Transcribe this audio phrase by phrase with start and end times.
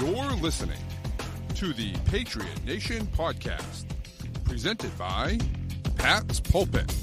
[0.00, 0.78] You're listening
[1.56, 3.84] to the Patriot Nation podcast,
[4.44, 5.38] presented by
[5.96, 6.99] Pat's Pulpit.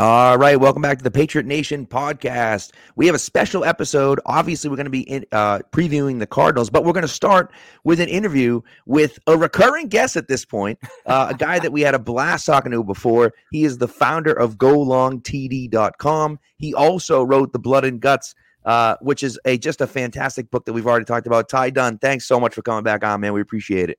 [0.00, 2.72] All right, welcome back to the Patriot Nation podcast.
[2.96, 4.18] We have a special episode.
[4.24, 7.52] Obviously, we're going to be in, uh, previewing the Cardinals, but we're going to start
[7.84, 11.82] with an interview with a recurring guest at this point, uh, a guy that we
[11.82, 13.34] had a blast talking to before.
[13.52, 16.38] He is the founder of GoLongTD.com.
[16.56, 20.64] He also wrote The Blood and Guts, uh, which is a just a fantastic book
[20.64, 21.50] that we've already talked about.
[21.50, 23.34] Ty Dunne, thanks so much for coming back on, man.
[23.34, 23.98] We appreciate it.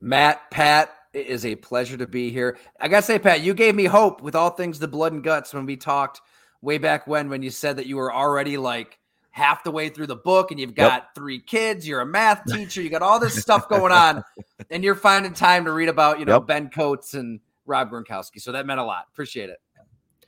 [0.00, 2.58] Matt, Pat, it is a pleasure to be here.
[2.80, 5.52] I gotta say, Pat, you gave me hope with all things the blood and guts
[5.52, 6.20] when we talked
[6.62, 8.98] way back when, when you said that you were already like
[9.30, 11.14] half the way through the book and you've got yep.
[11.14, 14.24] three kids, you're a math teacher, you got all this stuff going on,
[14.70, 16.46] and you're finding time to read about, you know, yep.
[16.46, 18.40] Ben Coates and Rob Gronkowski.
[18.40, 19.06] So that meant a lot.
[19.12, 19.60] Appreciate it.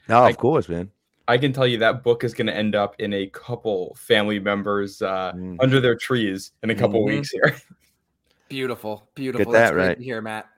[0.08, 0.90] No, of I, course, man.
[1.28, 4.40] I can tell you that book is going to end up in a couple family
[4.40, 5.56] members uh, mm.
[5.60, 7.16] under their trees in a couple mm-hmm.
[7.16, 7.56] weeks here.
[8.48, 9.52] Beautiful, beautiful.
[9.52, 10.49] Get that right here, Matt.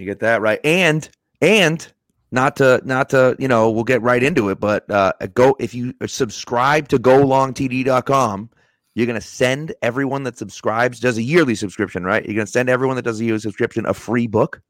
[0.00, 0.58] You get that right.
[0.64, 1.08] And
[1.42, 1.86] and
[2.32, 5.74] not to not to you know we'll get right into it, but uh, go if
[5.74, 8.50] you subscribe to GoLongTD.com,
[8.94, 12.24] you're gonna send everyone that subscribes does a yearly subscription, right?
[12.24, 14.62] You're gonna send everyone that does a yearly subscription a free book.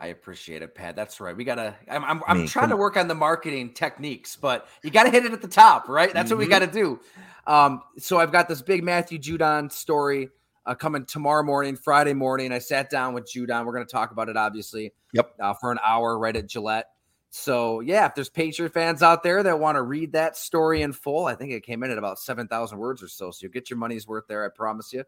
[0.00, 0.96] I appreciate it, Pat.
[0.96, 1.36] That's right.
[1.36, 1.76] We gotta.
[1.88, 2.04] I'm.
[2.04, 5.42] I'm, I'm trying to work on the marketing techniques, but you gotta hit it at
[5.42, 6.12] the top, right?
[6.12, 6.38] That's mm-hmm.
[6.38, 6.64] what we mm-hmm.
[6.64, 7.00] gotta do.
[7.46, 10.30] Um, so I've got this big Matthew Judon story
[10.68, 12.52] uh, coming tomorrow morning, Friday morning.
[12.52, 13.64] I sat down with Judon.
[13.64, 14.92] We're going to talk about it, obviously.
[15.14, 15.34] Yep.
[15.40, 16.90] Uh, for an hour right at Gillette.
[17.30, 20.92] So yeah, if there's Patriot fans out there that want to read that story in
[20.92, 23.30] full, I think it came in at about seven thousand words or so.
[23.30, 24.44] So you'll get your money's worth there.
[24.44, 25.04] I promise you.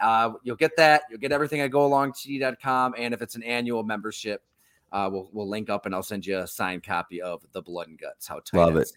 [0.00, 1.02] Uh, you'll get that.
[1.10, 2.94] You'll get everything at golongtd.com.
[2.96, 4.42] And if it's an annual membership,
[4.92, 7.88] uh, we'll we'll link up and I'll send you a signed copy of the Blood
[7.88, 8.26] and Guts.
[8.26, 8.90] How tight love it.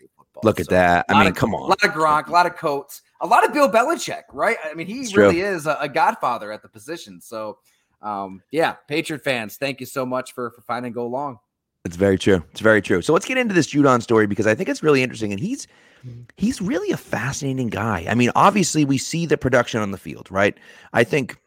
[0.44, 1.06] Look so, at that.
[1.10, 1.64] I mean, of, come on.
[1.64, 4.58] A lot of Gronk, a lot of Coates, a lot of Bill Belichick, right?
[4.64, 5.50] I mean, he it's really true.
[5.50, 7.20] is a, a, godfather at the position.
[7.20, 7.58] So,
[8.02, 11.40] um, yeah, Patriot fans, thank you so much for for finding go long.
[11.84, 12.44] It's very true.
[12.52, 13.02] It's very true.
[13.02, 15.68] So let's get into this Judon story because I think it's really interesting, and he's
[16.38, 18.06] he's really a fascinating guy.
[18.08, 20.58] I mean, obviously, we see the production on the field, right?
[20.94, 21.38] I think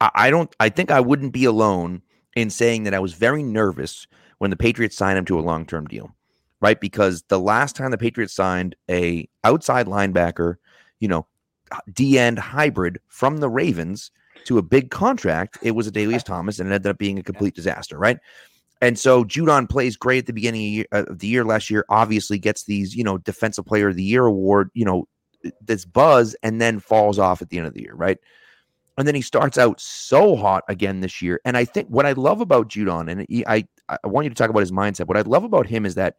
[0.00, 0.54] I don't.
[0.60, 2.02] I think I wouldn't be alone
[2.36, 4.06] in saying that I was very nervous
[4.38, 6.14] when the Patriots signed him to a long term deal,
[6.60, 6.80] right?
[6.80, 10.56] Because the last time the Patriots signed a outside linebacker,
[11.00, 11.26] you know,
[11.92, 14.10] D end hybrid from the Ravens
[14.44, 17.22] to a big contract, it was a Adalius Thomas, and it ended up being a
[17.22, 18.18] complete disaster, right?
[18.80, 21.84] And so Judon plays great at the beginning uh, of the year last year.
[21.88, 25.08] Obviously, gets these you know Defensive Player of the Year award, you know,
[25.60, 28.18] this buzz, and then falls off at the end of the year, right?
[28.96, 31.40] And then he starts out so hot again this year.
[31.44, 34.36] And I think what I love about Judon, and he, I I want you to
[34.36, 35.08] talk about his mindset.
[35.08, 36.16] What I love about him is that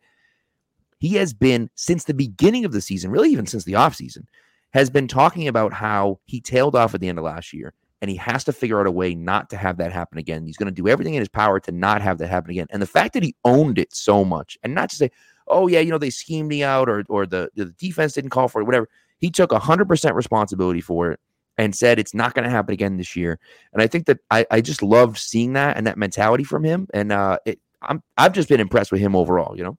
[1.00, 4.26] he has been since the beginning of the season, really even since the offseason,
[4.72, 8.12] has been talking about how he tailed off at the end of last year and
[8.12, 10.46] he has to figure out a way not to have that happen again.
[10.46, 12.68] He's going to do everything in his power to not have that happen again.
[12.70, 15.12] And the fact that he owned it so much and not to say,
[15.48, 18.48] oh, yeah, you know, they schemed me out or, or the, the defense didn't call
[18.48, 18.90] for it, whatever.
[19.20, 21.20] He took 100% responsibility for it
[21.58, 23.40] and said it's not going to happen again this year.
[23.74, 26.88] And I think that I, I just loved seeing that and that mentality from him.
[26.94, 29.58] And uh, it, I'm I've just been impressed with him overall.
[29.58, 29.78] You know,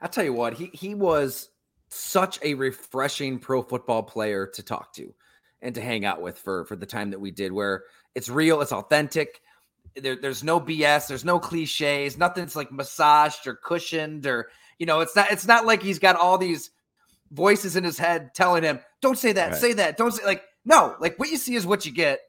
[0.00, 1.50] I tell you what, he he was
[1.88, 5.14] such a refreshing pro football player to talk to
[5.62, 7.84] and to hang out with for for the time that we did, where
[8.14, 9.40] it's real, it's authentic.
[9.96, 15.00] There, there's no BS, there's no cliches, nothing's like massaged or cushioned or you know,
[15.00, 16.70] it's not it's not like he's got all these
[17.34, 19.60] voices in his head telling him, "Don't say that, right.
[19.60, 22.20] say that, don't say like." No, like what you see is what you get,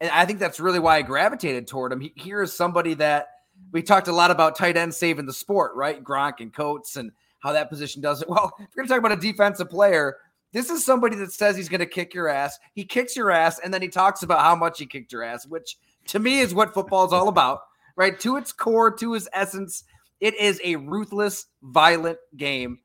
[0.00, 2.00] and I think that's really why I gravitated toward him.
[2.00, 3.26] He, here is somebody that
[3.72, 6.02] we talked a lot about tight end saving the sport, right?
[6.02, 8.28] Gronk and Coates and how that position does it.
[8.30, 10.16] Well, if we're going to talk about a defensive player,
[10.52, 12.58] this is somebody that says he's going to kick your ass.
[12.74, 15.46] He kicks your ass, and then he talks about how much he kicked your ass,
[15.46, 15.76] which
[16.08, 17.60] to me is what football is all about,
[17.96, 18.18] right?
[18.20, 19.84] To its core, to its essence,
[20.20, 22.80] it is a ruthless, violent game.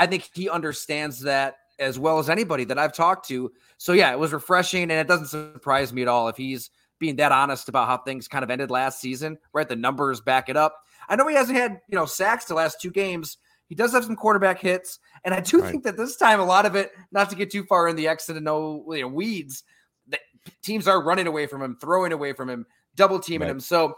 [0.00, 3.52] I think he understands that as well as anybody that I've talked to.
[3.76, 7.16] So yeah, it was refreshing, and it doesn't surprise me at all if he's being
[7.16, 9.36] that honest about how things kind of ended last season.
[9.52, 10.74] Right, the numbers back it up.
[11.08, 13.36] I know he hasn't had you know sacks the last two games.
[13.66, 15.70] He does have some quarterback hits, and I do right.
[15.70, 18.08] think that this time a lot of it, not to get too far in the
[18.08, 19.64] exit and no you know, weeds,
[20.08, 20.20] that
[20.62, 22.64] teams are running away from him, throwing away from him,
[22.96, 23.52] double teaming right.
[23.52, 23.60] him.
[23.60, 23.96] So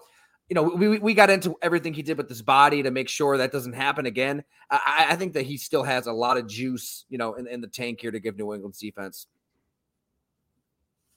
[0.49, 3.39] you know, we we got into everything he did with his body to make sure
[3.39, 4.45] that doesn't happen again.
[4.71, 7.61] I, I think that he still has a lot of juice, you know, in, in
[7.61, 9.27] the tank here to give New England's defense.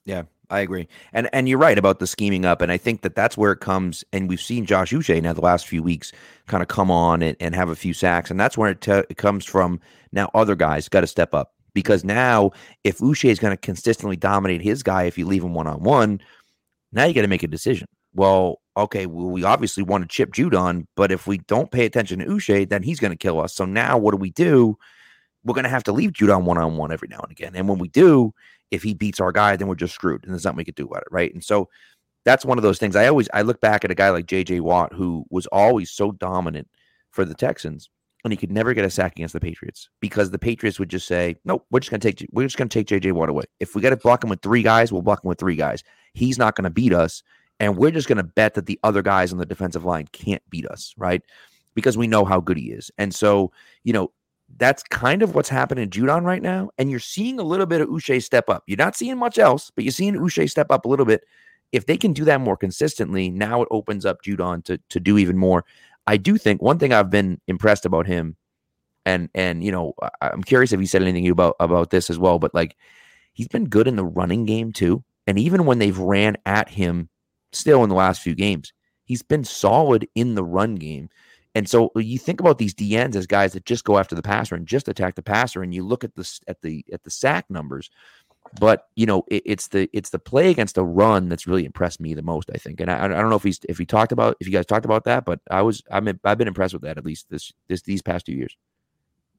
[0.05, 3.15] Yeah, I agree, and and you're right about the scheming up, and I think that
[3.15, 4.03] that's where it comes.
[4.13, 6.11] And we've seen Josh Uche now the last few weeks
[6.47, 9.03] kind of come on and, and have a few sacks, and that's where it, te-
[9.09, 9.81] it comes from.
[10.11, 12.51] Now other guys got to step up because now
[12.83, 15.83] if Uche is going to consistently dominate his guy, if you leave him one on
[15.83, 16.21] one,
[16.93, 17.87] now you got to make a decision.
[18.15, 22.19] Well, okay, well, we obviously want to chip Judon, but if we don't pay attention
[22.19, 23.53] to Uche, then he's going to kill us.
[23.53, 24.77] So now what do we do?
[25.43, 27.51] We're going to have to leave Judon one on one every now and again.
[27.55, 28.33] And when we do,
[28.71, 30.87] if he beats our guy, then we're just screwed, and there's nothing we could do
[30.87, 31.31] about it, right?
[31.33, 31.69] And so
[32.23, 32.95] that's one of those things.
[32.95, 34.61] I always I look back at a guy like J.J.
[34.61, 36.67] Watt who was always so dominant
[37.11, 37.89] for the Texans,
[38.23, 41.07] and he could never get a sack against the Patriots because the Patriots would just
[41.07, 43.11] say, "Nope, we're just to take we're just going to take J.J.
[43.11, 43.43] Watt away.
[43.59, 45.83] If we got to block him with three guys, we'll block him with three guys.
[46.13, 47.21] He's not going to beat us."
[47.59, 50.41] And we're just going to bet that the other guys on the defensive line can't
[50.49, 51.21] beat us, right?
[51.73, 52.91] Because we know how good he is.
[52.97, 53.51] And so,
[53.83, 54.11] you know,
[54.57, 56.69] that's kind of what's happening in Judon right now.
[56.77, 58.63] And you're seeing a little bit of Uche step up.
[58.67, 61.23] You're not seeing much else, but you're seeing Uche step up a little bit.
[61.71, 65.17] If they can do that more consistently, now it opens up Judon to to do
[65.17, 65.65] even more.
[66.07, 68.37] I do think one thing I've been impressed about him,
[69.05, 72.37] and and you know, I'm curious if he said anything about about this as well,
[72.37, 72.77] but like
[73.33, 75.03] he's been good in the running game too.
[75.27, 77.09] And even when they've ran at him
[77.55, 78.73] still in the last few games,
[79.03, 81.09] he's been solid in the run game.
[81.53, 84.21] And so uh, you think about these DNs as guys that just go after the
[84.21, 87.09] passer and just attack the passer, and you look at the at the at the
[87.09, 87.89] sack numbers.
[88.59, 92.01] But you know, it, it's the it's the play against the run that's really impressed
[92.01, 92.51] me the most.
[92.53, 94.53] I think, and I, I don't know if he's if he talked about if you
[94.53, 97.29] guys talked about that, but I was I'm I've been impressed with that at least
[97.29, 98.55] this this these past two years.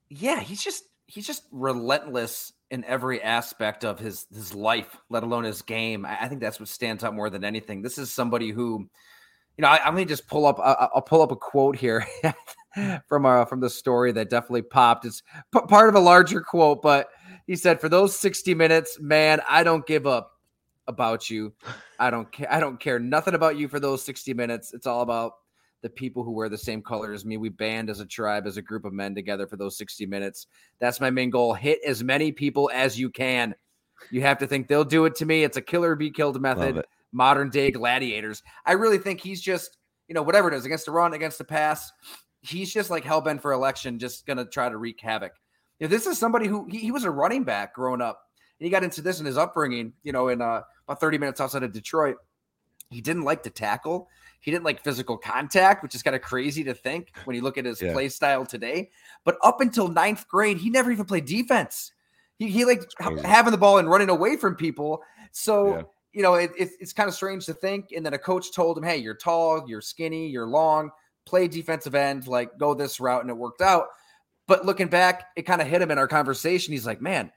[0.08, 5.44] Yeah, he's just he's just relentless in every aspect of his his life, let alone
[5.44, 6.04] his game.
[6.04, 7.82] I, I think that's what stands out more than anything.
[7.82, 8.88] This is somebody who
[9.56, 10.60] you know, I, am gonna just pull up.
[10.60, 12.06] I, will pull up a quote here
[13.08, 15.06] from uh, from the story that definitely popped.
[15.06, 15.22] It's
[15.52, 17.08] p- part of a larger quote, but
[17.46, 20.32] he said, "For those 60 minutes, man, I don't give up
[20.86, 21.54] about you.
[21.98, 22.52] I don't care.
[22.52, 24.74] I don't care nothing about you for those 60 minutes.
[24.74, 25.32] It's all about
[25.82, 27.36] the people who wear the same color as me.
[27.36, 30.46] We band as a tribe, as a group of men together for those 60 minutes.
[30.80, 31.54] That's my main goal.
[31.54, 33.54] Hit as many people as you can.
[34.10, 35.44] You have to think they'll do it to me.
[35.44, 38.42] It's a killer be killed method modern day gladiators.
[38.64, 41.44] I really think he's just, you know, whatever it is against the run, against the
[41.44, 41.90] pass,
[42.42, 45.32] he's just like hell bent for election, just going to try to wreak havoc.
[45.80, 48.20] You know, this is somebody who he, he, was a running back growing up.
[48.60, 51.40] And he got into this in his upbringing, you know, in uh, about 30 minutes
[51.40, 52.16] outside of Detroit.
[52.90, 54.08] He didn't like to tackle.
[54.46, 57.58] He didn't like physical contact, which is kind of crazy to think when you look
[57.58, 57.92] at his yeah.
[57.92, 58.90] play style today.
[59.24, 61.92] But up until ninth grade, he never even played defense.
[62.38, 65.02] He, he liked having the ball and running away from people.
[65.32, 65.82] So yeah
[66.16, 67.92] you know, it, it, it's kind of strange to think.
[67.94, 70.90] And then a coach told him, hey, you're tall, you're skinny, you're long,
[71.26, 73.20] play defensive end, like go this route.
[73.20, 73.88] And it worked out.
[74.48, 76.72] But looking back, it kind of hit him in our conversation.
[76.72, 77.30] He's like, man,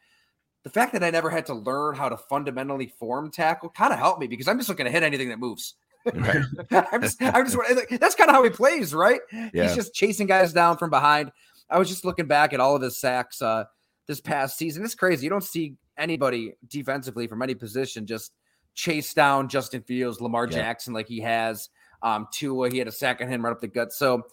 [0.64, 4.00] the fact that I never had to learn how to fundamentally form tackle kind of
[4.00, 5.74] helped me because I'm just looking to hit anything that moves.
[6.06, 6.44] Right.
[6.92, 7.58] I'm just, I'm just,
[8.00, 9.22] that's kind of how he plays, right?
[9.32, 9.64] Yeah.
[9.64, 11.32] He's just chasing guys down from behind.
[11.70, 13.66] I was just looking back at all of his sacks uh,
[14.08, 14.84] this past season.
[14.84, 15.26] It's crazy.
[15.26, 18.32] You don't see anybody defensively from any position just
[18.74, 20.58] chase down Justin Fields, Lamar yeah.
[20.58, 21.70] Jackson like he has.
[22.02, 23.92] Um, Tua, he had a second him right up the gut.
[23.92, 24.24] So,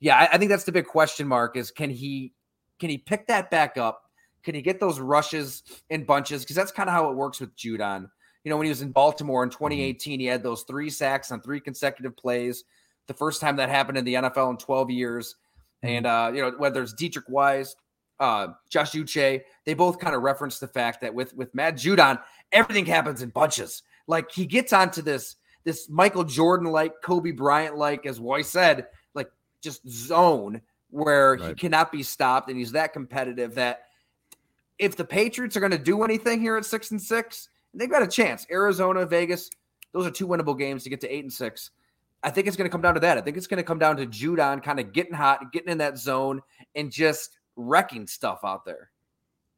[0.00, 2.32] yeah, I, I, think that's the big question mark: is can he
[2.80, 4.02] can he pick that back up?
[4.42, 6.42] Can he get those rushes in bunches?
[6.42, 8.08] Because that's kind of how it works with Judon.
[8.44, 10.20] You know, when he was in Baltimore in 2018, mm-hmm.
[10.20, 12.64] he had those three sacks on three consecutive plays.
[13.06, 15.34] The first time that happened in the NFL in 12 years.
[15.82, 15.94] Mm-hmm.
[15.94, 17.74] And uh, you know, whether it's Deatrich Wise,
[18.20, 22.20] uh, Josh Uche, they both kind of reference the fact that with with Matt Judon,
[22.52, 23.82] everything happens in bunches.
[24.06, 28.86] Like he gets onto this this Michael Jordan like Kobe Bryant like, as Roy said,
[29.14, 29.30] like
[29.62, 30.60] just zone
[30.90, 31.48] where right.
[31.48, 33.84] he cannot be stopped, and he's that competitive that
[34.78, 38.02] if the Patriots are going to do anything here at six and six, they've got
[38.02, 38.46] a chance.
[38.50, 39.50] Arizona, Vegas,
[39.92, 41.70] those are two winnable games to get to eight and six.
[42.22, 43.18] I think it's going to come down to that.
[43.18, 45.78] I think it's going to come down to Judon kind of getting hot, getting in
[45.78, 46.40] that zone,
[46.74, 48.90] and just wrecking stuff out there.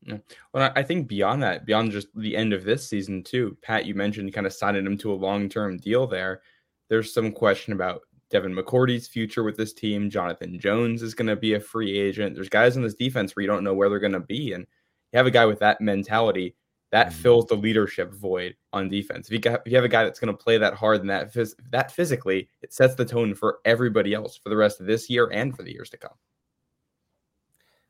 [0.02, 0.18] Yeah.
[0.52, 3.94] Well, I think beyond that, beyond just the end of this season, too, Pat, you
[3.94, 6.42] mentioned kind of signing him to a long term deal there.
[6.88, 10.11] There's some question about Devin McCourty's future with this team.
[10.11, 12.35] Jonathan Jones is going to be a free agent.
[12.35, 14.52] There's guys in this defense where you don't know where they're going to be.
[14.52, 14.66] And
[15.12, 16.56] you have a guy with that mentality
[16.93, 17.19] that mm-hmm.
[17.19, 19.26] fills the leadership void on defense.
[19.26, 21.11] If you, got, if you have a guy that's going to play that hard and
[21.11, 24.87] that, phys- that physically, it sets the tone for everybody else for the rest of
[24.87, 26.14] this year and for the years to come.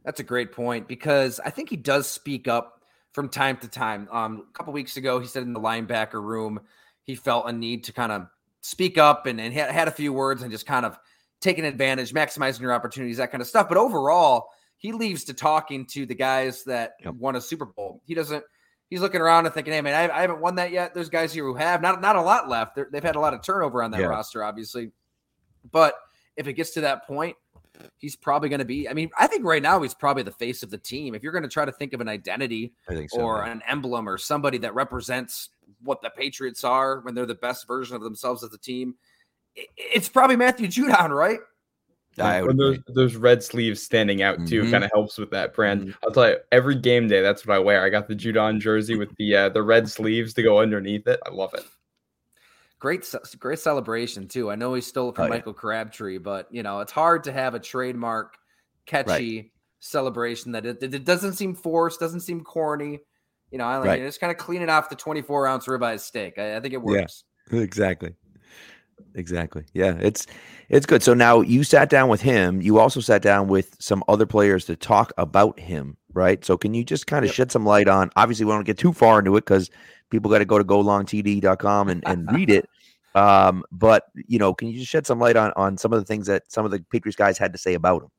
[0.04, 4.08] That's a great point because I think he does speak up from time to time.
[4.12, 6.60] Um, a couple weeks ago, he said in the linebacker room
[7.02, 8.26] he felt a need to kind of
[8.60, 10.98] speak up and, and had, had a few words and just kind of
[11.40, 13.68] taking advantage, maximizing your opportunities, that kind of stuff.
[13.68, 17.14] But overall, he leaves to talking to the guys that yep.
[17.14, 18.02] won a Super Bowl.
[18.06, 18.44] He doesn't.
[18.88, 21.32] He's looking around and thinking, "Hey, man, I, I haven't won that yet." There's guys
[21.32, 22.76] here who have not not a lot left.
[22.76, 24.06] they have had a lot of turnover on that yeah.
[24.06, 24.92] roster, obviously.
[25.72, 25.94] But
[26.36, 27.36] if it gets to that point,
[27.98, 28.88] he's probably going to be.
[28.88, 31.14] I mean, I think right now he's probably the face of the team.
[31.14, 34.18] If you're going to try to think of an identity so, or an emblem or
[34.18, 35.50] somebody that represents
[35.82, 38.94] what the Patriots are when they're the best version of themselves as a team,
[39.76, 41.40] it's probably Matthew Judon, right?
[42.16, 44.70] When those, those red sleeves standing out too mm-hmm.
[44.70, 45.82] kind of helps with that brand.
[45.82, 45.90] Mm-hmm.
[46.04, 47.84] I'll tell you, every game day, that's what I wear.
[47.84, 51.20] I got the Judon jersey with the uh, the red sleeves to go underneath it.
[51.26, 51.64] I love it.
[52.78, 54.50] Great, great celebration too.
[54.50, 55.60] I know he stole it from oh, Michael yeah.
[55.60, 58.36] Crabtree, but you know it's hard to have a trademark,
[58.84, 59.50] catchy right.
[59.80, 63.00] celebration that it, it, doesn't seem forced, doesn't seem corny.
[63.50, 64.00] You know, I like right.
[64.02, 66.38] just kind of clean it off the twenty-four ounce ribeye steak.
[66.38, 67.24] I, I think it works.
[67.50, 68.14] Yeah, exactly.
[69.16, 69.64] Exactly.
[69.72, 70.26] Yeah, it's
[70.68, 71.02] it's good.
[71.02, 72.60] So now you sat down with him.
[72.60, 76.44] You also sat down with some other players to talk about him, right?
[76.44, 77.34] So can you just kind of yep.
[77.34, 78.10] shed some light on?
[78.16, 79.70] Obviously, we don't get too far into it because
[80.10, 82.68] people got to go to golongtd.com and, and read it.
[83.14, 86.04] Um, but you know, can you just shed some light on on some of the
[86.04, 88.10] things that some of the Patriots guys had to say about him?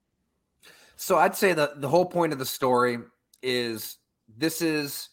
[0.95, 2.97] So I'd say that the whole point of the story
[3.43, 3.97] is
[4.39, 5.09] this is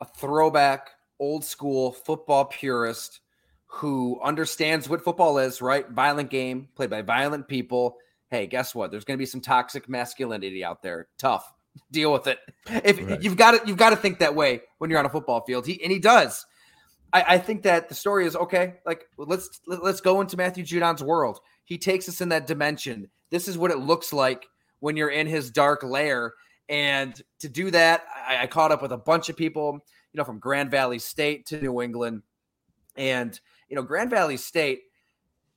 [0.00, 0.88] a throwback,
[1.20, 3.20] old school football purist
[3.66, 5.88] who understands what football is, right?
[5.90, 7.96] Violent game played by violent people.
[8.30, 8.90] Hey, guess what?
[8.90, 11.08] There's going to be some toxic masculinity out there.
[11.18, 11.52] Tough.
[11.90, 12.38] Deal with it.
[12.66, 13.22] If right.
[13.22, 15.66] you've got to, you've got to think that way when you're on a football field.
[15.66, 16.46] He and he does.
[17.12, 18.74] I, I think that the story is okay.
[18.86, 21.40] Like let's let's go into Matthew Judon's world.
[21.64, 23.10] He takes us in that dimension.
[23.30, 24.46] This is what it looks like
[24.80, 26.32] when you're in his dark lair.
[26.68, 29.78] And to do that, I, I caught up with a bunch of people,
[30.12, 32.22] you know, from Grand Valley State to New England,
[32.96, 34.80] and you know, Grand Valley State,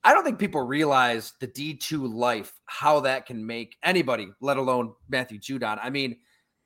[0.02, 4.94] I don't think people realize the D2 life, how that can make anybody, let alone
[5.08, 5.78] Matthew Judon.
[5.82, 6.16] I mean,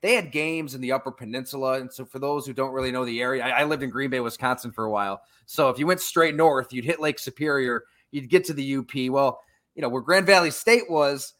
[0.01, 1.79] they had games in the Upper Peninsula.
[1.79, 4.09] And so, for those who don't really know the area, I, I, lived in Green
[4.09, 5.21] Bay, Wisconsin for a while.
[5.47, 9.11] So, if you went straight north, you'd hit Lake Superior, you'd get to the UP.
[9.11, 9.41] Well,
[9.73, 11.33] you know, where Grand Valley State was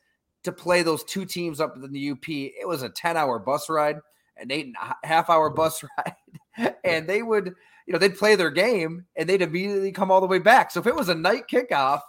[0.43, 3.69] to play those two teams up in the UP, it was a 10 hour bus
[3.69, 3.97] ride,
[4.37, 6.75] an eight and a half hour bus ride.
[6.83, 7.53] and they would,
[7.85, 10.71] you know, they'd play their game and they'd immediately come all the way back.
[10.71, 12.01] So if it was a night kickoff,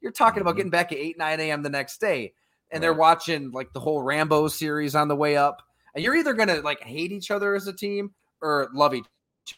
[0.00, 0.56] you're talking about mm-hmm.
[0.58, 1.62] getting back at 8, 9 a.m.
[1.62, 2.34] the next day.
[2.72, 5.62] And they're watching like the whole Rambo series on the way up.
[5.94, 9.06] And you're either gonna like hate each other as a team or love each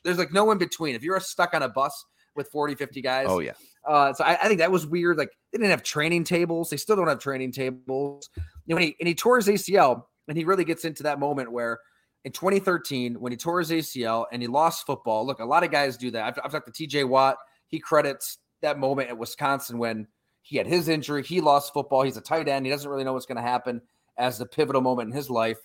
[0.04, 0.94] there's like no in between.
[0.94, 3.26] If you're stuck on a bus with 40, 50 guys.
[3.28, 3.52] Oh, yeah.
[3.86, 5.18] Uh, so I, I, think that was weird.
[5.18, 6.70] Like they didn't have training tables.
[6.70, 8.30] They still don't have training tables.
[8.36, 11.18] You know, when he and he tore his ACL, and he really gets into that
[11.18, 11.80] moment where
[12.24, 15.26] in 2013 when he tore his ACL and he lost football.
[15.26, 16.24] Look, a lot of guys do that.
[16.24, 17.36] I've, I've talked to TJ Watt.
[17.66, 20.06] He credits that moment at Wisconsin when
[20.42, 21.22] he had his injury.
[21.22, 22.02] He lost football.
[22.02, 22.66] He's a tight end.
[22.66, 23.80] He doesn't really know what's going to happen
[24.16, 25.58] as the pivotal moment in his life.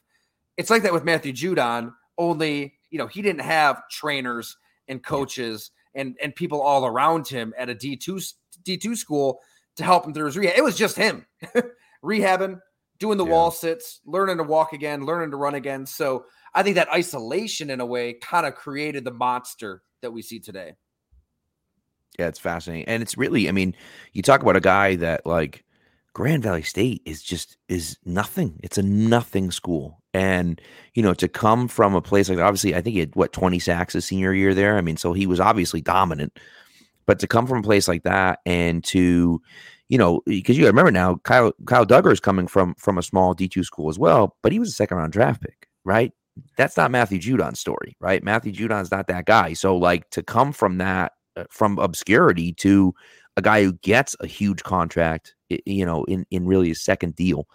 [0.55, 5.71] It's like that with Matthew Judon, only, you know, he didn't have trainers and coaches
[5.93, 8.33] and, and people all around him at a D2,
[8.63, 9.39] D2 school
[9.75, 10.57] to help him through his rehab.
[10.57, 11.25] It was just him
[12.03, 12.59] rehabbing,
[12.99, 13.31] doing the yeah.
[13.31, 15.85] wall sits, learning to walk again, learning to run again.
[15.85, 20.21] So I think that isolation in a way kind of created the monster that we
[20.21, 20.73] see today.
[22.17, 22.87] Yeah, it's fascinating.
[22.87, 23.75] And it's really, I mean,
[24.13, 25.63] you talk about a guy that like
[26.13, 28.59] Grand Valley State is just is nothing.
[28.63, 30.01] It's a nothing school.
[30.13, 30.59] And,
[30.95, 33.59] you know, to come from a place like obviously I think he had what 20
[33.59, 34.77] sacks his senior year there.
[34.77, 36.39] I mean, so he was obviously dominant.
[37.05, 39.41] But to come from a place like that and to,
[39.89, 43.33] you know, because you remember now, Kyle Kyle Dugger is coming from from a small
[43.33, 46.11] D two school as well, but he was a second round draft pick, right?
[46.57, 48.23] That's not Matthew Judon's story, right?
[48.23, 49.53] Matthew Judon's not that guy.
[49.53, 52.93] So like to come from that uh, from obscurity to
[53.35, 57.47] a guy who gets a huge contract, you know, in in really his second deal.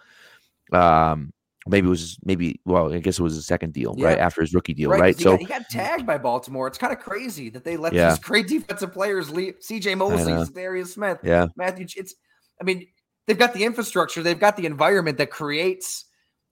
[0.71, 1.33] Um
[1.67, 4.07] maybe it was maybe well, I guess it was his second deal, yeah.
[4.07, 4.17] right?
[4.17, 4.99] After his rookie deal, right?
[4.99, 5.19] right?
[5.19, 6.67] So he got, tagged by Baltimore.
[6.67, 8.09] It's kind of crazy that they let yeah.
[8.09, 9.59] these great defensive players leave.
[9.59, 11.87] CJ Mosley, Darius Smith, yeah, Matthew.
[11.95, 12.15] It's
[12.59, 12.87] I mean,
[13.27, 16.05] they've got the infrastructure, they've got the environment that creates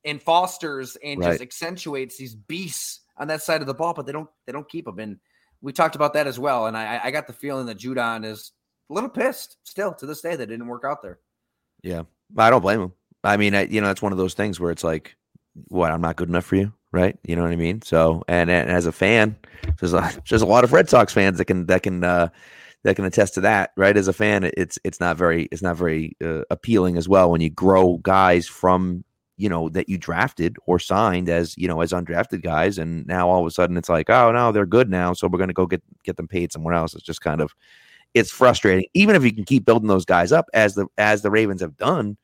[0.05, 1.31] and fosters and right.
[1.31, 4.69] just accentuates these beasts on that side of the ball, but they don't they don't
[4.69, 4.99] keep them.
[4.99, 5.17] And
[5.61, 6.67] we talked about that as well.
[6.67, 8.51] And I, I got the feeling that Judon is
[8.89, 11.19] a little pissed still to this day that didn't work out there.
[11.83, 12.03] Yeah,
[12.37, 12.93] I don't blame him.
[13.23, 15.15] I mean, I, you know, that's one of those things where it's like,
[15.67, 15.91] what?
[15.91, 17.17] I'm not good enough for you, right?
[17.23, 17.81] You know what I mean?
[17.83, 19.35] So, and, and as a fan,
[19.79, 22.29] there's a, there's a lot of Red Sox fans that can that can uh,
[22.83, 23.95] that can attest to that, right?
[23.95, 27.41] As a fan, it's it's not very it's not very uh, appealing as well when
[27.41, 29.03] you grow guys from
[29.41, 33.29] you know that you drafted or signed as you know as undrafted guys and now
[33.29, 35.53] all of a sudden it's like oh no they're good now so we're going to
[35.53, 37.53] go get get them paid somewhere else it's just kind of
[38.13, 38.85] it's frustrating.
[38.93, 41.77] Even if you can keep building those guys up as the as the Ravens have
[41.77, 42.17] done,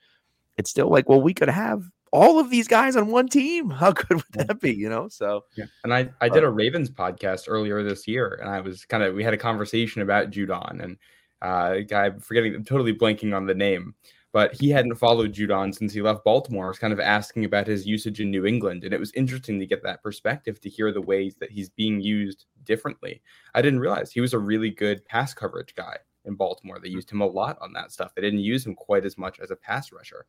[0.58, 3.70] it's still like, well, we could have all of these guys on one team.
[3.70, 4.74] How good would that be?
[4.74, 5.66] You know, so yeah.
[5.84, 9.16] And I I did a Ravens podcast earlier this year, and I was kind of
[9.16, 10.98] we had a conversation about Judon and
[11.42, 13.94] uh, guy I'm forgetting, I'm totally blanking on the name,
[14.38, 16.66] but he hadn't followed Judon since he left Baltimore.
[16.66, 19.60] I was kind of asking about his usage in New England, and it was interesting
[19.60, 23.24] to get that perspective to hear the ways that he's being used differently.
[23.56, 26.78] I didn't realize he was a really good pass coverage guy in Baltimore.
[26.78, 28.14] They used him a lot on that stuff.
[28.14, 30.28] They didn't use him quite as much as a pass rusher.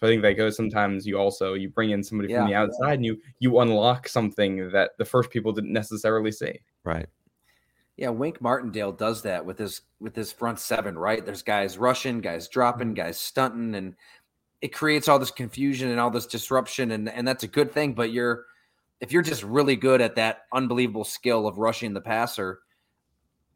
[0.00, 2.38] So I think that goes sometimes you also you bring in somebody yeah.
[2.38, 6.58] from the outside and you you unlock something that the first people didn't necessarily see.
[6.84, 7.06] Right.
[7.96, 11.24] Yeah, Wink Martindale does that with his with his front seven, right?
[11.24, 12.94] There's guys rushing, guys dropping, mm-hmm.
[13.06, 13.94] guys stunting, and
[14.60, 17.92] it creates all this confusion and all this disruption, and and that's a good thing.
[17.92, 18.46] But you're
[19.00, 22.60] if you're just really good at that unbelievable skill of rushing the passer,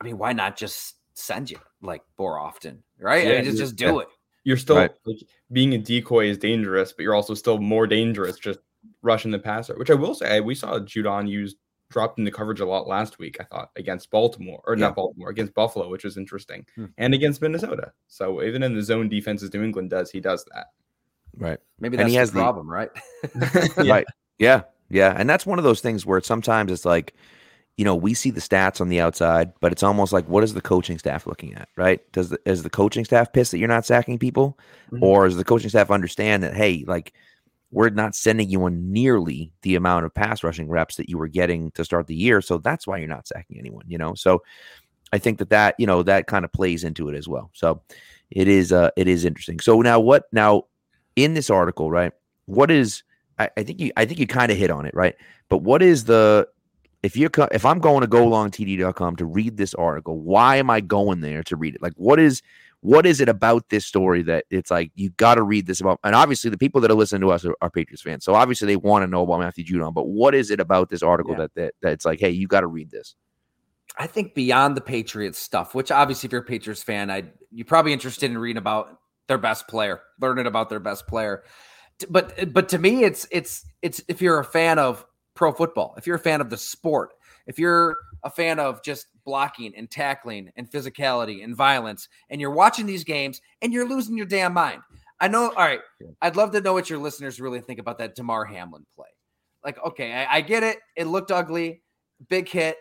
[0.01, 3.25] I mean, why not just send you like more often, right?
[3.25, 4.01] Yeah, I mean, just just do yeah.
[4.01, 4.09] it.
[4.45, 4.91] You're still right.
[5.07, 5.19] like
[5.51, 8.59] being a decoy is dangerous, but you're also still more dangerous just
[9.03, 9.77] rushing the passer.
[9.79, 11.57] Which I will say, we saw Judon use
[11.91, 14.87] dropped into coverage a lot last week, I thought, against Baltimore, or yeah.
[14.87, 16.87] not Baltimore, against Buffalo, which was interesting, hmm.
[16.99, 17.93] and against Minnesota.
[18.09, 20.67] So even in the zone defenses New England does, he does that.
[21.37, 21.59] Right.
[21.81, 22.91] Maybe that's and he has the problem, the, right?
[23.85, 23.93] yeah.
[23.93, 24.07] Right.
[24.39, 24.63] Yeah.
[24.89, 25.15] Yeah.
[25.17, 27.15] And that's one of those things where sometimes it's like,
[27.77, 30.55] you know, we see the stats on the outside, but it's almost like, what is
[30.55, 32.01] the coaching staff looking at, right?
[32.13, 34.59] Does the, is the coaching staff pissed that you're not sacking people,
[34.91, 35.03] mm-hmm.
[35.03, 37.13] or does the coaching staff understand that, hey, like
[37.77, 41.29] we're not sending you on nearly the amount of pass rushing reps that you were
[41.29, 44.15] getting to start the year, so that's why you're not sacking anyone, you know?
[44.15, 44.43] So
[45.13, 47.51] I think that that you know that kind of plays into it as well.
[47.53, 47.83] So
[48.31, 49.61] it is uh it is interesting.
[49.61, 50.63] So now what now
[51.17, 52.13] in this article, right?
[52.47, 53.03] What is
[53.39, 55.15] I, I think you I think you kind of hit on it, right?
[55.51, 56.49] But what is the
[57.03, 61.21] if you're, if I'm going to golongtd.com to read this article, why am I going
[61.21, 61.83] there to read it?
[61.83, 62.43] Like, what is
[62.81, 65.99] what is it about this story that it's like you got to read this about?
[66.05, 68.67] And obviously, the people that are listening to us are, are Patriots fans, so obviously
[68.67, 69.95] they want to know about Matthew Judon.
[69.95, 71.39] But what is it about this article yeah.
[71.39, 73.15] that, that that it's like, hey, you got to read this?
[73.99, 77.65] I think beyond the Patriots stuff, which obviously, if you're a Patriots fan, I you're
[77.65, 81.43] probably interested in reading about their best player, learning about their best player.
[82.11, 86.07] But but to me, it's it's it's if you're a fan of pro football, if
[86.07, 87.13] you're a fan of the sport,
[87.47, 92.51] if you're a fan of just blocking and tackling and physicality and violence, and you're
[92.51, 94.83] watching these games and you're losing your damn mind.
[95.21, 95.49] I know.
[95.49, 95.81] All right.
[96.21, 99.07] I'd love to know what your listeners really think about that Damar Hamlin play.
[99.65, 100.79] Like, okay, I, I get it.
[100.97, 101.83] It looked ugly,
[102.29, 102.77] big hit,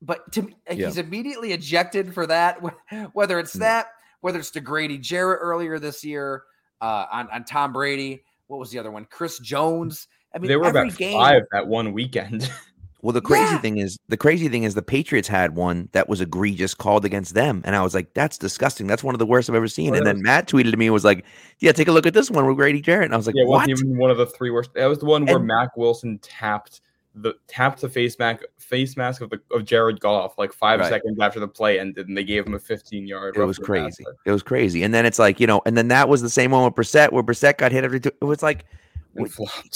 [0.00, 0.86] but to me, yeah.
[0.86, 2.58] he's immediately ejected for that.
[3.12, 3.88] Whether it's that,
[4.20, 6.44] whether it's to Grady Jarrett earlier this year
[6.80, 8.24] uh, on on Tom Brady.
[8.46, 9.06] What was the other one?
[9.10, 10.08] Chris Jones.
[10.34, 12.50] I mean, they were about game, five that one weekend.
[13.04, 13.58] Well, the crazy yeah.
[13.58, 17.34] thing is, the crazy thing is, the Patriots had one that was egregious called against
[17.34, 18.86] them, and I was like, "That's disgusting.
[18.86, 20.78] That's one of the worst I've ever seen." Well, and then was, Matt tweeted to
[20.78, 21.22] me and was like,
[21.58, 23.44] "Yeah, take a look at this one with Grady Jarrett." And I was like, "Yeah,
[23.44, 24.72] what?" Even one of the three worst.
[24.72, 26.80] That was the one where and, Mack Wilson tapped
[27.14, 30.88] the tapped the face mask face mask of the of Jared Goff like five right.
[30.88, 33.36] seconds after the play ended, and they gave him a 15 yard.
[33.36, 34.02] It was crazy.
[34.24, 34.82] It was crazy.
[34.82, 37.12] And then it's like you know, and then that was the same one with Brissett,
[37.12, 38.00] where Brissett got hit every.
[38.00, 38.64] Two, it was like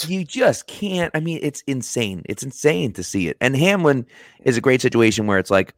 [0.07, 1.11] you just can't.
[1.13, 2.23] I mean, it's insane.
[2.25, 3.37] It's insane to see it.
[3.41, 4.05] And Hamlin
[4.43, 5.73] is a great situation where it's like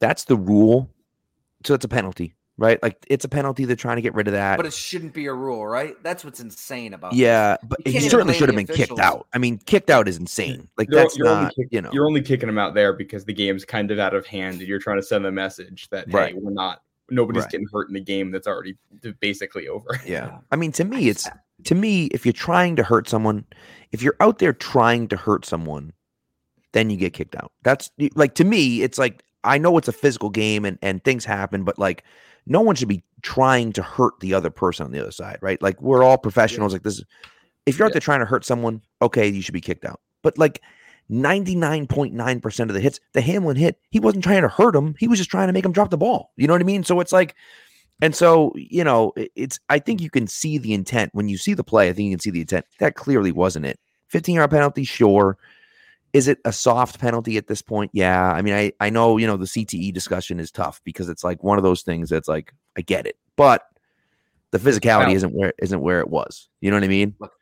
[0.00, 0.90] that's the rule,
[1.64, 2.82] so it's a penalty, right?
[2.82, 3.64] Like it's a penalty.
[3.64, 5.94] They're trying to get rid of that, but it shouldn't be a rule, right?
[6.02, 7.14] That's what's insane about.
[7.14, 7.68] Yeah, this.
[7.68, 8.98] but he certainly should have been officials.
[8.98, 9.26] kicked out.
[9.32, 10.68] I mean, kicked out is insane.
[10.76, 13.24] Like you're, that's you're not, kick, you know, you're only kicking him out there because
[13.24, 16.12] the game's kind of out of hand, and you're trying to send the message that
[16.12, 16.34] right.
[16.34, 17.50] hey, we're not nobody's right.
[17.52, 18.76] getting hurt in the game that's already
[19.20, 20.00] basically over.
[20.04, 20.38] Yeah.
[20.50, 21.28] I mean, to me, it's
[21.64, 23.44] to me, if you're trying to hurt someone,
[23.92, 25.92] if you're out there trying to hurt someone,
[26.72, 27.52] then you get kicked out.
[27.62, 31.24] That's like to me, it's like I know it's a physical game and, and things
[31.24, 32.04] happen, but like
[32.46, 35.60] no one should be trying to hurt the other person on the other side, right?
[35.62, 36.72] Like we're all professionals.
[36.72, 36.76] Yeah.
[36.76, 37.02] Like this
[37.66, 40.00] if you're out there trying to hurt someone, okay, you should be kicked out.
[40.22, 40.62] But like
[41.10, 44.94] 99.9% of the hits, the Hamlin hit, he wasn't trying to hurt him.
[44.98, 46.32] He was just trying to make him drop the ball.
[46.36, 46.84] You know what I mean?
[46.84, 47.34] So it's like,
[48.02, 51.54] and so, you know, it's, I think you can see the intent when you see
[51.54, 51.88] the play.
[51.88, 52.66] I think you can see the intent.
[52.78, 53.78] That clearly wasn't it.
[54.08, 55.38] 15 yard penalty, sure.
[56.12, 57.90] Is it a soft penalty at this point?
[57.94, 58.32] Yeah.
[58.32, 61.42] I mean, I, I know, you know, the CTE discussion is tough because it's like
[61.42, 63.62] one of those things that's like, I get it, but
[64.50, 66.48] the physicality isn't where, isn't where it was.
[66.60, 67.14] You know what I mean?
[67.18, 67.32] Look,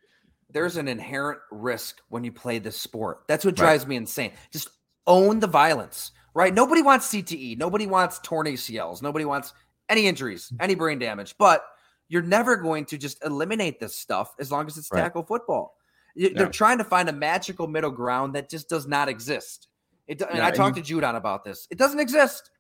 [0.51, 3.23] there's an inherent risk when you play this sport.
[3.29, 3.91] That's what drives right.
[3.91, 4.33] me insane.
[4.53, 4.71] Just
[5.07, 6.55] own the violence, right?
[6.55, 7.59] Nobody wants CTE.
[7.59, 9.03] Nobody wants torn ACLs.
[9.03, 9.53] Nobody wants
[9.89, 11.35] any injuries, any brain damage.
[11.39, 11.65] But
[12.09, 15.01] you're never going to just eliminate this stuff as long as it's right.
[15.03, 15.75] tackle football.
[16.17, 19.69] They're trying to find a magical middle ground that just does not exist.
[20.07, 21.67] It, and I talked to Judon about this.
[21.71, 22.51] It doesn't exist.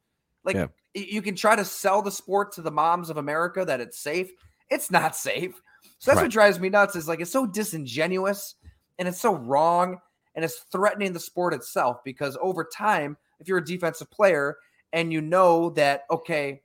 [0.44, 0.66] Like Yeah.
[0.94, 4.30] you can try to sell the sport to the moms of America that it's safe.
[4.70, 5.54] It's not safe.
[5.98, 6.24] So that's Right.
[6.24, 6.96] what drives me nuts.
[6.96, 8.56] Is like it's so disingenuous
[8.98, 10.00] and it's so wrong
[10.34, 14.56] and it's threatening the sport itself because over time, if you're a defensive player
[14.92, 16.62] and you know that okay,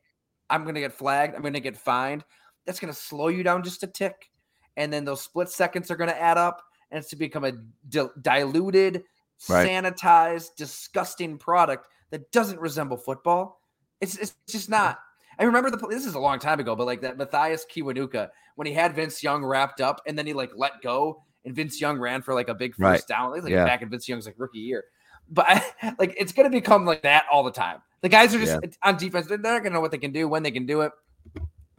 [0.50, 2.24] I'm going to get flagged, I'm going to get fined,
[2.66, 4.30] that's going to slow you down just a tick,
[4.78, 7.54] and then those split seconds are going to add up, and it's to become a
[7.90, 9.04] di- diluted,
[9.50, 9.70] Right.
[9.70, 13.62] sanitized, disgusting product that doesn't resemble football.
[14.02, 15.00] It's it's just not.
[15.38, 18.68] I remember the this is a long time ago, but like that Mathias Kiwanuka when
[18.68, 21.98] he had Vince Young wrapped up and then he like let go and Vince Young
[21.98, 23.08] ran for like a big first Right.
[23.08, 23.32] down.
[23.32, 23.64] It was like Yeah.
[23.64, 24.84] back in Vince Young's like rookie year.
[25.30, 25.64] But
[26.00, 27.82] like it's gonna become like that all the time.
[28.02, 30.44] The guys are just on defense, they're not gonna know what they can do when
[30.44, 30.92] they can do it.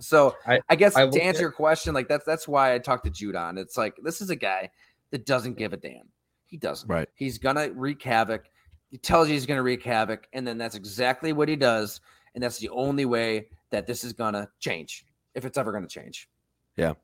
[0.01, 2.75] So I, I- guess I to look answer at- your question, like that's that's why
[2.75, 3.59] I talked to Judon.
[3.59, 4.71] It's like this is a guy
[5.11, 6.09] that doesn't give a damn.
[6.47, 6.89] He doesn't.
[6.89, 7.09] Right.
[7.15, 8.45] He's gonna wreak havoc.
[8.91, 12.01] He tells you he's gonna wreak havoc, and then that's exactly what he does.
[12.35, 15.05] And that's the only way that this is gonna change,
[15.35, 16.29] if it's ever gonna change.
[16.77, 16.95] Yeah.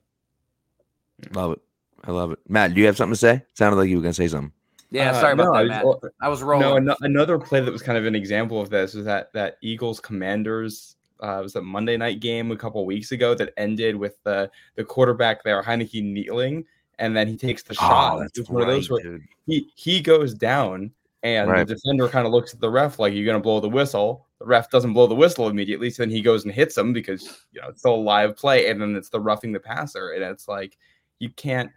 [1.32, 1.60] Love it.
[2.04, 2.38] I love it.
[2.48, 3.42] Matt, do you have something to say?
[3.54, 4.52] Sounded like you were gonna say something.
[4.90, 5.84] Yeah, Uh, sorry about no, I that, was- Matt.
[5.84, 6.60] well, I was rolling.
[6.68, 9.56] No, ano- another play that was kind of an example of this was that that
[9.62, 14.22] Eagles Commanders uh, was a Monday night game a couple weeks ago that ended with
[14.24, 16.64] the the quarterback there, Heinicke kneeling,
[16.98, 18.18] and then he takes the shot.
[18.20, 19.22] that's It's one of those where dude.
[19.46, 21.66] he he goes down, and Right.
[21.66, 24.46] the defender kind of looks at the ref like, "You're gonna blow the whistle." The
[24.46, 27.22] ref doesn't blow the whistle immediately, so then he goes and hits him because
[27.52, 30.22] you know it's still a live play, and then it's the roughing the passer, and
[30.22, 30.76] it's like
[31.18, 31.70] you can't.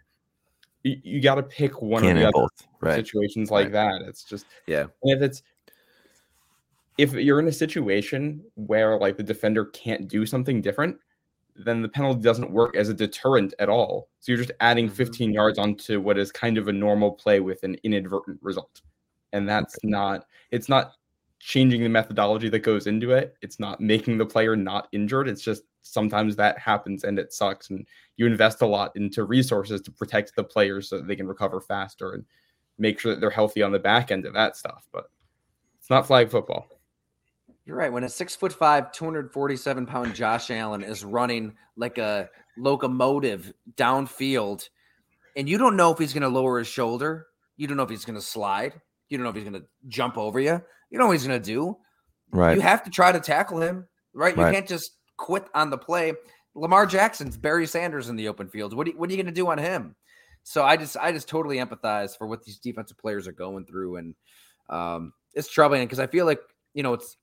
[0.82, 2.66] You, you got to pick one Can't or the other both.
[2.80, 2.94] Right.
[2.96, 3.72] situations like Right.
[3.72, 4.02] that.
[4.08, 4.86] It's just Yeah.
[5.02, 5.42] and if it's
[6.98, 10.98] if you're in a situation where like the defender can't do something different,
[11.56, 14.08] then the penalty doesn't work as a deterrent at all.
[14.20, 14.92] So you're just adding Mhm.
[14.92, 18.82] 15 yards onto what is kind of a normal play with an inadvertent result.
[19.32, 20.92] And that's not it's not
[21.40, 23.34] changing the methodology that goes into it.
[23.42, 25.28] It's not making the player not injured.
[25.28, 29.80] It's just sometimes that happens and it sucks and you invest a lot into resources
[29.80, 32.24] to protect the players so they can recover faster and
[32.78, 34.86] make sure that they're healthy on the back end of that stuff.
[34.92, 35.10] But
[35.78, 36.68] it's not flag football.
[37.64, 37.92] You're right.
[37.92, 44.68] When a six foot five, 247 pound Josh Allen is running like a locomotive downfield,
[45.36, 47.90] and you don't know if he's going to lower his shoulder, you don't know if
[47.90, 50.98] he's going to slide, you don't know if he's going to jump over you, you
[50.98, 51.76] know what he's going to do.
[52.32, 52.56] Right.
[52.56, 54.36] You have to try to tackle him, right?
[54.36, 54.54] You Right.
[54.54, 56.14] can't just quit on the play.
[56.54, 58.74] Lamar Jackson's Barry Sanders in the open field.
[58.76, 59.94] What are, you- what are you going to do on him?
[60.42, 63.96] So I just I just totally empathize for what these defensive players are going through,
[63.96, 64.14] and
[64.70, 66.40] um, it's troubling because I feel like
[66.72, 67.16] you know it's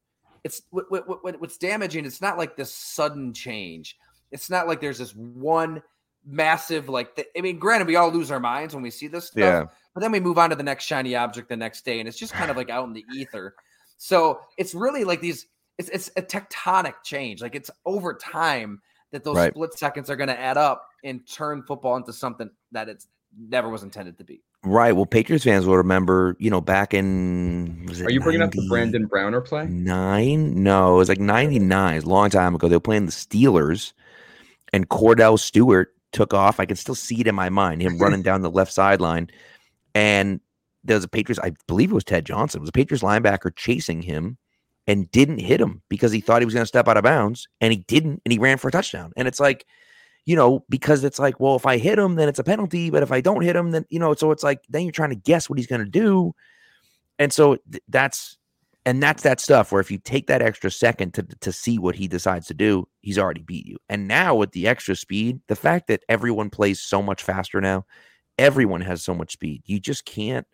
[0.44, 2.06] it's what, what, what, what's damaging.
[2.06, 3.98] It's not like this sudden change.
[4.32, 5.82] It's not like there's this one
[6.28, 7.16] massive like.
[7.16, 9.64] th- I mean, granted, we all lose our minds when we see this stuff, Yeah.
[9.94, 12.18] but then we move on to the next shiny object the next day, and it's
[12.18, 13.56] just kind of like out in the ether.
[13.98, 15.48] So it's really like these.
[15.78, 17.42] It's it's a tectonic change.
[17.42, 19.54] Like it's over time that those Right.
[19.54, 23.08] split seconds are going to add up and turn football into something that it's
[23.40, 24.42] never was intended to be.
[24.64, 24.92] Right.
[24.92, 28.52] Well, Patriots fans will remember, you know, back in was it Are you bringing up
[28.52, 29.66] the 90 Brandon Browner play?
[29.68, 30.62] Nine?
[30.64, 31.96] No, it was like 99.
[31.96, 32.68] It's a long time ago.
[32.68, 33.94] They were playing the Steelers
[34.74, 36.60] and Kordell Stewart took off.
[36.60, 39.30] I can still see it in my mind, him running down the left sideline.
[39.94, 40.42] And
[40.84, 44.02] there was a Patriots, I believe it was Ted Johnson, was a Patriots linebacker chasing
[44.02, 44.38] him
[44.88, 47.48] and didn't hit him because he thought he was going to step out of bounds
[47.62, 48.22] and he didn't.
[48.26, 49.14] And he ran for a touchdown.
[49.16, 49.66] And it's like,
[50.26, 52.90] you know, because it's like, well, if I hit him, then it's a penalty.
[52.90, 55.12] But if I don't hit him, then, you know, so it's like, then you're trying
[55.12, 56.34] to guess what he's going to do.
[57.20, 58.38] And so th- that's,
[58.88, 61.94] and that's that stuff where if you take that extra second to, to see what
[61.94, 63.76] he decides to do, he's already beat you.
[63.90, 67.86] And now with the extra speed, the fact that everyone plays so much faster now,
[68.40, 69.62] everyone has so much speed.
[69.66, 70.48] You just can't,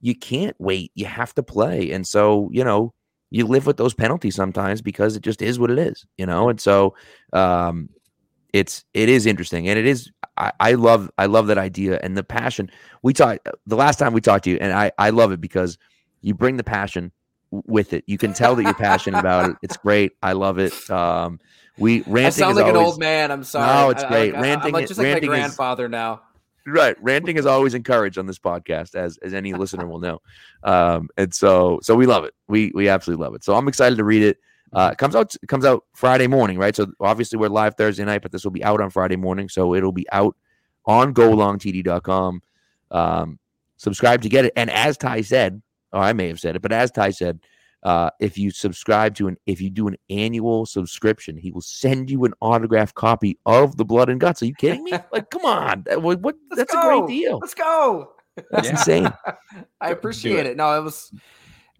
[0.00, 0.92] you can't wait.
[0.94, 1.92] You have to play.
[1.92, 2.94] And so, you know,
[3.28, 6.48] you live with those penalties sometimes because it just is what it is, you know?
[6.48, 6.94] And so,
[7.34, 7.90] um,
[8.54, 12.16] it's it is interesting and it is I, I love I love that idea and
[12.16, 12.70] the passion
[13.02, 15.76] we talked the last time we talked to you and I I love it because
[16.22, 17.12] you bring the passion
[17.50, 18.04] with it.
[18.06, 19.56] You can tell that you're passionate about it.
[19.62, 20.12] It's great.
[20.22, 20.72] I love it.
[20.90, 21.40] Um
[21.78, 23.30] we ranting I sound is like an old man.
[23.30, 23.66] I'm sorry.
[23.66, 24.34] No, it's I- I- great.
[24.34, 26.22] I, Ranting I'm just like my ranting is- grandfather now.
[26.66, 26.96] right.
[27.02, 30.20] Ranting is always encouraged on this podcast as as any listener will know.
[30.64, 32.34] Um and so so we love it.
[32.48, 33.44] We we absolutely love it.
[33.44, 34.38] So i'm excited to read it.
[34.72, 36.74] Uh it comes out it comes out friday morning right?
[36.76, 39.48] So obviously we're live thursday night but this will be out on friday morning.
[39.48, 40.36] So it'll be out
[40.84, 42.42] on golongtd.com
[42.90, 43.38] um
[43.76, 44.52] subscribe to get it.
[44.56, 47.38] And as ty said or i may have said it but as ty said
[47.84, 52.10] uh, if you subscribe to an if you do an annual subscription, he will send
[52.10, 54.42] you an autographed copy of the Blood and Guts.
[54.42, 54.94] Are you kidding me?
[55.12, 57.38] Like, come on, that, what, what- Let's that's a great deal.
[57.40, 58.14] Let's go.
[58.50, 58.70] That's Yeah.
[58.72, 59.12] insane.
[59.80, 60.46] I appreciate it.
[60.46, 60.56] it.
[60.56, 61.12] No, it was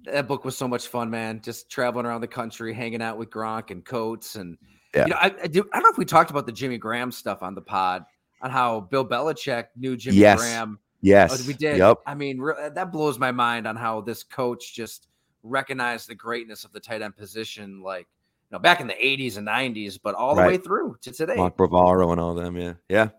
[0.05, 1.40] that book was so much fun, man.
[1.42, 4.57] Just traveling around the country, hanging out with Gronk and Coates, and
[4.94, 5.03] Yeah.
[5.07, 7.11] you know, I, I, do, I don't know if we talked about the Jimmy Graham
[7.11, 8.05] stuff on the pod
[8.40, 10.38] on how Bill Belichick knew Jimmy Yes.
[10.38, 10.79] Graham.
[11.01, 11.79] Yes, Oh, we did.
[11.79, 11.99] Yep.
[12.07, 15.07] I mean, re- that blows my mind on how this coach just
[15.43, 18.07] recognized the greatness of the tight end position, like
[18.51, 20.49] you know, back in the '80s and '90s, but all the Right.
[20.53, 21.37] way through to today.
[21.37, 22.57] Mark Bavaro and all them.
[22.57, 23.11] Yeah, yeah.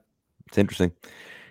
[0.48, 0.92] It's interesting.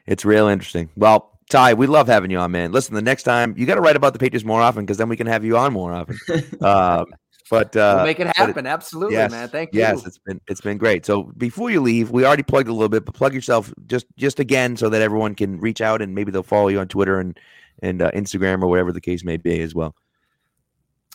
[0.07, 0.91] It's real interesting.
[0.97, 2.73] Well, Ty, we love having you on, man.
[2.73, 5.09] Listen, the next time you got to write about the Patriots more often because then
[5.09, 6.19] we can have you on more often.
[6.61, 7.05] Uh,
[7.51, 8.67] but uh, we'll make it happen.
[8.67, 9.49] Absolutely, yes, man.
[9.49, 9.81] Thank you.
[9.81, 11.07] Yes, it's been it's been great.
[11.07, 14.41] So before you leave, we already plugged a little bit, but plug yourself just just
[14.41, 17.39] again so that everyone can reach out and maybe they'll follow you on Twitter and
[17.83, 19.95] and uh, Instagram or whatever the case may be as well.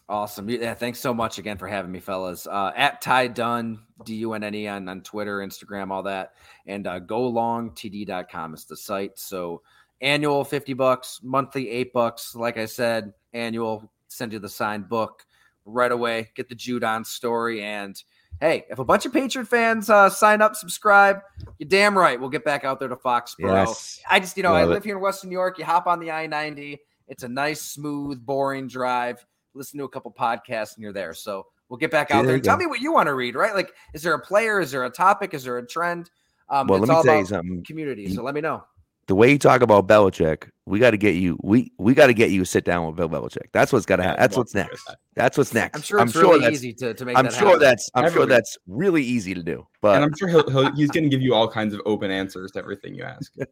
[0.09, 0.49] Awesome.
[0.49, 2.45] Yeah, thanks so much again for having me, fellas.
[2.45, 6.33] Uh, at Ty Dunne, D U N N E on, on Twitter, Instagram, all that.
[6.67, 9.17] And uh, golongtd.com is the site.
[9.17, 9.61] So
[10.01, 12.35] annual 50 bucks, monthly 8 bucks.
[12.35, 15.25] Like I said, annual, send you the signed book
[15.65, 16.29] right away.
[16.35, 17.63] Get the Judon story.
[17.63, 18.01] And
[18.39, 21.19] hey, if a bunch of Patriot fans uh, sign up, subscribe,
[21.59, 22.19] you're damn right.
[22.19, 23.65] We'll get back out there to Foxborough.
[23.67, 23.99] Yes.
[24.09, 24.73] I just, you know, I Love it.
[24.73, 25.57] live here in Western New York.
[25.57, 26.79] You hop on the I 90.
[27.07, 29.25] It's a nice, smooth, boring drive.
[29.53, 31.13] Listen to a couple podcasts and you're there.
[31.13, 32.39] So we'll get back out There there.
[32.41, 33.53] Tell me what you want to read, right?
[33.53, 34.59] Like, is there a player?
[34.59, 35.33] Is there a topic?
[35.33, 36.09] Is there a trend?
[36.49, 37.63] Um, well, it's let me all tell you something.
[37.65, 38.13] community.
[38.13, 38.63] So let me know.
[39.07, 41.37] The way you talk about Belichick, we got to get you.
[41.43, 43.51] We we got to get you to sit down with Bill Belichick.
[43.51, 44.21] That's what's got to happen.
[44.21, 44.95] That's what's next.
[45.15, 45.75] That's what's next.
[45.75, 47.59] I'm sure it's really easy to, to make I'm that sure happen.
[47.59, 47.89] that's.
[47.95, 49.67] I'm sure that's really easy to do.
[49.81, 52.11] But and I'm sure he'll, he'll he's going to give you all kinds of open
[52.11, 53.33] answers to everything you ask.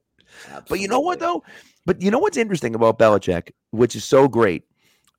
[0.69, 1.43] But you know what though?
[1.85, 4.63] But you know what's interesting about Belichick, which is so great,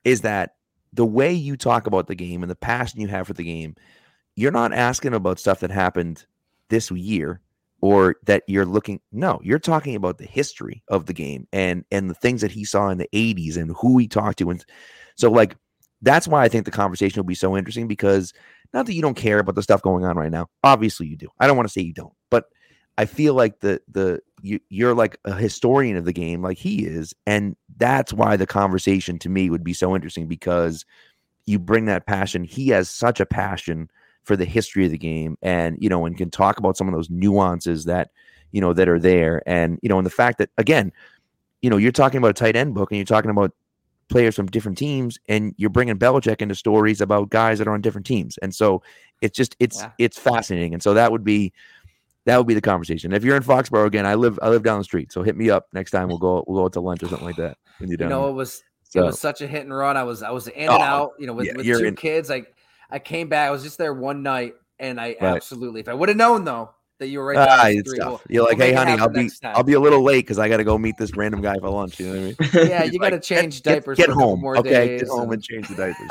[0.05, 0.55] is that
[0.95, 3.77] the way you talk about the game and the passion you have for the game,
[4.37, 6.25] you're not asking about stuff that happened
[6.71, 7.42] this year
[7.83, 12.09] or that you're looking no, you're talking about the history of the game and and
[12.09, 14.65] the things that he saw in the 80s and who he talked to and
[15.17, 15.57] so like
[16.01, 18.33] that's why I think the conversation will be so interesting because
[18.73, 20.49] not that you don't care about the stuff going on right now.
[20.65, 21.29] Obviously you do.
[21.39, 22.47] I don't want to say you don't, but
[22.99, 26.85] I feel like the the you you're like a historian of the game, like he
[26.85, 30.85] is, and that's why the conversation to me would be so interesting because
[31.47, 32.45] you bring that passion.
[32.45, 33.89] He has such a passion
[34.25, 36.95] for the history of the game, and you know, and can talk about some of
[36.95, 38.11] those nuances that
[38.53, 40.93] you know that are there, and you know, and the fact that again,
[41.63, 43.53] you know, you're talking about a tight end book, and you're talking about
[44.09, 47.81] players from different teams, and you're bringing Belichick into stories about guys that are on
[47.81, 48.83] different teams, and so
[49.21, 49.91] it's just it's Yeah.
[49.99, 51.53] it's fascinating, and so that would be
[52.25, 53.13] that would be the conversation.
[53.13, 55.51] If you're in Foxborough again, I live I live down the street, so hit me
[55.51, 56.09] up next time.
[56.09, 58.23] We'll go we'll go out to lunch or something like that when you're You know,
[58.23, 58.31] there.
[58.31, 58.63] it was
[58.95, 59.97] it was such a hit and run.
[59.97, 61.97] I was I was in Oh, and out, you know, with, yeah, with two in-
[61.97, 62.31] kids.
[62.31, 62.45] I
[62.93, 63.49] I came back.
[63.49, 65.35] I was just there one night, and I Right.
[65.37, 65.81] absolutely.
[65.81, 68.09] If I would have known though that you were right down Ah, it's street, tough.
[68.11, 70.49] we'll- You're like, we'll hey, honey, I'll be I'll be a little late because I
[70.49, 71.99] got to go meet this random guy for lunch.
[71.99, 72.21] You know what
[72.55, 72.67] I mean?
[72.71, 73.97] Yeah, you got to Like, change get- diapers.
[73.99, 74.71] Get, for a couple home, more okay?
[74.71, 76.11] days Get home and- and change the diapers.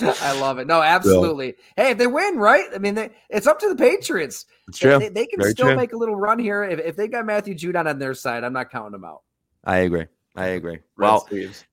[0.00, 0.66] I love it.
[0.66, 1.54] No, absolutely.
[1.76, 2.66] Hey, if they win, right?
[2.74, 4.46] I mean, they, it's up to the Patriots.
[4.68, 4.98] it's They- true.
[4.98, 5.76] They, they can Very still true.
[5.76, 6.62] make a little run here.
[6.62, 9.22] If, if they got Matthew Judon on their side, I'm not counting them out.
[9.64, 10.06] I agree.
[10.34, 10.78] I agree.
[10.96, 11.64] Red Well, sleeves.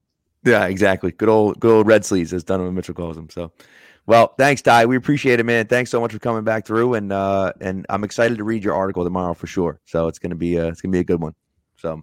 [0.43, 1.11] Yeah, exactly.
[1.11, 3.29] Good old good old red sleeves, as Donovan Mitchell calls them.
[3.29, 3.51] So,
[4.05, 4.85] well, thanks, Ty.
[4.85, 5.67] We appreciate it, man.
[5.67, 8.75] Thanks so much for coming back through, and uh, and I'm excited to read your
[8.75, 9.79] article tomorrow for sure.
[9.85, 11.35] So it's gonna be uh, it's gonna be a good one.
[11.77, 12.01] So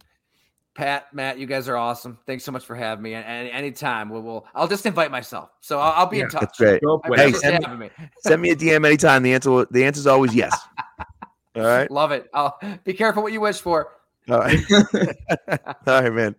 [0.76, 2.18] Pat, Matt, you guys are awesome.
[2.26, 3.14] Thanks so much for having me.
[3.14, 5.48] And, and anytime, we'll, we'll I'll just invite myself.
[5.60, 6.42] So I'll, I'll be in touch.
[6.42, 6.82] that's great.
[6.82, 7.90] Show up Hey, send having me.
[8.20, 9.22] Send me a DM anytime.
[9.22, 10.54] The answer the answer is always yes.
[11.56, 11.90] All right.
[11.90, 12.28] Love it.
[12.34, 13.88] I'll be careful what you wish for.
[14.28, 14.58] All right.
[15.86, 16.34] All right, man.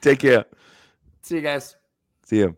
[0.00, 0.46] Take care.
[1.22, 1.76] See you guys.
[2.24, 2.56] See you.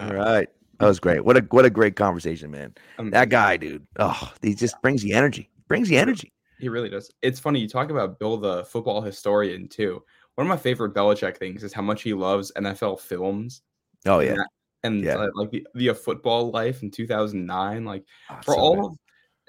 [0.00, 0.48] All right.
[0.80, 1.24] That was great.
[1.24, 2.74] What a what a great conversation, man.
[2.98, 3.86] Um, That guy, dude.
[3.98, 5.50] Oh, he just brings the energy.
[5.68, 6.32] Brings the energy.
[6.58, 7.10] He really does.
[7.22, 10.02] It's funny you talk about Bill the football historian too.
[10.36, 13.62] One of my favorite Belichick things is how much he loves NFL films
[14.06, 14.36] Oh yeah.
[14.82, 15.16] and Yeah.
[15.16, 17.84] uh, like the the uh, football life in 2009.
[17.84, 18.84] Like Oh, for so all good.
[18.86, 18.98] of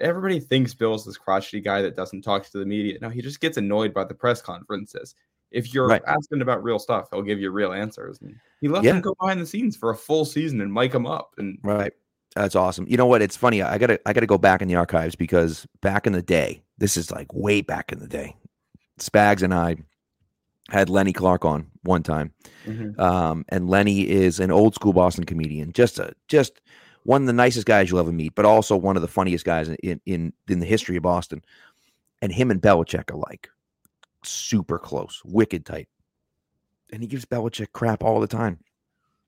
[0.00, 2.98] everybody thinks Bill's this crotchety guy that doesn't talk to the media.
[3.00, 5.14] No, he just gets annoyed by the press conferences.
[5.50, 6.02] If you're Right.
[6.06, 8.20] asking about real stuff, he'll give you real answers.
[8.20, 8.92] And he lets Yeah.
[8.92, 11.34] them go behind the scenes for a full season and mic him up.
[11.38, 11.92] And Right.
[12.34, 12.86] That's awesome.
[12.88, 13.22] You know what?
[13.22, 13.62] It's funny.
[13.62, 16.96] I gotta I gotta go back in the archives because back in the day, this
[16.98, 18.36] is like way back in the day.
[19.00, 19.76] Spags and I
[20.68, 22.32] had Lenny Clarke on one time.
[22.66, 22.98] Mhm.
[22.98, 26.60] Um, and Lenny is an old school Boston comedian, just a just
[27.04, 29.68] one of the nicest guys you'll ever meet, but also one of the funniest guys
[29.68, 31.42] in in in the history of Boston.
[32.20, 33.48] And him and Belichick are like
[34.28, 35.88] super close, wicked tight.
[36.92, 38.60] And he gives Belichick crap all the time.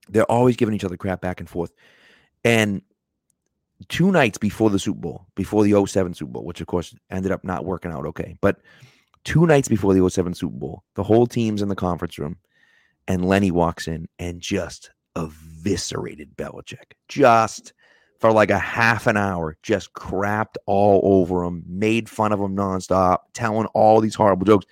[0.09, 1.73] They're always giving each other crap back and forth.
[2.45, 2.83] And
[3.89, 7.33] two nights before the Super Bowl, before the 07 Super Bowl, which of course ended
[7.33, 8.61] up not working out okay, but
[9.25, 12.39] two nights before the 07 Super Bowl, the whole team's in the conference room
[13.09, 16.93] and Lenny walks in and just eviscerated Belichick.
[17.09, 17.73] Just
[18.21, 22.57] for like a half an hour, just crapped all over him, made fun of him
[22.57, 24.67] nonstop, telling all these horrible jokes.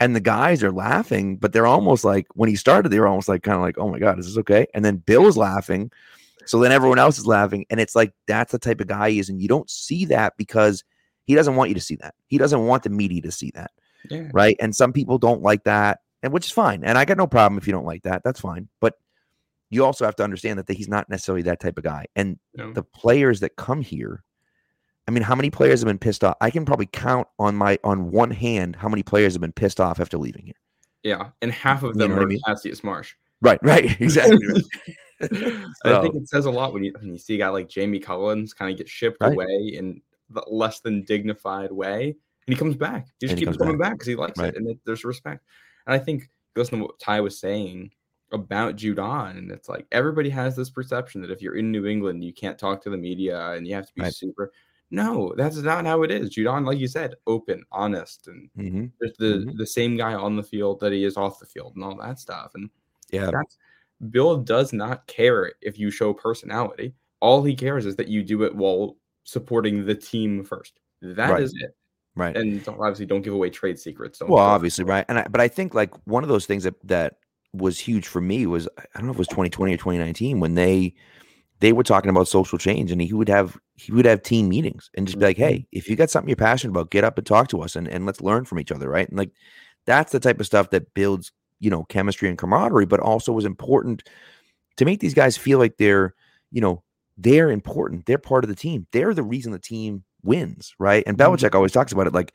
[0.00, 3.28] And the guys are laughing, but they're almost like when he started, they were almost
[3.28, 4.66] like kind of like, oh my God, is this okay?
[4.74, 5.92] And then Bill's laughing.
[6.46, 7.66] So then everyone else is laughing.
[7.68, 9.28] And it's like that's the type of guy he is.
[9.28, 10.82] And you don't see that because
[11.26, 12.14] he doesn't want you to see that.
[12.28, 13.70] He doesn't want the media to see that.
[14.08, 14.28] Yeah.
[14.32, 14.56] Right.
[14.58, 16.82] And some people don't like that, and which is fine.
[16.82, 18.22] And I got no problem if you don't like that.
[18.24, 18.68] That's fine.
[18.80, 18.94] But
[19.68, 22.06] you also have to understand that he's not necessarily that type of guy.
[22.16, 22.72] And No.
[22.72, 24.24] the players that come here,
[25.08, 26.36] I mean, how many players have been pissed off?
[26.40, 29.80] I can probably count on my on one hand how many players have been pissed
[29.80, 30.54] off after leaving here.
[31.02, 31.30] Yeah.
[31.42, 32.40] And half of You them know what I are mean?
[32.46, 33.14] Cassius Marsh.
[33.42, 34.38] Right, right, exactly.
[34.46, 34.62] right.
[35.84, 37.98] I think it says a lot when you, when you see a guy like Jamie
[38.00, 39.32] Collins kind of get shipped Right.
[39.32, 42.14] away in the less than dignified way,
[42.46, 43.06] and he comes back.
[43.18, 44.48] He just And keeps coming back because he likes Right.
[44.50, 45.44] it, and it, there's respect.
[45.86, 47.90] And I think listen to what Ty was saying
[48.32, 52.22] about Judon, and it's like everybody has this perception that if you're in New England,
[52.24, 54.14] you can't talk to the media and you have to be Right.
[54.14, 54.52] super.
[54.90, 56.30] No, that's not how it is.
[56.30, 59.56] Judon, like you said, open, honest, and hmm there's the Mhm.
[59.56, 62.18] the same guy on the field that he is off the field and all that
[62.18, 62.52] stuff.
[62.54, 62.68] And
[63.10, 63.30] Yeah,
[64.10, 66.94] Bill does not care if you show personality.
[67.20, 70.80] All he cares is that you do it while supporting the team first.
[71.02, 71.62] That is Right.
[71.62, 71.76] it.
[72.16, 72.36] right.
[72.36, 74.18] And obviously, don't give away trade secrets.
[74.18, 75.04] Don't Well, obviously, right.
[75.08, 77.18] And I, but I think like one of those things that that
[77.52, 80.54] was huge for me was I don't know if it was 2020 or 2019 when
[80.54, 80.94] they
[81.60, 84.90] they were talking about social change and he would have he would have team meetings
[84.94, 85.40] and just be like, Mhm.
[85.40, 87.88] hey, if you got something you're passionate about, get up and talk to us and,
[87.88, 89.08] and let's learn from each other, right?
[89.08, 89.30] And like
[89.86, 93.44] that's the type of stuff that builds, you know, chemistry and camaraderie, but also was
[93.44, 94.02] important
[94.76, 96.14] to make these guys feel like they're,
[96.52, 96.82] you know,
[97.18, 98.06] they're important.
[98.06, 98.86] They're part of the team.
[98.92, 101.04] They're the reason the team wins, right?
[101.06, 101.18] And.
[101.18, 102.32] Belichick always talks about it like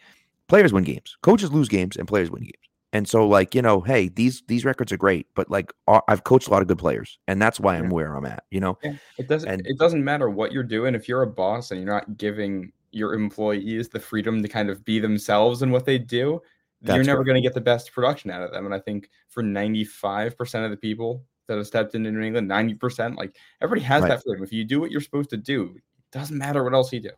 [0.48, 2.54] players win games, coaches lose games, and players win games.
[2.96, 5.74] And so, like you know, hey, these these records are great, but like
[6.08, 7.90] I've coached a lot of good players, and that's why I'm Yeah.
[7.92, 8.46] where I'm at.
[8.52, 9.50] You know, Yeah, it doesn't.
[9.50, 12.72] and- it doesn't matter what you're doing if you're a boss and you're not giving
[12.92, 16.42] your employees the freedom to kind of be themselves in what they do.
[16.82, 17.26] you're never right.
[17.26, 18.64] going to get the best production out of them.
[18.66, 23.18] And I think for 95% of the people that have stepped into New England, 90%,
[23.18, 24.10] like everybody has Right.
[24.10, 24.44] that freedom.
[24.44, 25.82] If you do what you're supposed to do, it
[26.12, 27.10] doesn't matter what else you do.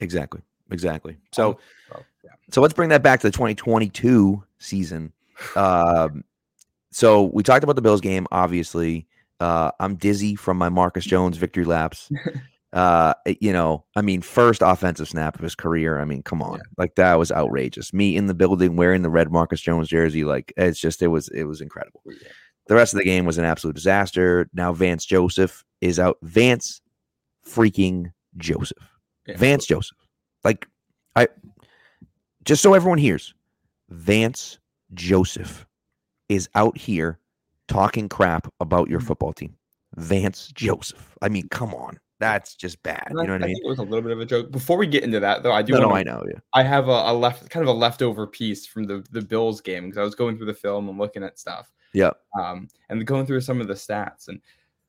[0.00, 1.16] exactly, exactly.
[1.32, 1.58] So,
[1.90, 2.30] So, yeah.
[2.50, 5.12] so let's bring that back to the 2022 season.
[5.56, 6.24] Um,
[6.90, 8.26] so we talked about the Bills game.
[8.32, 9.06] Obviously,
[9.40, 12.10] uh, I'm dizzy from my Marcus Jones victory laps.
[12.74, 15.98] Uh, you know, I mean, first offensive snap of his career.
[16.00, 17.94] I mean, come on, like that was outrageous.
[17.94, 21.28] Me in the building wearing the red Marcus Jones jersey, like it's just it was
[21.28, 22.02] it was incredible.
[22.66, 24.50] The rest of the game was an absolute disaster.
[24.52, 26.18] Now Vance Joseph is out.
[26.20, 26.82] Vance
[27.46, 28.86] freaking Joseph.
[29.26, 29.38] Yeah.
[29.38, 29.96] Vance Joseph.
[30.44, 30.66] Like
[31.16, 31.28] I
[32.44, 33.32] just so everyone hears,
[33.88, 34.58] Vance
[34.94, 35.66] Joseph
[36.28, 37.18] is out here
[37.68, 39.06] talking crap about your Mhm.
[39.06, 39.56] football team.
[39.96, 41.16] Vance Joseph.
[41.22, 41.98] I mean, come on.
[42.20, 43.06] That's just bad.
[43.10, 43.54] You know what I mean?
[43.54, 44.50] think it was a little bit of a joke.
[44.50, 45.74] Before we get into that, though, I do.
[45.74, 46.24] No, no, I know.
[46.28, 46.40] Yeah.
[46.52, 49.84] I have a, a left, kind of a leftover piece from the the Bills game
[49.84, 51.72] because I was going through the film and looking at stuff.
[51.92, 52.10] Yeah.
[52.38, 54.40] Um, and going through some of the stats, and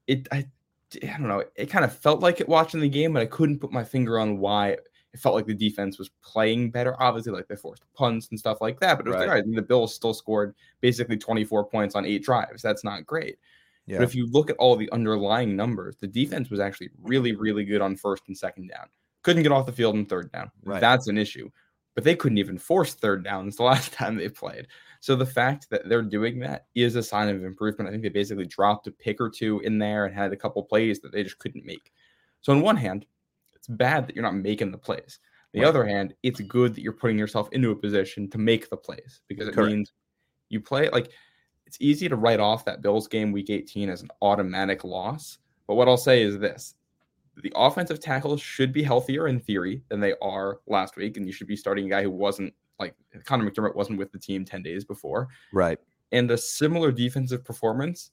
[0.08, 0.48] it, I,
[1.04, 3.60] I don't know, it kind of felt like it watching the game, but I couldn't
[3.60, 4.78] put my finger on why.
[5.14, 6.96] It felt like the defense was playing better.
[7.02, 9.40] Obviously, like they forced punts and stuff like that, but it was like, Right.
[9.40, 12.62] all right, the Bills still scored basically 24 points on eight drives.
[12.62, 13.38] That's not great.
[13.88, 13.98] Yeah.
[13.98, 17.66] But if you look at all the underlying numbers, the defense was actually really, really
[17.66, 18.88] good on first and second down.
[19.24, 20.52] Couldn't get off the field in third down.
[20.64, 20.80] Right.
[20.80, 21.50] That's an issue.
[21.96, 24.68] But they couldn't even force third downs the last time they played.
[25.02, 27.88] So the fact that they're doing that is a sign of improvement.
[27.88, 30.62] I think they basically dropped a pick or two in there and had a couple
[30.62, 31.92] plays that they just couldn't make.
[32.42, 33.06] So on one hand,
[33.70, 35.20] bad that you're not making the plays.
[35.22, 35.68] On the Right.
[35.70, 39.22] other hand, it's good that you're putting yourself into a position to make the plays
[39.28, 39.72] because it Correct.
[39.72, 39.94] means
[40.50, 41.12] you play like
[41.66, 45.38] it's easy to write off that Bills game week 18 as an automatic loss.
[45.68, 46.76] But what I'll say is this
[47.36, 51.16] the offensive tackles should be healthier in theory than they are last week.
[51.16, 54.20] And you should be starting a guy who wasn't like Conor McDermott wasn't with the
[54.20, 55.28] team 10 days before.
[55.54, 55.80] Right.
[56.12, 58.12] And a similar defensive performance,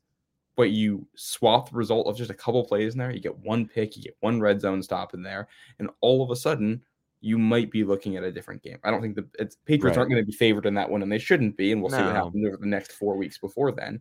[0.57, 3.11] but you swap the result of just a couple plays in there.
[3.11, 5.49] You get one pick, you get one red zone stop in there,
[5.79, 6.83] and all of a sudden
[7.21, 8.79] you might be looking at a different game.
[8.85, 10.03] I don't think the it's, Patriots Right.
[10.03, 11.73] aren't going to be favored in that one, and they shouldn't be.
[11.73, 14.01] And we'll see what happens over the next four weeks before then.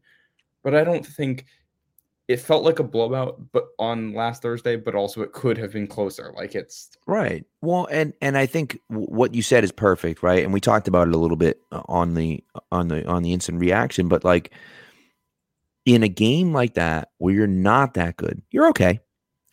[0.64, 1.46] But I don't think
[2.28, 5.88] it felt like a blowout, but on last Thursday, but also it could have been
[5.88, 6.34] closer.
[6.36, 7.46] Like it's Right.
[7.62, 10.44] Well, and and I think w- what you said is perfect, right?
[10.44, 13.32] And we talked about it a little bit uh, on the on the on the
[13.34, 14.52] instant reaction, but like
[15.86, 19.00] in a game like that where you're not that good, you're okay,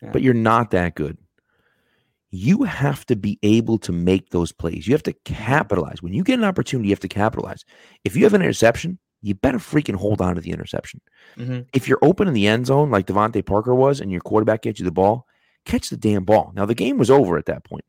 [0.01, 0.11] Yeah.
[0.11, 1.17] but you're not that good.
[2.31, 4.87] You have to be able to make those plays.
[4.87, 6.01] You have to capitalize.
[6.01, 7.63] When you get an opportunity, you have to capitalize.
[8.03, 10.99] If you have an interception, you better freaking hold on to the interception.
[11.37, 11.67] Mhm.
[11.73, 14.79] If you're open in the end zone like DeVante Parker was and your quarterback gets
[14.79, 15.27] you the ball,
[15.65, 16.51] catch the damn ball.
[16.55, 17.85] Now the game was over at that point,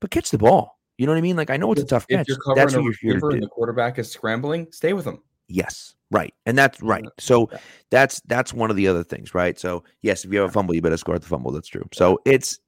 [0.00, 0.78] but catch the ball.
[0.96, 1.36] You know what I mean?
[1.36, 2.28] Like I know it's a tough If catch.
[2.28, 5.04] you're covering That's a what you're here receiver and the quarterback is scrambling, stay with
[5.06, 5.18] him.
[5.48, 7.04] Yes, right, and that's right.
[7.18, 7.58] So Yeah.
[7.90, 9.58] that's that's one of the other things, right?
[9.58, 11.52] So yes, if you have a fumble, you better score at the fumble.
[11.52, 11.88] That's true.
[11.92, 12.58] So it's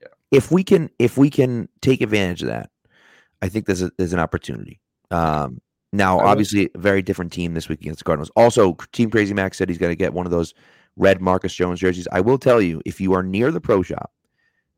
[0.00, 0.08] Yeah.
[0.30, 2.70] if we can if we can take advantage of that,
[3.42, 4.80] I think there's a, there's an opportunity.
[5.10, 5.60] Um,
[5.92, 8.30] now, obviously, a very different team this week against the Cardinals.
[8.36, 10.52] Also, Team Crazy Max said he's gonna get one of those
[10.96, 12.06] red Marcus Jones jerseys.
[12.12, 14.12] I will tell you, if you are near the pro shop,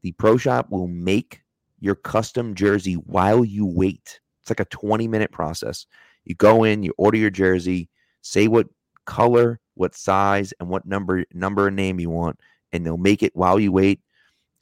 [0.02, 1.42] the pro shop will make
[1.80, 4.20] your custom jersey while you wait.
[4.42, 5.86] It's like a 20 minute process.
[6.24, 7.88] You go in, you order your jersey,
[8.22, 8.68] say what
[9.06, 12.38] color, what size, and what number number and name you want,
[12.72, 14.00] and they'll make it while you wait.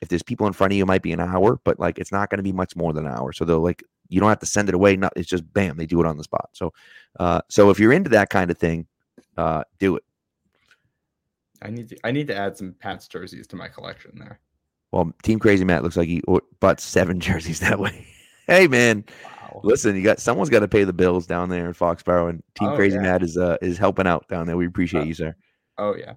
[0.00, 2.12] If there's people in front of you, it might be an hour, but like it's
[2.12, 3.32] not going to be much more than an hour.
[3.32, 4.96] So they'll like you don't have to send it away.
[4.96, 6.50] Not it's just bam, they do it on the spot.
[6.52, 6.72] So
[7.18, 8.86] uh so if you're into that kind of thing,
[9.36, 10.04] uh do it.
[11.60, 14.38] I need to I need to add some Pats jerseys to my collection there.
[14.92, 18.06] Well, Team Crazy Matt looks like he or- bought seven jerseys that way.
[18.48, 19.04] Hey man,
[19.54, 19.60] Wow.
[19.62, 22.68] listen, you got someone's got to pay the bills down there in Foxborough, and Team
[22.70, 23.02] Oh, Crazy yeah.
[23.02, 24.56] Matt is uh is helping out down there.
[24.56, 25.36] We appreciate Uh, you, sir.
[25.78, 26.14] Oh yeah.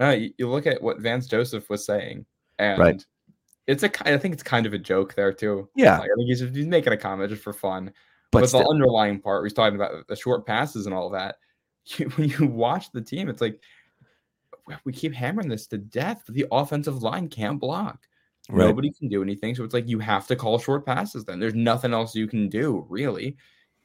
[0.00, 2.26] No, you, you look at what Vance Joseph was saying,
[2.58, 3.04] and
[3.66, 5.68] it's a I think it's kind of a joke there too.
[5.76, 5.98] Yeah.
[5.98, 7.92] Like, I think he's, he's making a comment just for fun.
[8.30, 11.36] But, But, the underlying part, he's talking about the short passes and all that.
[11.96, 13.62] You, when you watch the team, it's like
[14.84, 18.06] we keep hammering this to death, but the offensive line can't block.
[18.50, 18.66] Right.
[18.66, 19.54] Nobody can do anything.
[19.54, 21.38] So it's like you have to call short passes then.
[21.38, 23.36] There's nothing else you can do, really.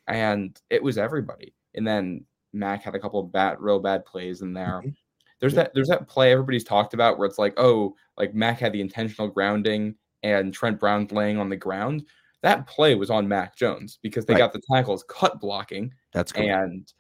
[0.08, 1.54] And it was everybody.
[1.76, 4.82] And then Mac had a couple of bad, real bad plays in there.
[4.86, 4.96] Mhm.
[5.40, 8.72] There's that there's that play everybody's talked about where it's like, oh, like Mac had
[8.72, 12.06] the intentional grounding and Trent Brown's laying on the ground.
[12.42, 14.40] That play was on Mac Jones because they Right.
[14.40, 16.50] got the tackles cut blocking that's cool.
[16.50, 16.94] and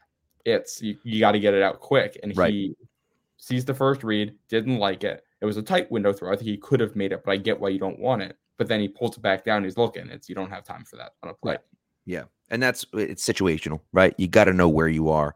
[0.45, 2.19] it's you, you got to get it out quick.
[2.23, 2.51] And Right.
[2.53, 2.75] he
[3.37, 5.23] sees the first read, didn't like it.
[5.43, 6.31] It was a tight window throw.
[6.31, 8.37] I think he could have made it, but I get why you don't want it.
[8.57, 9.65] But then he pulls it back down.
[9.65, 10.07] He's looking.
[10.09, 11.53] It's you don't have time for that on a play.
[11.55, 11.59] Right.
[12.05, 12.23] Yeah.
[12.49, 14.15] And that's it's situational, right?
[14.17, 15.35] You got to know where you are.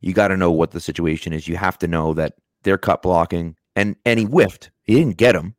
[0.00, 1.46] You got to know what the situation is.
[1.46, 2.34] You have to know that
[2.64, 4.70] they're cut blocking and and he whiffed.
[4.82, 5.54] He didn't get him,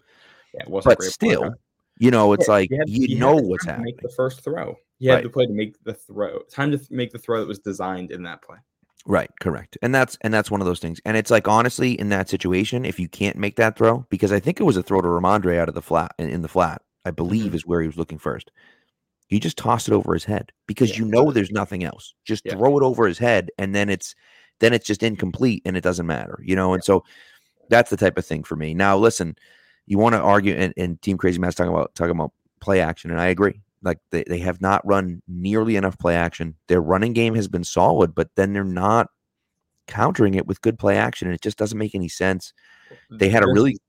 [0.54, 1.54] Yeah, it wasn't a but great still, blockout.
[1.98, 3.86] you know, it's Yeah, like had- you know what's to happening.
[3.96, 4.76] Make the first throw.
[5.00, 5.24] He had Right.
[5.24, 6.40] the play to make the throw.
[6.52, 8.58] Time to th- make the throw that was designed in that play.
[9.08, 9.78] Right, correct.
[9.84, 11.00] And that's and that's one of those things.
[11.06, 14.40] And it's like honestly, in that situation, if you can't make that throw, because I
[14.40, 16.82] think it was a throw to Rhamondre out of the flat in, in the flat,
[17.06, 17.56] I believe Mhm.
[17.56, 18.50] is where he was looking first.
[19.30, 21.00] You just toss it over his head because Yeah.
[21.00, 22.14] you know there's nothing else.
[22.26, 22.54] Just Yeah.
[22.54, 24.16] throw it over his head, and then it's
[24.60, 26.74] then it's just incomplete and it doesn't matter, you know.
[26.74, 27.04] And so
[27.70, 28.74] that's the type of thing for me.
[28.74, 29.36] Now, listen,
[29.88, 32.32] you want to argue, and, and Team Crazy Matt's talking about talking about
[32.62, 33.62] play action, and I agree.
[33.86, 36.56] Like they, they have not run nearly enough play action.
[36.68, 39.08] Their running game has been solid, but then they're not
[39.88, 42.52] countering it with good play action, and it just doesn't make any sense.
[43.12, 43.80] They had a really is-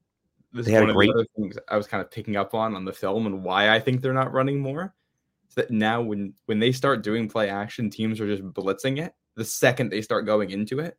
[0.53, 2.75] This they had a great- the other things I was kind of picking up on
[2.77, 4.95] on the film and why I think they're not running more.
[5.49, 9.15] Is that now when when they start doing play action, teams are just blitzing it
[9.37, 10.97] the second they start going into it.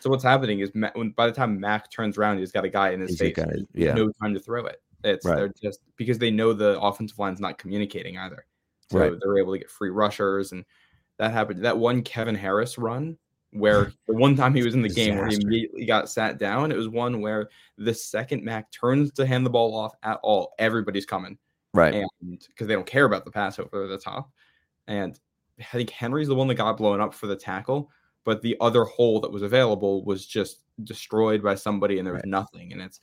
[0.00, 2.90] So what's happening is when by the time Mac turns around, he's got a guy
[2.90, 3.38] in his He's face.
[3.38, 3.94] it, yeah.
[3.94, 4.80] no time to throw it.
[5.04, 5.36] It's Right.
[5.36, 8.46] they're just because they know the offensive line's not communicating either.
[8.90, 9.12] So Right.
[9.20, 10.64] they're able to get free rushers and
[11.18, 11.64] that happened.
[11.64, 13.18] That one Kevin Harris run
[13.52, 16.72] where the one time he was in the game where he immediately got sat down,
[16.72, 17.48] it was one where
[17.78, 21.38] the second Mac turns to hand the ball off at all, everybody's coming.
[21.74, 21.94] right.
[21.94, 24.30] And because they don't care about the pass over the top.
[24.86, 25.18] And
[25.58, 27.90] I think Henry's the one that got blown up for the tackle,
[28.24, 32.22] but the other hole that was available was just destroyed by somebody and there was
[32.22, 32.30] Right.
[32.30, 32.72] nothing.
[32.72, 33.00] And it's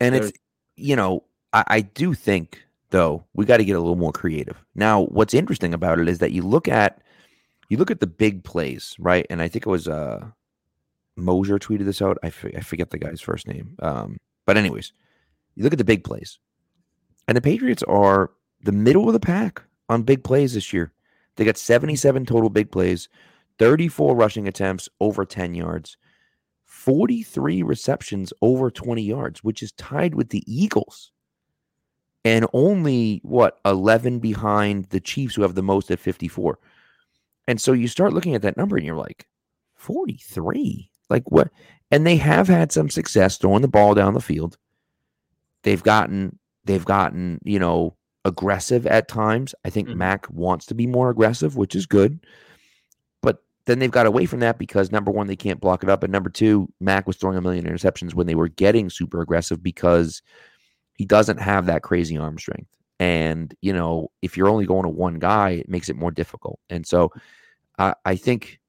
[0.00, 0.32] And it's
[0.76, 4.64] you know, I, I do think though we got to get a little more creative.
[4.74, 7.00] Now, what's interesting about it is that you look at
[7.68, 9.26] you look at the big plays, right?
[9.30, 10.26] And I think it was uh
[11.16, 12.18] Mosier tweeted this out.
[12.22, 13.76] I, f- I forget the guy's first name.
[13.80, 14.92] Um, but anyways,
[15.54, 16.38] you look at the big plays,
[17.26, 18.30] and the Patriots are
[18.62, 20.92] the middle of the pack on big plays this year.
[21.36, 23.08] They got 77 total big plays,
[23.58, 25.96] 34 rushing attempts over 10 yards,
[26.86, 31.10] 43 receptions over 20 yards, which is tied with the Eagles.
[32.24, 36.58] And only what 11 behind the Chiefs, who have the most at 54.
[37.48, 39.26] And so you start looking at that number and you're like,
[39.74, 40.90] 43?
[41.10, 41.50] Like what?
[41.90, 44.56] And they have had some success throwing the ball down the field.
[45.64, 49.54] They've gotten, they've gotten, you know, aggressive at times.
[49.64, 49.96] I think Mhm.
[49.96, 52.20] Mac wants to be more aggressive, which is good.
[53.66, 56.02] Then they've got away from that because number one, they can't block it up.
[56.02, 59.62] And number two, Mac was throwing a million interceptions when they were getting super aggressive
[59.62, 60.22] because
[60.94, 62.70] he doesn't have that crazy arm strength.
[62.98, 66.60] And, you know, if you're only going to one guy, it makes it more difficult.
[66.70, 67.12] And so
[67.78, 68.60] I I think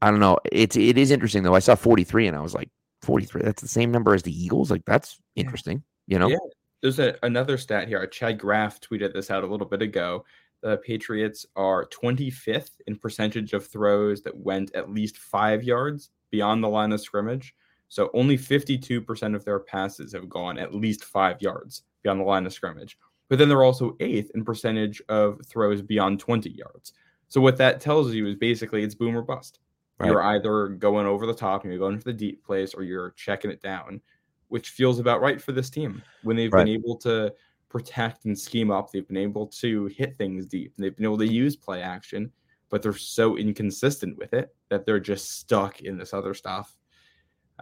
[0.00, 0.38] I don't know.
[0.50, 1.54] It's it is interesting though.
[1.54, 2.70] I saw 43 and I was like,
[3.02, 3.42] 43.
[3.42, 4.70] That's the same number as the Eagles.
[4.70, 5.82] Like that's interesting.
[6.06, 6.28] You know.
[6.28, 6.38] Yeah.
[6.82, 8.04] There's a, another stat here.
[8.08, 10.24] Chad Graff tweeted this out a little bit ago.
[10.62, 16.62] The Patriots are 25th in percentage of throws that went at least five yards beyond
[16.62, 17.54] the line of scrimmage.
[17.88, 22.46] So only 52% of their passes have gone at least five yards beyond the line
[22.46, 22.96] of scrimmage.
[23.28, 26.92] But then they're also eighth in percentage of throws beyond 20 yards.
[27.28, 29.58] So what that tells you is basically it's boom or bust.
[29.98, 30.08] Right.
[30.08, 33.12] You're either going over the top and you're going for the deep place or you're
[33.12, 34.00] checking it down,
[34.48, 36.64] which feels about right for this team when they've right.
[36.64, 37.32] been able to
[37.72, 38.92] protect and scheme up.
[38.92, 40.74] They've been able to hit things deep.
[40.76, 42.30] They've been able to use play action,
[42.68, 46.76] but they're so inconsistent with it that they're just stuck in this other stuff.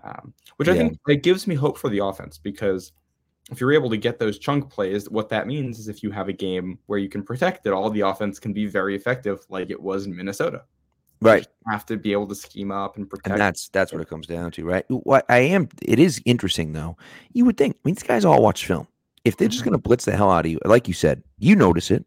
[0.03, 0.75] Um, which yeah.
[0.75, 2.93] I think it gives me hope for the offense because
[3.53, 6.29] if you're able to get those chunk plays, what that means is if you have
[6.29, 9.71] a game where you can protect it all, the offense can be very effective, like
[9.71, 10.65] it was in Minnesota.
[11.23, 11.47] Right.
[11.69, 13.29] have to be able to scheme up and protect.
[13.29, 14.87] And that's that's what it comes down to, right?
[14.89, 16.97] What I am it is interesting though.
[17.33, 18.89] You would think, I mean, these guys all watch film.
[19.25, 19.71] If they're just mm-hmm.
[19.71, 22.05] gonna blitz the hell out of you, like you said, you notice it.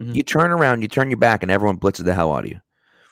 [0.00, 0.14] Mm-hmm.
[0.14, 2.60] You turn around, you turn your back, and everyone blitzes the hell out of you.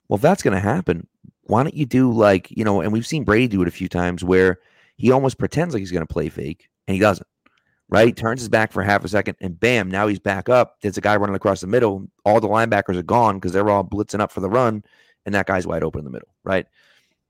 [0.08, 1.06] Well, if that's gonna happen,
[1.42, 3.88] why don't you do like, you know, and we've seen Brady do it a few
[3.88, 4.58] times where
[4.96, 7.26] he almost pretends like he's gonna play fake and he doesn't.
[7.88, 8.14] Right?
[8.14, 10.76] Turns his back for half a second and bam, now he's back up.
[10.80, 12.06] There's a guy running across the middle.
[12.24, 14.84] All the linebackers are gone because they're all blitzing up for the run
[15.26, 16.66] and that guy's wide open in the middle, right?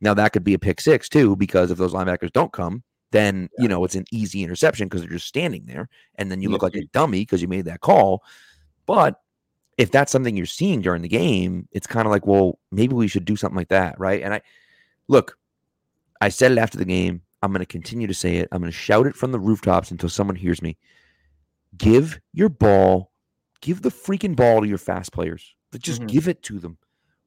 [0.01, 2.83] Now that could be a pick six too, because if those linebackers don't come,
[3.13, 3.63] then yeah.
[3.63, 6.63] you know it's an easy interception because they're just standing there, and then you look
[6.63, 8.23] like a dummy because you made that call.
[8.87, 9.21] But
[9.79, 13.09] if that's something you're seeing during the game, it's kind of like, well, maybe we
[13.09, 14.23] should do something like that, right?
[14.23, 14.43] And I
[15.09, 15.39] look,
[16.21, 17.23] I said it after the game.
[17.43, 18.49] I'm going to continue to say it.
[18.53, 20.77] I'm going to shout it from the rooftops until someone hears me.
[21.79, 23.11] Give your ball,
[23.63, 25.55] give the freaking ball to your fast players.
[25.79, 26.09] Just mm-hmm.
[26.09, 26.77] give it to them.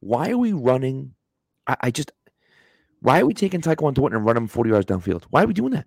[0.02, 1.16] Why are we running?
[1.66, 2.12] I, I just
[3.04, 5.24] why are we taking Tyquan Thornton and running him 40 yards downfield?
[5.30, 5.86] Why are we doing that?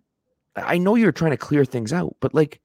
[0.54, 2.60] I know you're trying to clear things out, but like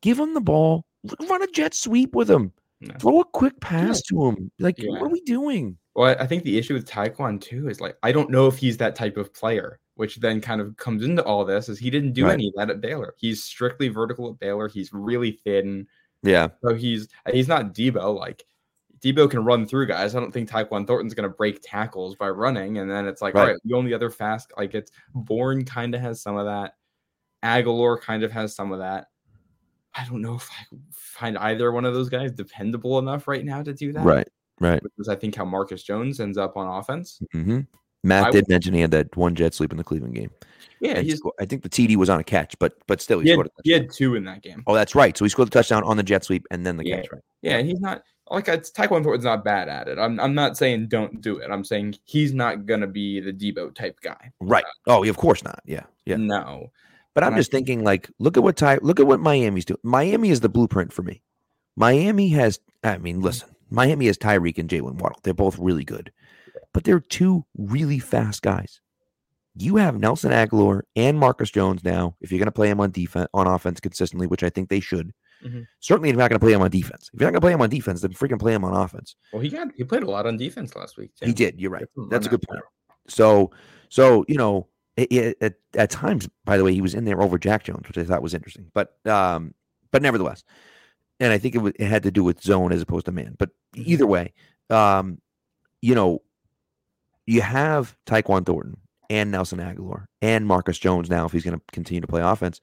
[0.00, 0.84] give him the ball,
[1.28, 2.94] run a jet sweep with him, no.
[2.98, 4.16] throw a quick pass yeah.
[4.16, 4.50] to him.
[4.58, 4.90] Like, yeah.
[4.90, 5.76] what are we doing?
[5.94, 8.78] Well, I think the issue with Tyquan too is like I don't know if he's
[8.78, 11.68] that type of player, which then kind of comes into all this.
[11.68, 12.34] Is he didn't do right.
[12.34, 13.14] any of that at Baylor?
[13.18, 14.68] He's strictly vertical at Baylor.
[14.68, 15.86] He's really thin.
[16.22, 16.48] Yeah.
[16.62, 18.16] So he's he's not Deebo.
[18.18, 18.44] Like
[19.02, 20.14] Deebo can run through guys.
[20.14, 22.78] I don't think Tyquan Thornton's going to break tackles by running.
[22.78, 23.40] And then it's like, right.
[23.40, 26.74] all right, the only other fast, like it's Bourne kind of has some of that.
[27.42, 29.06] Agholor kind of has some of that.
[29.94, 33.62] I don't know if I find either one of those guys dependable enough right now
[33.62, 34.04] to do that.
[34.04, 34.28] Right,
[34.60, 34.82] right.
[34.82, 37.20] Because I think how Marcus Jones ends up on offense.
[37.34, 37.60] Mm-hmm.
[38.04, 40.30] Matt I did mention he had that one jet sweep in the Cleveland game.
[40.80, 41.20] Yeah, he's.
[41.38, 43.50] I think the TD was on a catch, but but still he, he scored.
[43.56, 44.62] Had, he had two in that game.
[44.66, 45.16] Oh, that's right.
[45.16, 46.96] So he scored the touchdown on the jet sweep and then the yeah.
[46.96, 47.12] catch.
[47.12, 47.22] Right.
[47.42, 49.98] Yeah, he's not like it's Tyquan Thornton's not bad at it.
[49.98, 51.50] I'm I'm not saying don't do it.
[51.50, 54.32] I'm saying he's not gonna be the Deebo type guy.
[54.40, 54.64] Right.
[54.86, 55.60] Uh, oh, of course not.
[55.64, 55.84] Yeah.
[56.06, 56.16] Yeah.
[56.16, 56.70] No.
[57.14, 59.80] But I'm just thinking, like, look at what Ty, look at what Miami's doing.
[59.82, 61.22] Miami is the blueprint for me.
[61.76, 65.18] Miami has, I mean, listen, Miami has Tyreek and Jaylen Waddle.
[65.22, 66.12] They're both really good,
[66.72, 68.80] but they're two really fast guys.
[69.56, 72.16] You have Nelson Agholor and Marcus Jones now.
[72.20, 74.80] If you're going to play him on defense, on offense consistently, which I think they
[74.80, 75.12] should,
[75.44, 75.62] Mm-hmm.
[75.80, 77.10] Certainly, if you're not going to play him on defense.
[77.12, 79.16] If you're not going to play him on defense, then freaking play him on offense.
[79.32, 81.12] Well, he got he played a lot on defense last week.
[81.16, 81.26] Too.
[81.26, 81.60] He did.
[81.60, 81.86] You're right.
[82.10, 82.60] That's a good point.
[83.08, 83.50] So,
[83.88, 87.22] so you know, it, it, at, at times, by the way, he was in there
[87.22, 88.70] over Jack Jones, which I thought was interesting.
[88.74, 89.54] But, um,
[89.90, 90.44] but nevertheless,
[91.18, 93.34] and I think it, it had to do with zone as opposed to man.
[93.38, 93.90] But mm-hmm.
[93.90, 94.32] either way,
[94.68, 95.20] um,
[95.80, 96.22] you know,
[97.26, 98.76] you have Tyquan Thornton
[99.08, 102.60] and Nelson Agholor and Marcus Jones now if he's going to continue to play offense.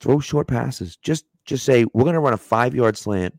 [0.00, 0.96] Throw short passes.
[0.96, 3.38] Just just say we're going to run a five yard slant.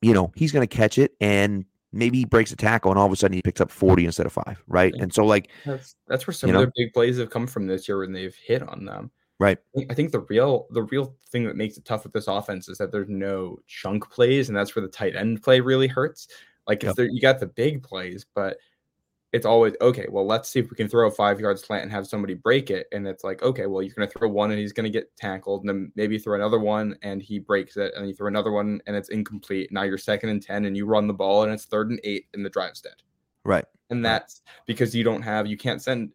[0.00, 3.06] You know, he's going to catch it and maybe he breaks a tackle and all
[3.06, 4.62] of a sudden he picks up 40 instead of five.
[4.66, 4.92] Right.
[4.98, 7.66] And so, like, that's, that's where some of know, their big plays have come from
[7.66, 9.10] this year when they've hit on them.
[9.38, 9.58] Right.
[9.90, 12.78] I think the real the real thing that makes it tough with this offense is
[12.78, 16.28] that there's no chunk plays, and that's where the tight end play really hurts.
[16.68, 17.08] Like if yep.
[17.10, 18.58] you got the big plays, but
[19.32, 20.06] it's always okay.
[20.10, 22.70] Well, let's see if we can throw a five yard slant and have somebody break
[22.70, 22.86] it.
[22.92, 25.16] And it's like, okay, well, you're going to throw one and he's going to get
[25.16, 25.62] tackled.
[25.62, 27.92] And then maybe throw another one and he breaks it.
[27.94, 29.72] And then you throw another one and it's incomplete.
[29.72, 32.26] Now you're second and 10 and you run the ball and it's third and eight
[32.34, 32.96] and the drive's dead.
[33.44, 33.64] Right.
[33.88, 36.12] And that's because you don't have, you can't send,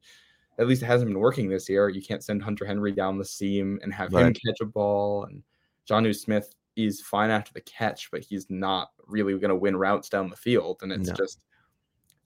[0.59, 1.89] at least it hasn't been working this year.
[1.89, 4.28] You can't send Hunter Henry down the seam and have right.
[4.28, 5.26] him catch a ball.
[5.26, 5.41] And
[5.89, 10.09] Jonnu Smith is fine after the catch, but he's not really going to win routes
[10.09, 10.80] down the field.
[10.84, 11.15] And it's no.
[11.15, 11.39] just,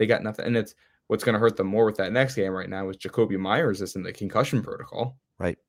[0.01, 0.47] they got nothing.
[0.47, 0.73] And it's
[1.07, 3.81] what's going to hurt them more with that next game right now is Jakobi Meyers
[3.81, 5.19] is in the concussion protocol.
[5.37, 5.59] Right.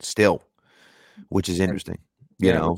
[0.00, 0.42] Still,
[1.30, 1.94] which is interesting.
[1.94, 2.76] And, you yeah, know,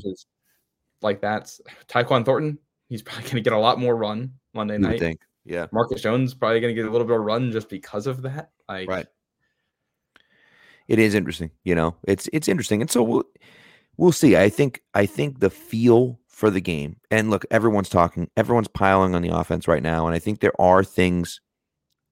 [1.01, 2.59] like that's Tyquan Thornton.
[2.87, 4.95] He's probably going to get a lot more run Monday night.
[4.95, 5.19] I think.
[5.43, 5.67] Yeah.
[5.73, 8.51] Marcus Jones probably going to get a little bit of run just because of that.
[8.69, 9.07] Like, Right.
[10.87, 11.95] It is interesting, you know.
[12.07, 13.23] It's it's interesting, and so we'll
[13.97, 14.37] we'll see.
[14.37, 19.15] I think I think the feel for the game, and look, everyone's talking, everyone's piling
[19.15, 21.39] on the offense right now, and I think there are things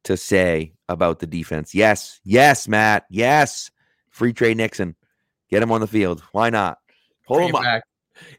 [0.06, 1.76] to say about the defense.
[1.76, 3.70] Yes, yes, Matt, yes.
[4.12, 4.96] Free trade Nixon,
[5.50, 6.24] get him on the field.
[6.32, 6.78] Why not?
[7.28, 7.64] Pull bring him up.
[7.64, 7.84] back.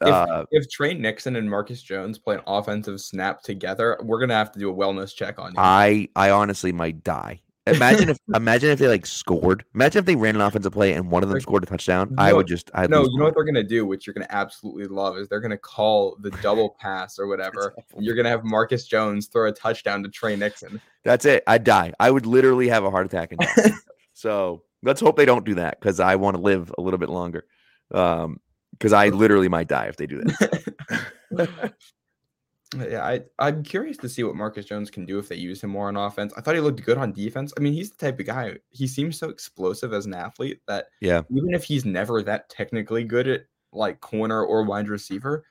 [0.01, 4.33] If, Uh, if Tre Nixon and Marcus Jones play an offensive snap together, we're gonna
[4.33, 5.57] have to do a wellness check on you.
[5.59, 7.43] I I honestly might die.
[7.67, 9.65] Imagine if imagine if they like scored.
[9.75, 12.15] Imagine if they ran an offensive play and one of them scored a touchdown.
[12.19, 14.87] I would just I'd no, you know what they're gonna do, which you're gonna absolutely
[14.87, 17.75] love, is they're gonna call the double pass or whatever.
[17.99, 20.81] You're gonna have Marcus Jones throw a touchdown to Tre Nixon.
[21.05, 21.43] That's it.
[21.47, 21.95] I'd die.
[21.99, 23.33] I would literally have a heart attack.
[23.33, 23.75] And
[24.13, 27.09] so let's hope they don't do that because I want to live a little bit
[27.09, 27.47] longer.
[27.93, 28.41] Um,
[28.73, 31.75] because I literally might die if they do that.
[32.79, 35.71] Yeah, I, I'm curious to see what Marcus Jones can do if they use him
[35.71, 36.33] more on offense.
[36.37, 37.53] I thought he looked good on defense.
[37.57, 40.87] I mean, he's the type of guy, he seems so explosive as an athlete that
[41.01, 41.23] Yeah.
[41.31, 45.45] even if he's never that technically good at like corner or wide receiver,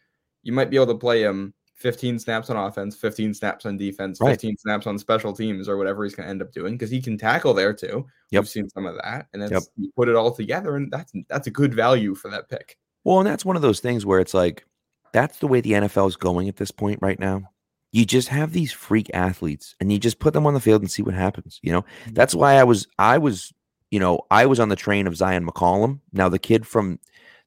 [0.43, 4.19] you might be able to play him 15 snaps on offense, 15 snaps on defense,
[4.21, 4.31] Right.
[4.31, 7.01] 15 snaps on special teams or whatever he's going to end up doing because he
[7.01, 8.05] can tackle there too.
[8.31, 8.41] Yep.
[8.43, 9.27] We've seen some of that.
[9.33, 9.63] And it's, Yep.
[9.77, 12.77] you put it all together, and that's that's a good value for that pick.
[13.03, 14.65] Well, and that's one of those things where it's like
[15.13, 17.43] that's the way the NFL is going at this point right now.
[17.91, 20.91] You just have these freak athletes and you just put them on the field and
[20.91, 21.59] see what happens.
[21.61, 23.53] You know, that's why I was I was,
[23.91, 25.99] you know, I was on the train of Zyon McCollum.
[26.11, 26.99] Now the kid from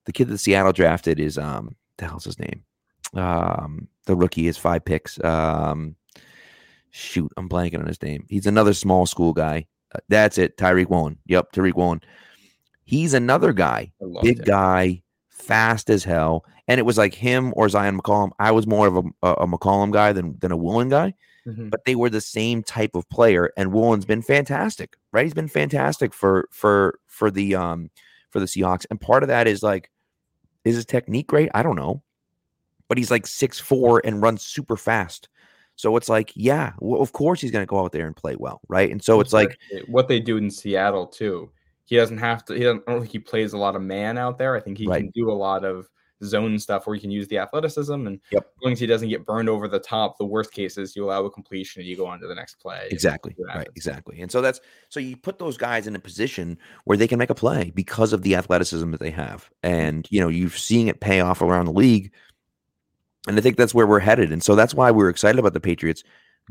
[0.05, 2.63] the kid that Seattle drafted is um the hell's his name?
[3.15, 5.23] Um the rookie is five picks.
[5.25, 5.97] Um
[6.93, 8.25] shoot, I'm blanking on his name.
[8.29, 9.67] He's another small school guy.
[9.93, 11.19] Uh, that's it, Tariq Woolen.
[11.27, 12.01] Yep, Tariq Woolen.
[12.85, 13.93] He's another guy
[14.23, 14.45] big it.
[14.45, 15.03] guy,
[15.47, 16.45] fast as hell.
[16.69, 18.31] And it was like him or Zyon McCollum.
[18.39, 21.15] I was more of a, a, McCollum guy than than a Woolen guy,
[21.47, 21.71] Mhm.
[21.71, 23.53] but they were the same type of player.
[23.57, 25.25] And Woolen's been fantastic, right?
[25.25, 27.91] He's been fantastic for for for the um
[28.31, 28.87] for the Seahawks.
[28.91, 29.91] And part of that is like,
[30.65, 31.51] is his technique great?
[31.55, 32.03] I don't know,
[32.89, 35.29] but he's like six four and runs super fast.
[35.77, 38.35] So it's like, yeah, well, of course he's going to go out there and play
[38.35, 38.91] well, right?
[38.91, 41.51] And so it's like, what they do in Seattle too.
[41.87, 42.55] He doesn't have to.
[42.55, 42.83] He doesn't.
[42.87, 44.55] I don't think he plays a lot of man out there.
[44.57, 45.03] I think he Right.
[45.03, 45.89] can do a lot of
[46.25, 48.43] zone stuff where he can use the athleticism and Yep.
[48.43, 50.17] as long as he doesn't get burned over the top.
[50.19, 52.55] The worst case is you allow a completion and you go on to the next
[52.55, 52.89] play.
[52.91, 53.37] Exactly.
[53.39, 53.69] Right.
[53.77, 54.21] Exactly.
[54.21, 54.59] And so that's
[54.89, 58.13] so you put those guys in a position where they can make a play because
[58.15, 59.51] of the athleticism that they have.
[59.63, 62.11] And you know, you're seeing it pay off around the league.
[63.29, 64.33] And I think that's where we're headed.
[64.33, 66.03] And so that's why we're excited about the Patriots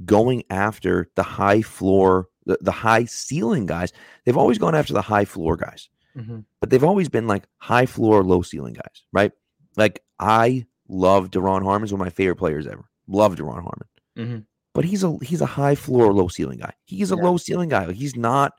[0.06, 3.92] going after the high floor, the, the high ceiling guys.
[4.24, 6.46] They've always gone after the high floor guys, Mhm.
[6.60, 9.32] but they've always been like high floor, low ceiling guys, right?
[9.78, 12.86] Like I love Duron Harmon's one of my favorite players ever.
[13.08, 13.88] Love Duron Harmon
[14.18, 14.46] Mhm.
[14.74, 16.74] but he's a he's a high floor, low ceiling guy.
[16.86, 17.24] He's a Yeah.
[17.24, 17.92] low ceiling guy.
[17.94, 18.54] He's not.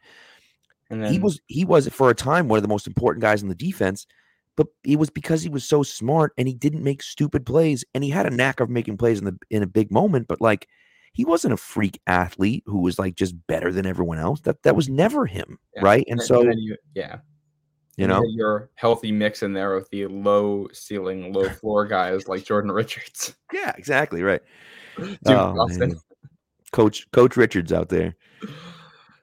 [0.91, 3.43] And then he was he was for a time one of the most important guys
[3.43, 4.07] in the defense,
[4.57, 8.05] but it was because he was so smart and he didn't make stupid plays and
[8.05, 10.29] he had a knack of making plays in the in a big moment.
[10.29, 10.69] But like
[11.17, 14.41] he wasn't a freak athlete who was like just better than everyone else.
[14.43, 15.83] That that was never him, Yeah.
[15.83, 16.05] right?
[16.09, 17.21] And so then you, yeah,
[17.97, 22.29] you and know, your healthy mix in there with the low ceiling, low floor guys
[22.29, 23.35] like Jordan Richards.
[23.53, 24.43] yeah, exactly right.
[24.99, 25.67] Duke Oh.
[26.73, 28.15] Coach Coach Richards out there.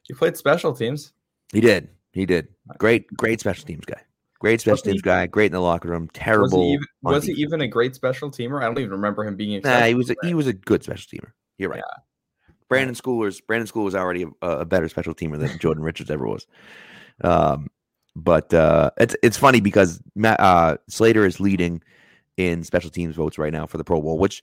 [0.10, 1.14] You played special teams.
[1.52, 1.90] He did.
[2.12, 2.48] He did.
[2.80, 4.02] Great, great special teams guy.
[4.40, 5.28] Great special he- teams guy.
[5.28, 6.04] Great in the locker room.
[6.04, 6.64] Was Terrible.
[6.64, 8.62] he even, was he even a great special teamer?
[8.62, 9.62] I don't even remember him being.
[9.64, 11.32] Nah, he was a, he was a good special teamer.
[11.58, 11.84] You're right.
[12.70, 16.28] Brenden Schoolers Brandon School was already a, a better special teamer than Jordan Richards ever
[16.28, 16.48] was.
[17.22, 17.70] Um,
[18.16, 21.82] but uh, it's it's funny because Matt, uh, Slater is leading
[22.38, 24.42] in special teams votes right now for the Pro Bowl, which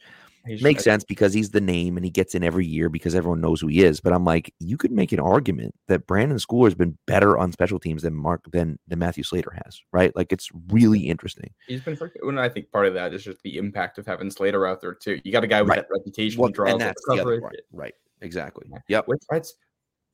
[0.62, 3.60] makes sense because he's the name and he gets in every year because everyone knows
[3.60, 4.00] who he is.
[4.00, 7.52] But I'm like, you could make an argument that Brenden Schooler has been better on
[7.52, 10.14] special teams than Mark than than Matthew Slater has, right?
[10.16, 11.50] Like it's really interesting.
[11.66, 12.26] He's been freaking.
[12.26, 14.94] And I think part of that is just the impact of having Slater out there
[14.94, 15.20] too.
[15.24, 15.80] You got a guy with Right.
[15.80, 17.40] that reputation, Well, draws and that's the other coverage.
[17.42, 17.94] part, right?
[18.22, 18.66] Exactly.
[18.70, 18.78] Yeah.
[18.88, 19.08] Yep.
[19.08, 19.54] Which that's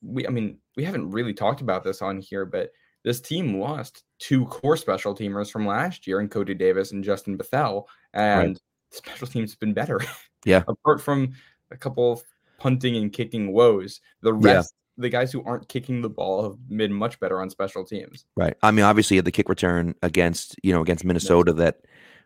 [0.01, 0.27] we.
[0.27, 2.71] I mean, we haven't really talked about this on here, but
[3.07, 7.37] this team lost two core special teamers from last year in Cody Davis and Justin
[7.37, 8.59] Bethel, and
[8.91, 10.01] special teams have been better.
[10.45, 10.63] Yeah.
[10.67, 11.33] Apart from
[11.71, 12.21] a couple of
[12.57, 14.53] punting and kicking woes, the Yeah.
[14.53, 18.25] rest, the guys who aren't kicking the ball, have been much better on special teams.
[18.37, 18.55] Right.
[18.61, 21.79] I mean, obviously, the kick return against you know against Minnesota that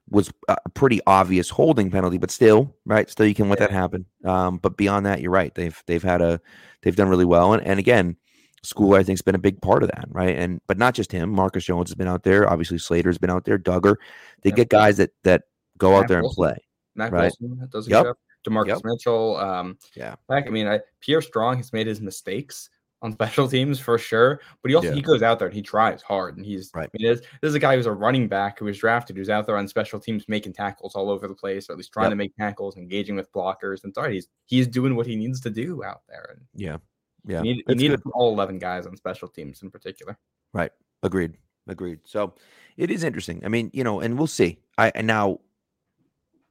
[0.09, 3.09] was a pretty obvious holding penalty, but still, right?
[3.09, 4.05] Still, you can let that happen.
[4.25, 5.55] Um, but beyond that, you're right.
[5.55, 6.41] They've they've had a
[6.81, 8.17] they've done really well, and and again,
[8.63, 10.35] school I think has been a big part of that, right?
[10.35, 11.29] And but not just him.
[11.31, 12.49] Marcus Jones has been out there.
[12.49, 13.57] Obviously, Slater's been out there.
[13.57, 13.95] Dugger.
[14.43, 15.43] They get guys that that
[15.77, 16.43] go out Matt there and Wilson.
[16.43, 16.57] play.
[16.95, 17.33] Matt Right.
[17.39, 18.03] Wilson does a Yep.
[18.05, 18.15] job.
[18.47, 18.81] DaMarcus Yep.
[18.83, 19.37] Mitchell.
[19.37, 20.15] Um, Yeah.
[20.29, 22.69] I mean, I, Pierre Strong has made his mistakes
[23.03, 24.93] on special teams for sure, but he also Yeah.
[24.95, 26.87] he goes out there and he tries hard, and he's Right.
[26.93, 29.29] I mean, this, this is a guy who's a running back who was drafted, who's
[29.29, 32.05] out there on special teams making tackles all over the place, or at least trying
[32.05, 32.11] Yep.
[32.11, 35.49] to make tackles, engaging with blockers, and sorry, he's he's doing what he needs to
[35.49, 36.77] do out there, and Yeah.
[37.25, 37.43] Yeah.
[37.43, 38.11] you need, you It's need good.
[38.13, 40.17] all eleven guys on special teams in particular.
[40.53, 40.71] Right.
[41.03, 41.37] Agreed.
[41.67, 41.99] Agreed.
[42.05, 42.33] So
[42.77, 43.41] it is interesting.
[43.45, 44.59] I mean, you know, and we'll see.
[44.77, 45.39] I and now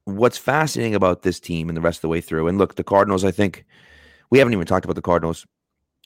[0.05, 2.85] what's fascinating about this team and the rest of the way through, and look, the
[2.85, 3.65] Cardinals, I think
[4.31, 5.47] we haven't even talked about the Cardinals.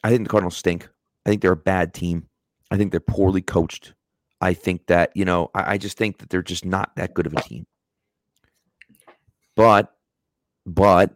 [0.03, 0.89] I think the Cardinals stink.
[1.27, 2.27] I think they're a bad team.
[2.71, 3.95] I think they're poorly coached.
[4.41, 7.27] I think that, you know, I, I just think that they're just not that good
[7.27, 7.67] of a team.
[9.57, 9.95] But
[10.67, 11.15] but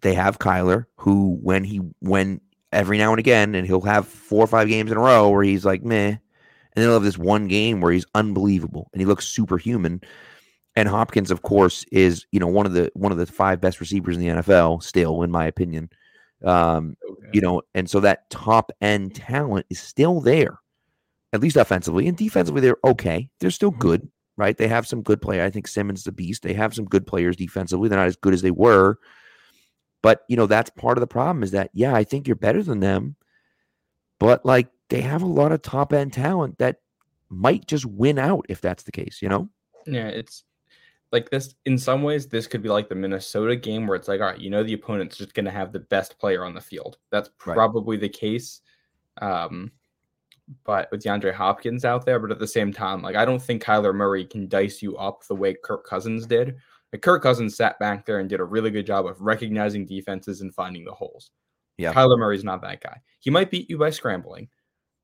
[0.00, 2.40] they have Kyler, who when he when
[2.72, 5.42] every now and again, and he'll have four or five games in a row where
[5.42, 6.16] he's like, meh.
[6.72, 10.00] And then he'll have this one game where he's unbelievable and he looks superhuman.
[10.76, 13.80] And Hopkins, of course, is you know one of the one of the five best
[13.80, 15.90] receivers in the NFL, still, in my opinion.
[16.44, 16.96] Um,
[17.32, 20.58] you know, and so that top end talent is still there,
[21.32, 22.60] at least offensively and defensively.
[22.60, 23.28] They're okay.
[23.40, 24.56] They're still good, right?
[24.56, 25.44] They have some good players.
[25.44, 26.42] I think Simmons a beast.
[26.44, 27.88] They have some good players defensively.
[27.88, 28.98] They're not as good as they were,
[30.02, 31.42] but you know that's part of the problem.
[31.42, 33.16] Is that yeah, I think you're better than them,
[34.18, 36.76] but like they have a lot of top end talent that
[37.28, 39.20] might just win out if that's the case.
[39.22, 39.48] You know?
[39.86, 40.44] Yeah, it's
[41.12, 44.20] like this in some ways this could be like the Minnesota game where it's like
[44.20, 46.60] all right, you know the opponent's just going to have the best player on the
[46.60, 46.98] field.
[47.10, 47.54] That's Right.
[47.54, 48.60] probably the case.
[49.20, 49.72] Um
[50.64, 53.62] but with DeAndre Hopkins out there, but at the same time, like I don't think
[53.62, 56.56] Kyler Murray can dice you up the way Kirk Cousins did.
[56.92, 60.40] Like Kirk Cousins sat back there and did a really good job of recognizing defenses
[60.40, 61.30] and finding the holes.
[61.78, 61.92] Yeah.
[61.92, 63.00] Kyler Murray's not that guy.
[63.20, 64.48] He might beat you by scrambling,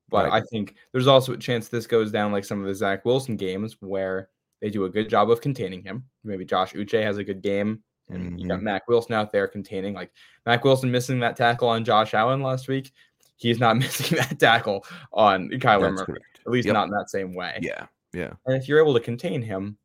[0.09, 0.41] but Right.
[0.43, 3.35] I think there's also a chance this goes down like some of the Zach Wilson
[3.37, 4.29] games where
[4.61, 6.03] they do a good job of containing him.
[6.23, 8.63] Maybe Josh Uche has a good game, and you got Mhm.
[8.63, 9.93] Mack Wilson out there containing.
[9.93, 10.11] Like
[10.45, 12.91] Mack Wilson missing that tackle on Josh Allen last week.
[13.37, 14.83] He's not missing that tackle
[15.13, 16.39] on Kyler That's Murray, correct.
[16.45, 16.73] at least Yep.
[16.73, 17.59] not in that same way.
[17.61, 17.85] Yeah.
[18.13, 18.33] Yeah.
[18.45, 19.77] And if you're able to contain him,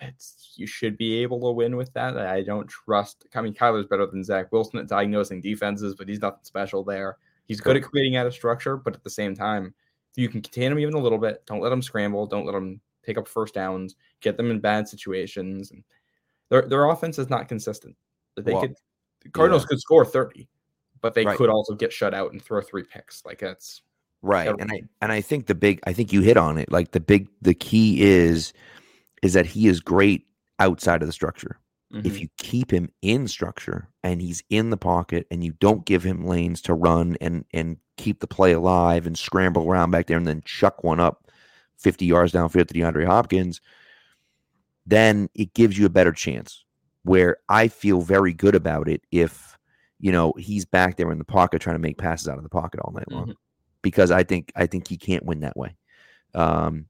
[0.00, 2.16] it's you should be able to win with that.
[2.18, 3.26] I don't trust.
[3.34, 7.18] I mean, Kyler's better than Zach Wilson at diagnosing defenses, but he's nothing special there.
[7.46, 9.72] He's good at creating out of structure, but at the same time,
[10.16, 12.80] you can contain him even a little bit, don't let him scramble, don't let him
[13.02, 15.70] pick up first downs, get them in bad situations.
[15.70, 15.84] And
[16.48, 17.96] their their offense is not consistent.
[18.36, 18.76] They Well, could
[19.22, 20.48] the Cardinals could score 30,
[21.00, 21.36] but they Right.
[21.36, 23.24] could also get shut out and throw three picks.
[23.24, 23.82] Like that's
[24.22, 24.48] Right.
[24.48, 26.70] And I and I think the big I think you hit on it.
[26.72, 28.52] Like the big the key is
[29.26, 30.26] is that he is great
[30.60, 31.58] outside of the structure.
[32.04, 32.20] If mhm.
[32.20, 36.24] you keep him in structure and he's in the pocket and you don't give him
[36.24, 40.26] lanes to run and and keep the play alive and scramble around back there and
[40.26, 41.28] then chuck one up
[41.78, 43.60] 50 yards downfield to DeAndre Hopkins,
[44.86, 46.64] then it gives you a better chance.
[47.02, 49.56] Where I feel very good about it if
[49.98, 52.48] you know he's back there in the pocket trying to make passes out of the
[52.48, 53.36] pocket all night long Mhm.
[53.82, 55.76] because I think I think he can't win that way.
[56.34, 56.86] Um,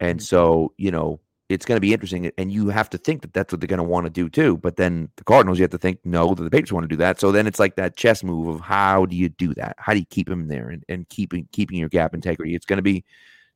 [0.00, 0.22] and Mhm.
[0.22, 3.52] so you know it's going to be interesting, and you have to think that that's
[3.52, 4.58] what they're going to want to do too.
[4.58, 6.96] But then the Cardinals, you have to think no, that the Patriots want to do
[6.96, 7.18] that.
[7.18, 9.74] So then it's like that chess move of how do you do that?
[9.78, 12.54] How do you keep him there and, and keeping keeping your gap integrity?
[12.54, 13.04] It's going to be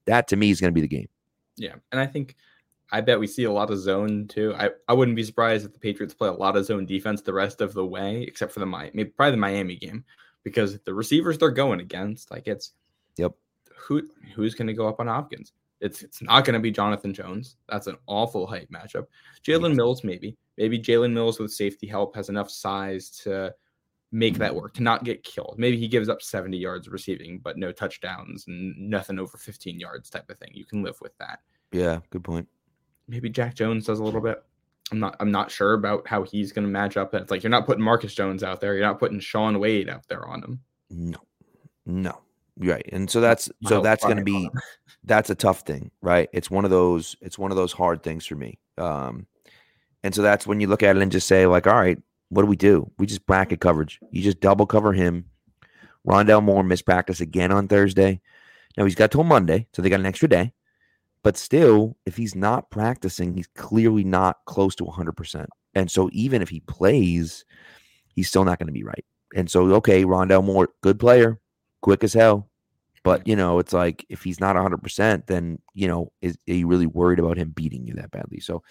[0.06, 1.08] that to me is going to be the game.
[1.56, 2.36] Yeah, and I think
[2.90, 4.54] I bet we see a lot of zone too.
[4.56, 7.32] I, I wouldn't be surprised if the Patriots play a lot of zone defense the
[7.32, 10.04] rest of the way, except for the Mi- maybe probably the Miami game,
[10.44, 12.72] because the receivers they're going against, like it's
[13.18, 13.32] Yep.
[13.76, 14.02] who
[14.34, 15.52] who's going to go up on Hopkins?
[15.82, 17.56] It's it's not going to be Jonathan Jones.
[17.68, 19.06] That's an awful height matchup.
[19.44, 19.74] Jalen.
[19.74, 23.54] Mills maybe maybe Jalen Mills with safety help has enough size to
[24.12, 25.56] make that work to not get killed.
[25.58, 30.10] Maybe he gives up 70 yards receiving, but no touchdowns and nothing over 15 yards
[30.10, 30.50] type of thing.
[30.52, 31.40] You can live with that
[31.72, 32.46] Yeah, good point.
[33.08, 34.42] maybe Jack Jones does a little bit.
[34.92, 37.14] I'm not I'm not sure about how he's going to match up.
[37.14, 38.74] It's like you're not putting Marcus Jones out there.
[38.74, 40.60] You're not putting Shaun Wade out there on him.
[40.90, 41.18] No,
[41.86, 42.20] no,
[42.58, 42.88] right.
[42.92, 44.48] And so that's My so that's going to be
[45.04, 46.28] that's a tough thing, right?
[46.32, 48.58] It's one of those it's one of those hard things for me.
[48.78, 49.26] Um,
[50.02, 51.98] and so that's when you look at it and just say like, all right,
[52.28, 52.90] what do we do?
[52.98, 54.00] We just bracket coverage.
[54.10, 55.26] You just double cover him.
[56.06, 58.20] Rondale Moore missed practice again on Thursday.
[58.76, 60.52] Now he's got till Monday, so they got an extra day.
[61.22, 65.46] But still, if he's not practicing, he's clearly not close to 100%.
[65.74, 67.44] And so even if he plays,
[68.08, 69.04] he's still not going to be right.
[69.34, 71.38] And so, okay, Rondale Moore, good player,
[71.82, 72.48] quick as hell.
[73.04, 76.66] But, you know, it's like if he's not 100%, then, you know, is are you
[76.68, 78.38] really worried about him beating you that badly?
[78.40, 78.62] So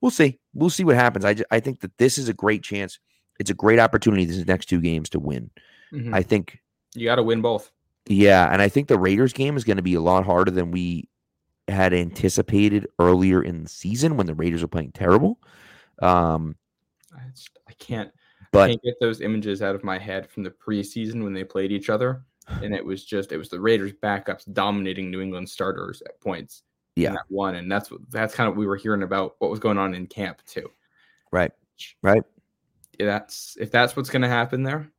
[0.00, 0.38] we'll see.
[0.54, 1.24] We'll see what happens.
[1.24, 2.98] I, I think that this is a great chance.
[3.38, 5.50] It's a great opportunity, these next two games to win.
[5.92, 6.14] Mhm.
[6.14, 6.58] I think
[6.94, 7.70] you got to win both.
[8.06, 10.70] yeah, and I think the Raiders game is going to be a lot harder than
[10.70, 11.08] we
[11.68, 15.38] had anticipated earlier in the season when the Raiders were playing terrible.
[16.00, 16.56] Um,
[17.14, 18.10] I, just, I can't.
[18.50, 21.70] But can't get those images out of my head from the preseason when they played
[21.70, 22.24] each other,
[22.62, 26.62] and it was just it was the Raiders backups dominating New England starters at points.
[26.96, 27.12] in Yeah.
[27.12, 29.60] that one, and that's what that's kind of what we were hearing about what was
[29.60, 30.70] going on in camp too.
[31.32, 31.52] right,
[32.02, 32.22] right.
[32.98, 34.90] Yeah, That's if that's what's going to happen there,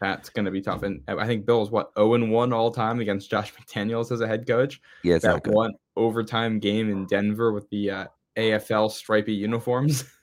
[0.00, 0.82] that's going to be tough.
[0.82, 4.26] And I think Bill's what zero and one all time against Josh McDaniels as a
[4.26, 4.80] head coach.
[5.02, 8.06] Yeah, it's not that one overtime game in Denver with the uh,
[8.36, 10.04] AFL stripy uniforms.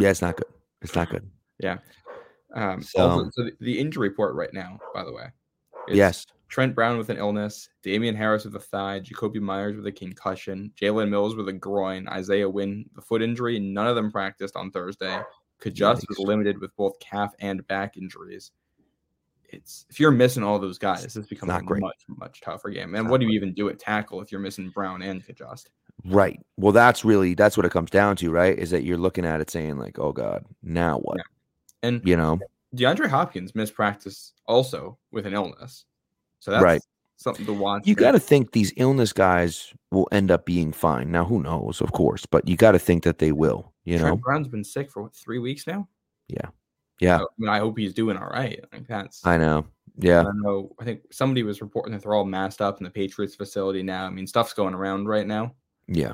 [0.00, 0.46] Yeah, it's not good.
[0.80, 1.28] It's not good.
[1.58, 1.78] Yeah.
[2.54, 5.24] Um, So- also, so the, the injury report right now, by the way,
[5.88, 6.26] is yes.
[6.48, 10.72] Trent Brown with an illness, Damien Harris with a thigh, Jakobi Meyers with a concussion,
[10.80, 13.58] Jalen Mills with a groin, Isaiah Wynn the foot injury.
[13.58, 15.20] None of them practiced on Thursday.
[15.60, 18.52] Cajuste was limited with both calf and back injuries.
[19.50, 21.80] It's if you're missing all those guys, this becomes Not a great.
[21.80, 22.94] much much tougher game.
[22.94, 25.66] And what do you even do at tackle if you're missing Brown and Cajuste?
[26.04, 26.38] Right.
[26.56, 28.56] Well, that's really that's what it comes down to, right?
[28.58, 31.88] Is that you're looking at it saying like, "Oh God, now what?" Yeah.
[31.88, 32.38] And You know,
[32.76, 35.84] DeAndre Hopkins missed practice also with an illness,
[36.40, 36.82] so that's Right.
[37.16, 37.86] something to watch.
[37.86, 41.10] you got to think these illness guys will end up being fine.
[41.10, 43.72] Now, who knows, of course, but you got to think that they will.
[43.84, 45.88] You Trent know, Brown's been sick for what three weeks now.
[46.28, 48.62] yeah, So, I mean, I hope he's doing all right.
[48.72, 49.24] Like that's.
[49.26, 49.64] I know.
[50.00, 50.74] Yeah, don't know.
[50.80, 54.04] I think somebody was reporting that they're all masked up in the Patriots facility now.
[54.06, 55.54] I mean, stuff's going around right now.
[55.86, 56.12] yeah.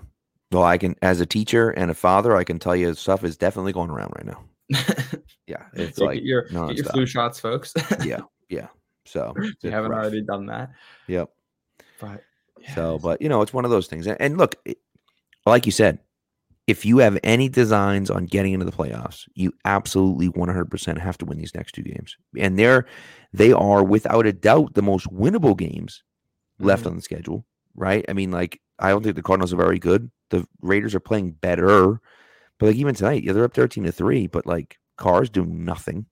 [0.52, 3.36] Well, I can, as a teacher and a father, I can tell you stuff is
[3.36, 4.44] definitely going around right now.
[5.46, 7.74] Yeah, it's like get your, get your flu shots, folks.
[8.04, 8.68] yeah, yeah.
[9.04, 10.00] So if you haven't rough.
[10.00, 10.70] already done that.
[11.06, 11.28] Yep.
[12.00, 12.22] But
[12.58, 14.06] yeah, So, but you know, it's one of those things.
[14.06, 14.78] And, and look, it-
[15.44, 15.98] like you said,
[16.66, 21.26] if you have any designs on getting into the playoffs, you absolutely 100% have to
[21.26, 22.16] win these next two games.
[22.38, 22.86] And they're
[23.34, 26.02] they are without a doubt the most winnable games
[26.58, 26.86] left Mhm.
[26.92, 27.44] on the schedule,
[27.76, 28.02] right?
[28.08, 30.10] I mean, like I don't think the Cardinals are very good.
[30.30, 32.00] The Raiders are playing better,
[32.58, 36.06] but like even tonight, yeah, they're up 13 to 3, but like Carr's doing nothing.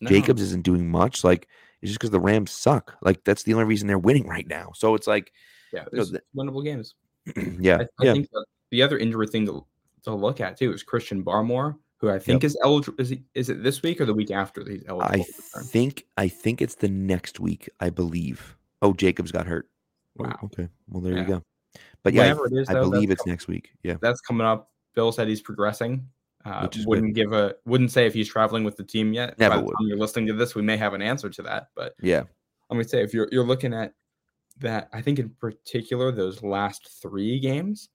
[0.00, 0.08] No.
[0.10, 1.24] Jacobs isn't doing much.
[1.24, 1.48] Like
[1.82, 2.96] it's just because the Rams suck.
[3.02, 4.70] Like that's the only reason they're winning right now.
[4.74, 5.32] So it's like,
[5.72, 6.94] yeah, you know, it's winnable games.
[7.60, 8.12] yeah, I, I yeah.
[8.12, 9.64] think the, the other injury thing to,
[10.04, 13.00] to look at too is Christian Barmore, who I think is eligible.
[13.00, 15.24] Is, he, is it this week or the week after that he's eligible?
[15.56, 18.56] I think I think it's the next week, I believe.
[18.80, 19.68] Oh, Jacobs got hurt.
[20.18, 20.38] Oh, Wow.
[20.44, 20.68] okay.
[20.88, 21.20] Well, there Yeah.
[21.20, 21.42] you go.
[22.02, 23.70] But yeah, I, Whenever it is, I believe it's next week.
[23.82, 23.96] Yeah.
[24.00, 24.70] that's coming up.
[24.94, 26.06] Bill said he's progressing.
[26.44, 26.86] Uh, is good.
[26.88, 29.38] wouldn't give a wouldn't say if he's traveling with the team yet.
[29.38, 29.74] Never By would.
[29.80, 31.68] You're listening to this, we may have an answer to that.
[31.74, 32.22] But Yeah.
[32.70, 33.94] I'm gonna say if you're you're looking at
[34.58, 37.88] that, I think in particular those last three games,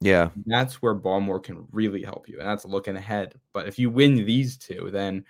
[0.00, 0.30] Yeah.
[0.46, 3.34] that's where Barmore can really help you, and that's looking ahead.
[3.52, 5.24] But if you win these two, then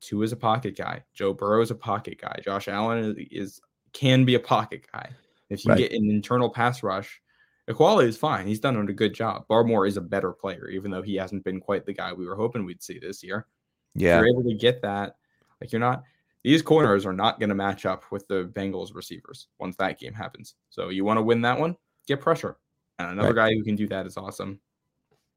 [0.00, 1.02] Tua is a pocket guy.
[1.14, 2.38] Joe Burrow is a pocket guy.
[2.44, 3.60] Josh Allen is, is
[3.92, 5.10] can be a pocket guy.
[5.50, 5.78] If you Right.
[5.78, 7.20] get an internal pass rush,
[7.68, 8.46] Ekuale is fine.
[8.46, 9.46] He's done a good job.
[9.48, 12.36] Barmore is a better player, even though he hasn't been quite the guy we were
[12.36, 13.46] hoping we'd see this year.
[13.94, 14.16] Yeah.
[14.16, 15.16] If you're able to get that,
[15.60, 16.04] like you're not
[16.44, 20.12] these corners are not going to match up with the Bengals receivers once that game
[20.12, 20.54] happens.
[20.70, 22.56] So you want to win that one, get pressure.
[23.00, 24.60] And another guy who can do that is awesome.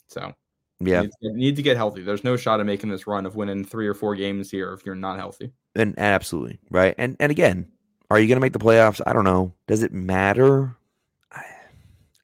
[0.08, 0.32] So
[0.80, 1.02] Yeah.
[1.02, 2.04] need, to- need to get healthy.
[2.04, 4.86] There's no shot of making this run of winning three or four games here if
[4.86, 5.52] you're not healthy.
[5.76, 6.60] And absolutely.
[6.70, 6.94] Right.
[7.00, 7.72] And and again,
[8.12, 9.02] are you gonna make the playoffs?
[9.08, 9.54] I don't know.
[9.66, 10.76] Does it matter?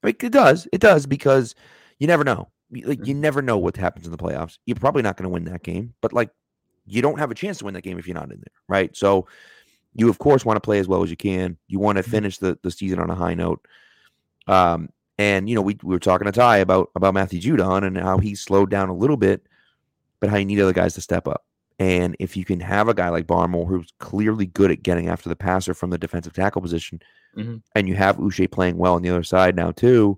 [0.07, 0.67] I it does.
[0.71, 1.55] It does because
[1.99, 2.49] you never know.
[2.71, 4.57] Like you never know what happens in the playoffs.
[4.65, 6.29] You're probably not going to win that game, but like
[6.85, 8.95] you don't have a chance to win that game if you're not in there, right?
[8.95, 9.27] So
[9.93, 11.57] you of course want to play as well as you can.
[11.67, 13.65] You want to finish the, the season on a high note.
[14.47, 17.97] Um, and you know, we, we were talking to Ty about about Matthew Judon and
[17.97, 19.47] how he slowed down a little bit,
[20.19, 21.45] but how you need other guys to step up.
[21.79, 25.29] And if you can have a guy like Barmore who's clearly good at getting after
[25.29, 27.01] the passer from the defensive tackle position,
[27.35, 27.61] Mhm.
[27.75, 30.17] and you have Uche playing well on the other side now too,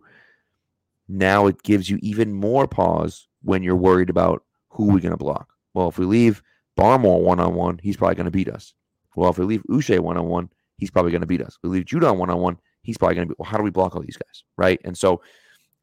[1.08, 5.18] now it gives you even more pause when you're worried about who we're going to
[5.18, 5.50] block.
[5.74, 6.44] Well, if we leave
[6.78, 8.74] Barmore one on one, he's probably going to beat us.
[9.16, 11.56] Well, if we leave Uche one on one, he's probably going to beat us.
[11.56, 13.36] If we leave Judon one on one, he's probably going to be.
[13.40, 14.80] Well, how do we block all these guys, right?
[14.84, 15.22] And so,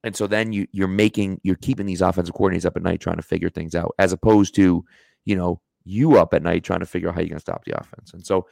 [0.05, 3.17] and so then you you're making you're keeping these offensive coordinators up at night trying
[3.17, 4.85] to figure things out, as opposed to
[5.25, 7.65] you know you up at night trying to figure out how you're going to stop
[7.65, 8.13] the offense.
[8.13, 8.47] And so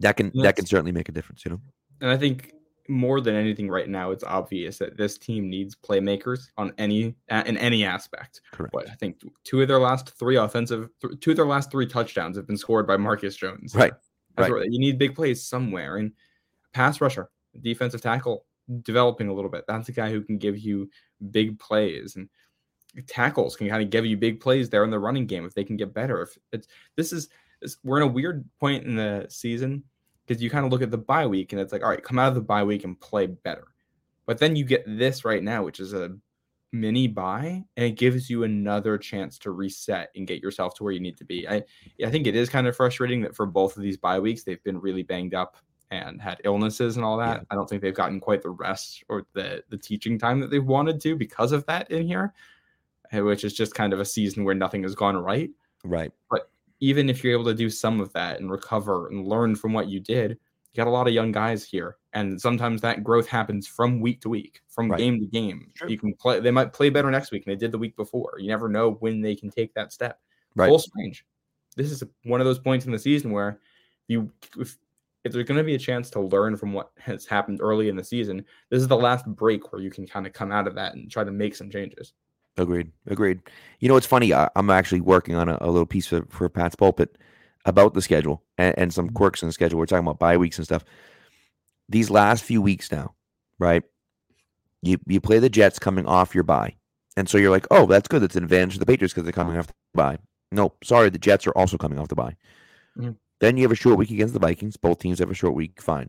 [0.00, 1.44] that can that can certainly make a difference.
[1.44, 1.60] You know.
[2.00, 2.52] And I think
[2.88, 7.56] more than anything right now, it's obvious that this team needs playmakers on any in
[7.56, 8.40] any aspect.
[8.52, 8.74] Correct.
[8.74, 11.86] What I think two of their last three offensive, th- two of their last three
[11.86, 13.74] touchdowns have been scored by Marcus Jones.
[13.74, 13.92] Right.
[14.36, 14.70] That's Right.
[14.70, 16.12] You need big plays somewhere, and
[16.72, 17.30] pass rusher,
[17.60, 18.44] defensive tackle,
[18.82, 19.64] developing a little bit.
[19.66, 20.90] That's a guy who can give you
[21.30, 22.28] big plays, and
[23.06, 25.64] tackles can kind of give you big plays there in the running game if they
[25.64, 26.22] can get better.
[26.22, 27.28] If it's this is
[27.82, 29.84] we're in a weird point in the season
[30.26, 32.18] because you kind of look at the bye week and it's like, all right, come
[32.18, 33.68] out of the bye week and play better.
[34.26, 36.16] But then you get this right now, which is a
[36.72, 40.92] mini bye and it gives you another chance to reset and get yourself to where
[40.92, 41.48] you need to be.
[41.48, 41.62] I
[42.04, 44.62] I think it is kind of frustrating that for both of these bye weeks they've
[44.64, 45.56] been really banged up
[45.90, 47.40] and had illnesses and all that.
[47.40, 47.44] Yeah.
[47.50, 50.64] I don't think they've gotten quite the rest or the the teaching time that they've
[50.64, 52.34] wanted to because of that in here,
[53.12, 55.50] eh, which is just kind of a season where nothing has gone right.
[55.84, 56.12] Right.
[56.28, 56.50] But
[56.84, 59.88] even if you're able to do some of that and recover and learn from what
[59.88, 61.96] you did, you got a lot of young guys here.
[62.12, 64.98] And sometimes that growth happens from week to week, from right.
[64.98, 65.70] game to game.
[65.76, 65.88] Sure.
[65.88, 68.34] You can play, they might play better next week than they did the week before.
[68.38, 70.20] You never know when they can take that step.
[70.54, 70.68] Right.
[70.68, 71.24] Full strange.
[71.74, 73.60] This is one of those points in the season where
[74.08, 74.76] you, if,
[75.24, 77.96] if there's going to be a chance to learn from what has happened early in
[77.96, 80.74] the season, this is the last break where you can kind of come out of
[80.74, 82.12] that and try to make some changes.
[82.56, 82.92] Agreed.
[83.06, 83.40] Agreed.
[83.80, 84.32] You know, it's funny.
[84.32, 87.18] I, am actually working on a, a, little piece for, for Pats Pulpit
[87.64, 89.16] about the schedule and, and some mm-hmm.
[89.16, 89.78] quirks in the schedule.
[89.78, 90.84] We're talking about bye weeks and stuff.
[91.88, 93.14] These last few weeks now,
[93.58, 93.82] right?
[94.82, 96.74] You you play the Jets coming off your bye,
[97.16, 98.22] and so you're like, oh, that's good.
[98.22, 100.18] That's an advantage to the Patriots because they're coming off the bye.
[100.52, 102.36] No, sorry, the Jets are also coming off the bye.
[102.96, 103.12] Mm-hmm.
[103.40, 104.76] Then you have a short week against the Vikings.
[104.76, 105.80] Both teams have a short week.
[105.82, 106.08] Fine.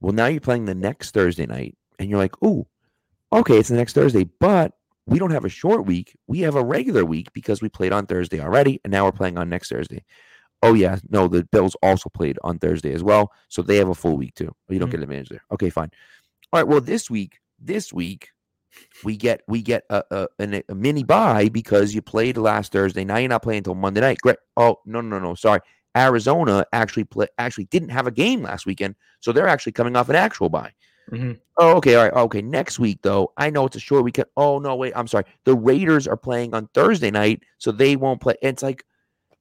[0.00, 2.66] Well, now you're playing the next Thursday night, and you're like, oh,
[3.32, 4.77] okay, it's the next Thursday, but
[5.08, 6.16] we don't have a short week.
[6.26, 9.38] We have a regular week because we played on Thursday already, and now we're playing
[9.38, 10.04] on next Thursday.
[10.62, 13.94] Oh yeah, no, the Bills also played on Thursday as well, so they have a
[13.94, 14.54] full week too.
[14.68, 14.96] You don't mm-hmm.
[14.96, 15.44] get advantage there.
[15.52, 15.90] Okay, fine.
[16.52, 16.68] All right.
[16.68, 18.28] Well, this week, this week,
[19.02, 23.04] we get we get a, a, a, a mini bye because you played last Thursday.
[23.04, 24.18] Now you're not playing until Monday night.
[24.20, 24.36] Great.
[24.56, 25.60] Oh no no no sorry.
[25.96, 30.10] Arizona actually play actually didn't have a game last weekend, so they're actually coming off
[30.10, 30.72] an actual bye.
[31.10, 31.32] Mm-hmm.
[31.56, 32.42] Oh, okay, all right, okay.
[32.42, 34.28] Next week though, I know it's a short weekend.
[34.36, 35.24] Oh no, wait, I'm sorry.
[35.44, 38.34] The Raiders are playing on Thursday night, so they won't play.
[38.42, 38.84] it's like,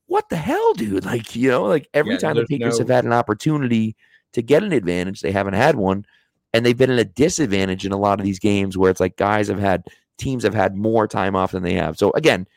[0.08, 1.06] what the hell, dude?
[1.06, 2.84] Like, you know, like every yeah, time the Patriots no...
[2.84, 3.96] have had an opportunity
[4.34, 6.06] to get an advantage, they haven't had one,
[6.54, 9.18] and they've been at a disadvantage in a lot of these games where it's like
[9.18, 9.84] guys have had
[10.18, 11.98] teams have had more time off than they have.
[11.98, 12.48] So again,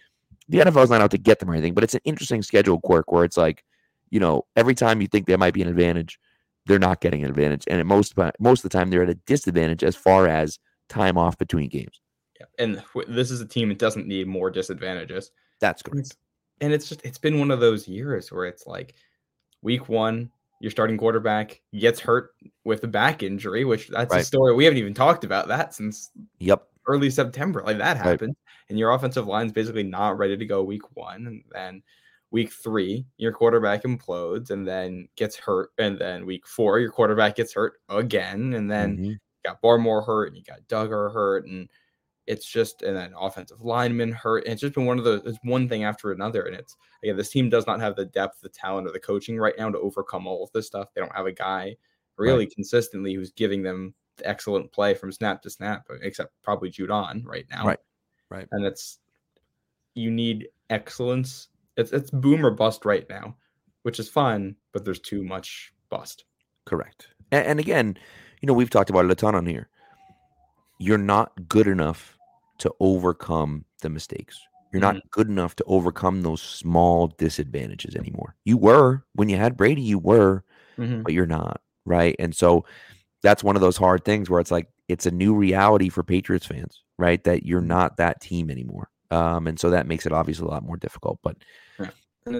[0.49, 3.13] the NFL's not out to get them or anything, but it's an interesting schedule quirk
[3.13, 3.65] where it's like,
[4.11, 6.19] you know, every time you think there might be an advantage,
[6.71, 9.83] they're not getting an advantage, and most most of the time they're at a disadvantage
[9.83, 10.59] as far as
[10.89, 12.01] time off between games.
[12.39, 15.33] Yeah, and this is a team that doesn't need more disadvantages.
[15.61, 16.17] That's correct.
[16.61, 18.95] And it's just it's been one of those years where it's like
[19.63, 22.31] week one, your starting quarterback gets hurt
[22.65, 24.23] with a back injury, which that's right.
[24.23, 27.65] a story we haven't even talked about that since yep early September.
[27.67, 28.69] Like that happened, right.
[28.69, 31.83] and your offensive line's basically not ready to go week one, and then
[32.31, 35.71] week three, your quarterback implodes and then gets hurt.
[35.79, 38.55] And then week four, your quarterback gets hurt again.
[38.55, 39.05] And then mm-hmm.
[39.05, 41.47] you got Barmore hurt and you got Dugger hurt.
[41.47, 41.69] And
[42.27, 44.45] it's just, and then offensive lineman hurt.
[44.45, 46.43] And it's just been one of the, it's one thing after another.
[46.43, 49.37] And it's, again, this team does not have the depth, the talent, or the coaching
[49.37, 50.89] right now to overcome all of this stuff.
[50.95, 51.77] They don't have a guy
[52.17, 52.55] really right.
[52.55, 57.47] consistently who's giving them the excellent play from snap to snap, except probably Judon right
[57.51, 57.67] now.
[57.67, 57.79] Right.
[58.29, 58.47] Right.
[58.53, 59.01] And it's,
[59.95, 61.49] you need excellence
[61.81, 63.37] it's it's boom or bust right now,
[63.83, 66.25] which is fun, but there's too much bust.
[66.67, 67.09] Correct.
[67.33, 67.97] And, and again,
[68.41, 69.69] you know, we've talked about it a ton on here.
[70.79, 72.17] You're not good enough
[72.59, 74.41] to overcome the mistakes.
[74.73, 74.97] You're mm-hmm.
[74.97, 78.37] not good enough to overcome those small disadvantages anymore.
[78.45, 80.45] You were when you had Brady, you were,
[80.79, 81.03] mm-hmm.
[81.03, 82.15] but you're not, right?
[82.19, 82.65] And so
[83.23, 86.47] that's one of those hard things where it's like it's a new reality for Patriots
[86.47, 87.23] fans, right?
[87.25, 87.69] That you're mm-hmm.
[87.69, 88.89] not that team anymore.
[89.11, 91.19] Um, and so that makes it obviously a lot more difficult.
[91.23, 91.37] But
[91.79, 91.91] yeah.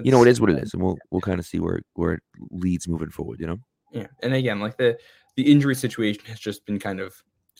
[0.03, 2.13] you know, it is what it is, and we'll we'll kind of see where where
[2.13, 3.39] it leads moving forward.
[3.39, 3.57] You know.
[3.91, 4.97] Yeah, and again, like the
[5.35, 7.13] the injury situation has just been kind of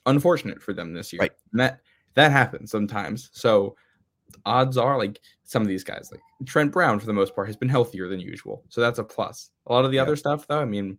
[0.06, 1.22] unfortunate for them this year.
[1.22, 1.32] Right.
[1.52, 1.80] And that
[2.16, 3.30] that happens sometimes.
[3.34, 3.76] So
[4.46, 7.58] odds are like some of these guys, like Trent Brown for the most part, has
[7.58, 8.64] been healthier than usual.
[8.70, 9.52] So that's a plus.
[9.68, 10.04] A lot of the yeah.
[10.04, 10.98] other stuff though, I mean,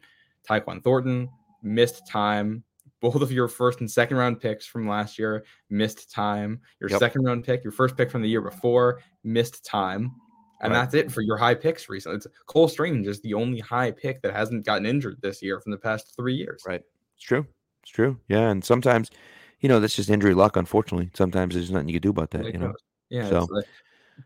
[0.48, 1.28] Tyquan Thornton
[1.62, 2.64] missed time
[3.02, 6.60] both of your first and second round picks from last year missed time.
[6.80, 7.00] Your yep.
[7.00, 10.14] second round pick, your first pick from the year before, missed time.
[10.60, 10.78] And right.
[10.78, 12.18] that's it for your high picks recently.
[12.18, 15.72] It's Cole Strange is the only high pick that hasn't gotten injured this year from
[15.72, 16.62] the past three years.
[16.64, 16.82] Right.
[17.16, 17.44] It's true.
[17.82, 18.18] It's true.
[18.28, 18.48] Yeah.
[18.48, 19.10] And sometimes,
[19.58, 21.10] you know, that's just injury luck, unfortunately.
[21.14, 22.72] Sometimes there's nothing you can do about that, you know.
[23.10, 23.28] Yeah.
[23.28, 23.64] So like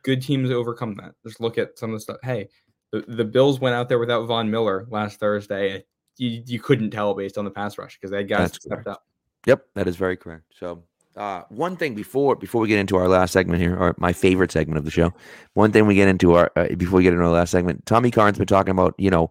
[0.02, 1.14] good teams overcome that.
[1.26, 2.18] Just look at some of the stuff.
[2.22, 2.50] Hey,
[2.92, 5.86] the, the Bills went out there without Von Miller last Thursday
[6.18, 9.04] you, you couldn't tell based on the pass rush because they had guys stepped up.
[9.46, 10.44] Yep, that is very correct.
[10.58, 10.82] So
[11.16, 14.52] uh, one thing before before we get into our last segment here, or my favorite
[14.52, 15.12] segment of the show,
[15.54, 18.10] one thing we get into our uh, before we get into our last segment, Tommy
[18.10, 19.30] Karn's been talking about you know,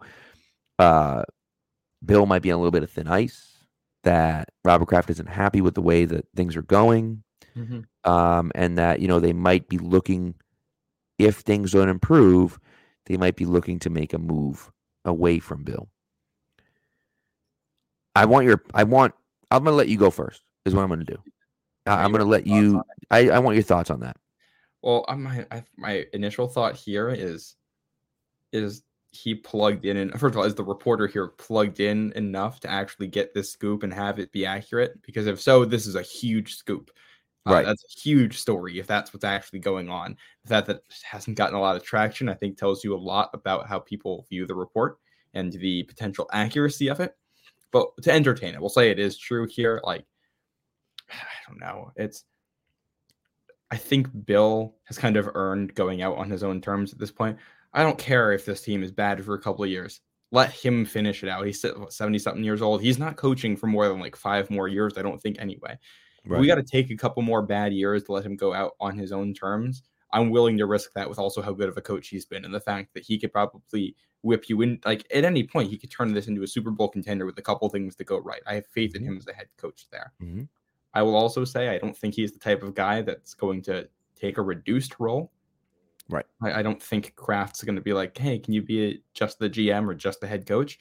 [0.79, 1.23] uh,
[2.03, 3.51] Bill might be on a little bit of thin ice.
[4.03, 7.23] That Robert Kraft isn't happy with the way that things are going,
[7.55, 7.81] mm-hmm.
[8.09, 10.35] um, and that you know they might be looking,
[11.19, 12.59] if things don't improve,
[13.05, 14.71] they might be looking to make a move
[15.05, 15.87] away from Bill.
[18.15, 19.13] I want your I want
[19.51, 21.17] I'm gonna let you go first, is what I'm gonna do.
[21.85, 22.81] I, I'm going to let you.
[23.11, 24.17] I, I want your thoughts on that.
[24.81, 27.55] Well, my I, my initial thought here is
[28.51, 32.59] is he plugged in and first of all, is the reporter here plugged in enough
[32.59, 35.01] to actually get this scoop and have it be accurate?
[35.03, 36.91] Because if so, this is a huge scoop.
[37.47, 37.65] Uh, Right.
[37.65, 40.17] that's a huge story if that's what's actually going on.
[40.43, 43.29] The fact that hasn't gotten a lot of traction, I think, tells you a lot
[43.33, 44.97] about how people view the report
[45.35, 47.15] and the potential accuracy of it.
[47.71, 49.81] But to entertain it, we'll say it is true here.
[49.83, 50.05] Like,
[51.11, 51.91] I don't know.
[51.95, 52.23] It's
[53.71, 57.11] I think Bill has kind of earned going out on his own terms at this
[57.11, 57.37] point.
[57.73, 60.01] I don't care if this team is bad for a couple of years.
[60.31, 61.45] Let him finish it out.
[61.45, 62.81] He's 70 something years old.
[62.81, 65.77] He's not coaching for more than like five more years, I don't think, anyway.
[66.23, 68.73] If We got to take a couple more bad years to let him go out
[68.79, 69.83] on his own terms.
[70.13, 72.53] I'm willing to risk that with also how good of a coach he's been and
[72.53, 73.95] the fact that he could probably
[74.25, 74.79] whip you in.
[74.83, 77.41] Like at any point, he could turn this into a Super Bowl contender with a
[77.41, 78.41] couple things to go right.
[78.47, 80.11] I have faith in him as a head coach there.
[80.21, 80.47] Mhm.
[80.93, 83.87] I will also say I don't think he's the type of guy that's going to
[84.15, 85.31] take a reduced role.
[86.09, 86.25] Right.
[86.41, 89.39] I, I don't think Kraft's going to be like, hey, can you be a, just
[89.39, 90.79] the GM or just the head coach?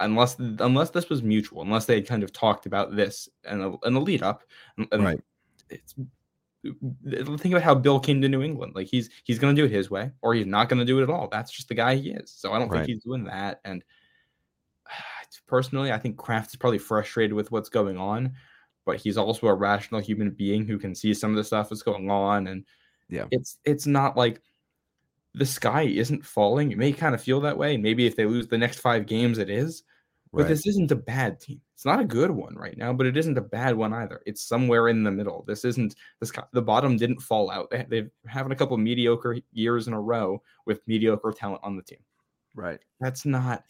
[0.00, 3.74] Unless unless this was mutual, unless they had kind of talked about this and a,
[3.84, 4.42] and a lead up.
[4.76, 5.20] And, and Right.
[5.70, 5.94] It's
[7.38, 8.74] think about how Bill came to New England.
[8.74, 10.98] Like he's he's going to do it his way, or he's not going to do
[11.00, 11.28] it at all.
[11.28, 12.30] That's just the guy he is.
[12.30, 12.78] So I don't Right.
[12.86, 13.60] think he's doing that.
[13.64, 13.84] And
[15.46, 18.34] personally, I think Kraft is probably frustrated with what's going on,
[18.84, 21.82] but he's also a rational human being who can see some of the stuff that's
[21.82, 22.46] going on.
[22.46, 22.64] And
[23.08, 23.26] Yeah.
[23.30, 24.42] it's it's not like
[25.34, 26.72] the sky isn't falling.
[26.72, 27.76] It may kind of feel that way.
[27.76, 29.82] Maybe if they lose the next five games, it is.
[30.32, 30.48] But Right.
[30.48, 31.60] this isn't a bad team.
[31.76, 34.22] It's not a good one right now, but it isn't a bad one either.
[34.24, 35.44] It's somewhere in the middle.
[35.46, 37.68] This isn't the sky, the bottom didn't fall out.
[37.68, 41.82] They, they're having a couple mediocre years in a row with mediocre talent on the
[41.82, 41.98] team.
[42.54, 42.80] Right.
[42.98, 43.62] That's not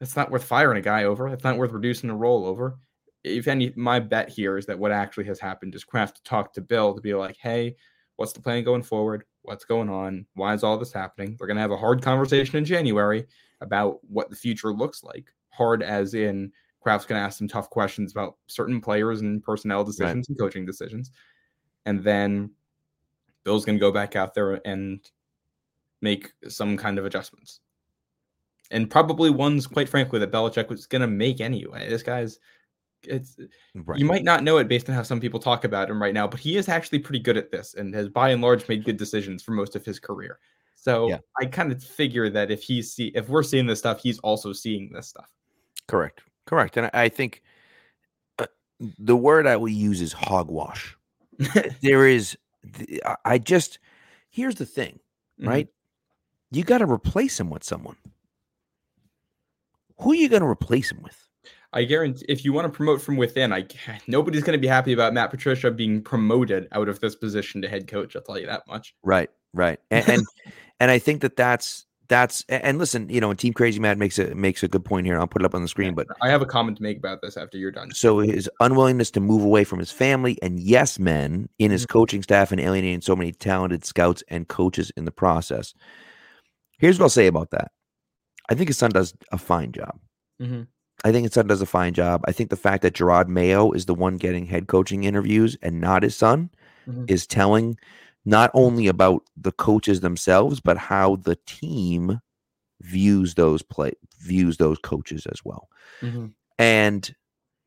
[0.00, 1.30] that's not worth firing a guy over.
[1.30, 2.76] That's not worth reducing a roll over.
[3.22, 6.60] If any, my bet here is that what actually has happened is Kraft talked to
[6.60, 7.76] Bill to be like, "Hey,
[8.16, 9.22] what's the plan going forward?
[9.42, 10.26] What's going on?
[10.34, 13.28] Why is all this happening?" They're gonna have a hard conversation in January
[13.60, 15.26] about what the future looks like.
[15.50, 16.50] Hard as in
[16.82, 21.10] Kraft's gonna ask some tough questions about certain players and personnel decisions and coaching decisions,
[21.86, 22.50] and then
[23.44, 25.00] Bill's gonna go back out there and
[26.00, 27.60] make some kind of adjustments
[28.72, 31.88] and probably ones, quite frankly, that Belichick was going to make anyway.
[31.88, 32.38] This guy's,
[33.04, 33.36] it's
[33.74, 33.98] Right.
[33.98, 36.26] you might not know it based on how some people talk about him right now,
[36.26, 38.96] but he is actually pretty good at this and has by and large made good
[38.96, 40.38] decisions for most of his career.
[40.74, 41.18] So Yeah.
[41.38, 44.52] I kind of figure that if he's see if we're seeing this stuff, he's also
[44.52, 45.30] seeing this stuff.
[45.86, 46.22] Correct.
[46.46, 46.76] Correct.
[46.76, 47.42] And I, think
[48.38, 48.46] uh,
[48.98, 50.96] the word I will use is hogwash.
[51.82, 52.36] there is,
[53.24, 53.78] I- just,
[54.30, 54.98] here's the thing,
[55.40, 55.46] Mhm.
[55.48, 55.68] right?
[56.50, 57.96] You got to replace him with someone.
[60.00, 61.16] Who are you going to replace him with?
[61.72, 63.66] I guarantee if you want to promote from within, I
[64.06, 67.68] nobody's going to be happy about Matt Patricia being promoted out of this position to
[67.68, 68.14] head coach.
[68.14, 68.94] I'll tell you that much.
[69.02, 69.30] Right.
[69.54, 69.78] Right.
[69.90, 70.26] And, and,
[70.80, 74.18] and I think that that's, that's, and listen, you know, and Team Crazy Matt makes
[74.18, 75.18] a, makes a good point here.
[75.18, 77.22] I'll put it up on the screen, but I have a comment to make about
[77.22, 77.90] this after you're done.
[77.92, 81.92] so his unwillingness to move away from his family and yes men in his Mm-hmm.
[81.98, 85.72] coaching staff and alienating so many talented scouts and coaches in the process.
[86.78, 87.70] Here's what I'll say about that.
[88.50, 89.98] I think his son does a fine job.
[90.40, 90.66] Mhm.
[91.04, 92.20] I think his son does a fine job.
[92.26, 95.80] I think the fact that Jerod Mayo is the one getting head coaching interviews and
[95.80, 96.50] not his son
[96.86, 97.10] Mhm.
[97.10, 97.78] is telling
[98.24, 102.20] not only about the coaches themselves, but how the team
[102.82, 105.68] views those play views those coaches as well.
[106.02, 106.32] Mhm.
[106.58, 107.14] And,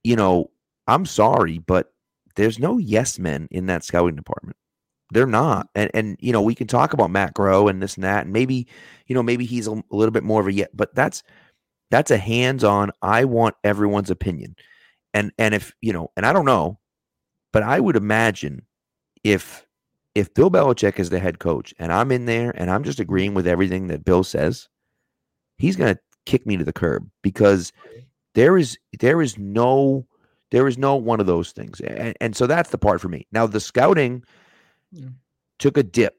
[0.04, 0.52] you know,
[0.88, 1.94] I'm sorry, but
[2.36, 4.58] there's no yes men in that scouting department.
[5.12, 5.70] They're not.
[5.76, 8.34] And and you know, we can talk about Matt Groh and this and that, and
[8.34, 8.68] maybe,
[9.08, 11.24] you know, maybe he's a, a little bit more of a yet, but that's
[11.92, 14.56] that's a hands-on, I want everyone's opinion.
[15.14, 16.80] And and if, you know, and I don't know,
[17.54, 18.66] but I would imagine
[19.24, 19.66] if
[20.16, 23.34] if Bill Belichick is the head coach and I'm in there and I'm just agreeing
[23.34, 24.70] with everything that Bill says,
[25.58, 27.72] he's gonna kick me to the curb because
[28.34, 30.08] there is there is no
[30.52, 31.82] there is no one of those things.
[31.82, 33.28] And, and so that's the part for me.
[33.32, 34.24] Now the scouting
[34.92, 35.10] Yeah.
[35.60, 36.16] took a dip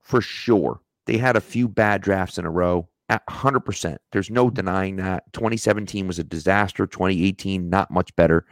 [0.00, 0.80] for sure.
[1.06, 4.54] They had a few bad drafts in a row at 100% there's no mm-hmm.
[4.54, 5.30] denying that.
[5.32, 6.86] 2017 was a disaster.
[6.86, 8.46] 2018 not much better.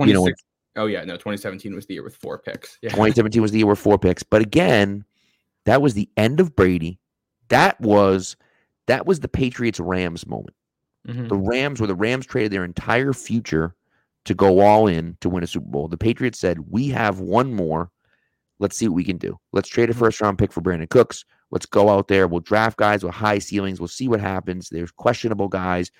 [0.00, 0.42] You know, 26
[0.76, 2.78] oh yeah, no, 2017 was the year with four picks.
[2.82, 2.90] Yeah.
[2.90, 5.04] 2017 was the year with four picks but again
[5.64, 6.98] that was the end of brady
[7.48, 8.36] that was
[8.86, 10.56] that was the patriots rams moment
[11.08, 11.28] Mhm.
[11.28, 13.74] The Rams, where the Rams traded their entire future
[14.24, 15.88] to go all in to win a Super Bowl.
[15.88, 17.90] The Patriots said, We have one more.
[18.58, 19.38] Let's see what we can do.
[19.52, 21.24] Let's trade a first round pick for Brandin Cooks.
[21.50, 22.26] Let's go out there.
[22.26, 23.80] We'll draft guys with high ceilings.
[23.80, 24.68] We'll see what happens.
[24.70, 25.90] There's questionable guys.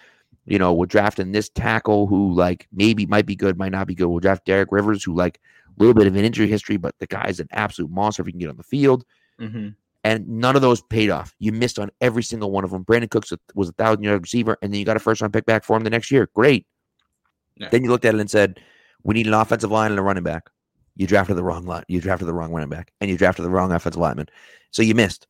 [0.46, 3.94] You know, we're drafting this tackle who, like, maybe might be good, might not be
[3.94, 4.08] good.
[4.08, 7.06] We'll draft Derek Rivers, who, like, a little bit of an injury history, but the
[7.06, 9.04] guy's an absolute monster if he can get on the field.
[9.40, 9.68] Mm-hmm.
[10.04, 11.34] And none of those paid off.
[11.38, 12.84] You missed on every single one of them.
[12.84, 15.46] Brandin Cooks was a thousand yard receiver, and then you got a first round pick
[15.46, 16.28] back for him the next year.
[16.34, 16.66] Great.
[17.56, 17.70] Yeah.
[17.70, 18.60] Then you looked at it and said,
[19.02, 20.50] "We need an offensive line and a running back."
[20.96, 21.84] You drafted the wrong line.
[21.88, 24.28] You drafted the wrong running back, and you drafted the wrong offensive lineman.
[24.72, 25.26] So you missed,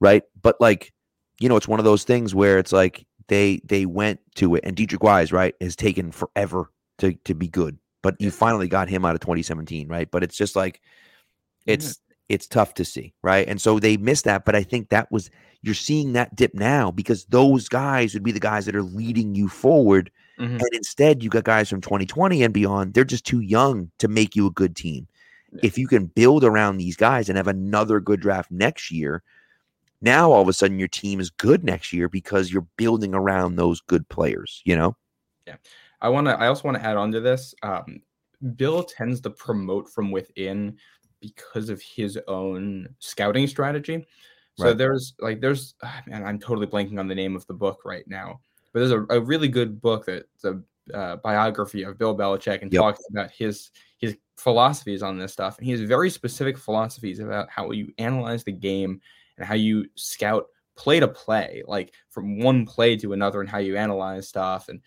[0.00, 0.22] right?
[0.40, 0.94] But like,
[1.38, 4.64] you know, it's one of those things where it's like they they went to it,
[4.64, 8.88] and Deatrich Wise, right, has taken forever to to be good, but you finally got
[8.88, 10.10] him out of 2017, right?
[10.10, 10.80] But it's just like
[11.66, 11.98] it's
[12.28, 13.46] it's tough to see, right?
[13.48, 15.30] And so they missed that, but I think that was
[15.62, 19.34] you're seeing that dip now because those guys would be the guys that are leading
[19.34, 20.10] you forward.
[20.38, 20.60] Mhm.
[20.60, 22.94] And instead, you got guys from 2020 and beyond.
[22.94, 25.08] They're just too young to make you a good team.
[25.52, 25.60] Yeah.
[25.62, 29.22] If you can build around these guys and have another good draft next year,
[30.06, 33.56] now all of a sudden your team is good next year because you're building around
[33.56, 34.96] those good players, you know?
[35.46, 35.56] Yeah.
[36.00, 36.38] I want to.
[36.38, 37.54] I also want to add on to this.
[37.62, 38.00] Um,
[38.56, 40.78] Bill tends to promote from within
[41.20, 44.06] because of his own scouting strategy.
[44.54, 44.78] So Right.
[44.78, 48.06] there's like there's ah, man, I'm totally blanking on the name of the book right
[48.06, 48.40] now,
[48.72, 50.60] but there's a, a really good book that's a
[50.94, 52.80] uh, biography of Bill Belichick and Yep.
[52.80, 55.58] talks about his his philosophies on this stuff.
[55.58, 59.00] And he has very specific philosophies about how you analyze the game
[59.38, 60.46] and how you scout
[60.76, 64.80] play to play, like from one play to another, and how you analyze stuff and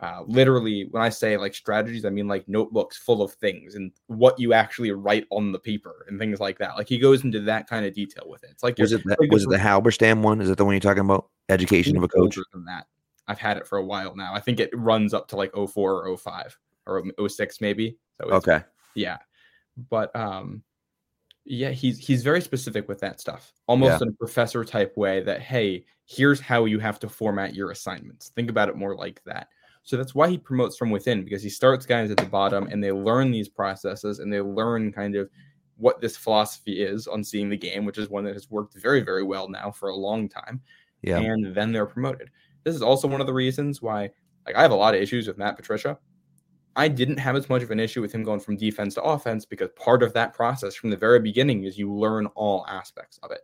[0.00, 3.92] uh, literally when i say like strategies i mean like notebooks full of things and
[4.08, 7.38] what you actually write on the paper and things like that like he goes into
[7.38, 10.20] that kind of detail with it it's like Was it like was it the Halberstam
[10.20, 10.40] one?
[10.40, 11.28] Is that the one you're talking about?
[11.48, 12.36] Education of a coach.
[12.36, 12.88] older than that
[13.28, 16.08] i've had it for a while now i think it runs up to like 04
[16.08, 18.62] or 05 or 06 maybe so Okay.
[18.96, 19.18] yeah
[19.90, 20.64] but um
[21.44, 25.40] yeah he's he's very specific with that stuff almost in a professor type way that
[25.40, 29.48] hey here's how you have to format your assignments think about it more like that
[29.82, 32.82] so that's why he promotes from within because he starts guys at the bottom and
[32.82, 35.28] they learn these processes and they learn kind of
[35.76, 39.00] what this philosophy is on seeing the game which is one that has worked very
[39.02, 40.62] very well now for a long time
[41.02, 41.18] Yeah.
[41.18, 42.30] and then they're promoted.
[42.62, 44.08] This is also one of the reasons why,
[44.46, 45.98] like, I have a lot of issues with Matt Patricia.
[46.76, 49.44] I didn't have as much of an issue with him going from defense to offense
[49.44, 53.30] because part of that process from the very beginning is you learn all aspects of
[53.30, 53.40] it.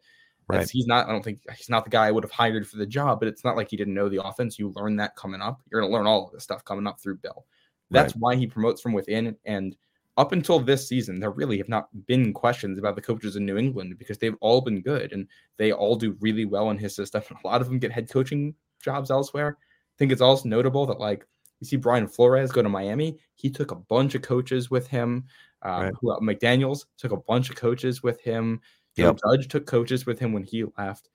[0.49, 0.69] Right.
[0.69, 2.87] He's not, I don't think he's not the guy I would have hired for the
[2.87, 4.59] job, but it's not like he didn't know the offense.
[4.59, 5.61] You learn that coming up.
[5.71, 7.47] You're going to learn all of this stuff coming up through Bill.
[7.91, 9.37] That's why he promotes from within.
[9.45, 9.77] And
[10.17, 13.57] up until this season, there really have not been questions about the coaches in New
[13.57, 15.27] England because they've all been good and
[15.57, 17.23] they all do really well in his system.
[17.45, 19.57] A lot of them get head coaching jobs elsewhere.
[19.61, 21.27] I think it's also notable that like
[21.61, 23.19] you see Brian Flores go to Miami.
[23.37, 25.25] He took a bunch of coaches with him.
[25.63, 25.93] Um, Right.
[26.01, 28.61] who, McDaniels took a bunch of coaches with him.
[28.97, 29.19] Yep.
[29.25, 31.11] Judge took coaches with him when he left.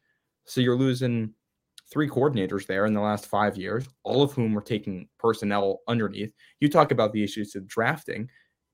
[0.46, 1.34] So you're losing
[1.92, 6.32] three coordinators there in the last five years, all of whom are taking personnel underneath.
[6.60, 8.30] You talk about the issues of drafting.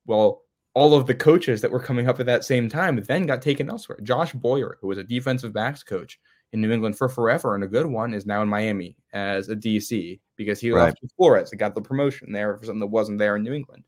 [0.06, 0.44] Well,
[0.74, 3.70] all of the coaches that were coming up at that same time then got taken
[3.70, 4.00] elsewhere.
[4.04, 6.20] Josh Boyer, who was a defensive backs coach
[6.54, 9.56] in New England for forever and a good one, is now in Miami as a
[9.56, 10.86] DC because he Right.
[10.86, 13.84] left Flores and got the promotion there for something that wasn't there in New England.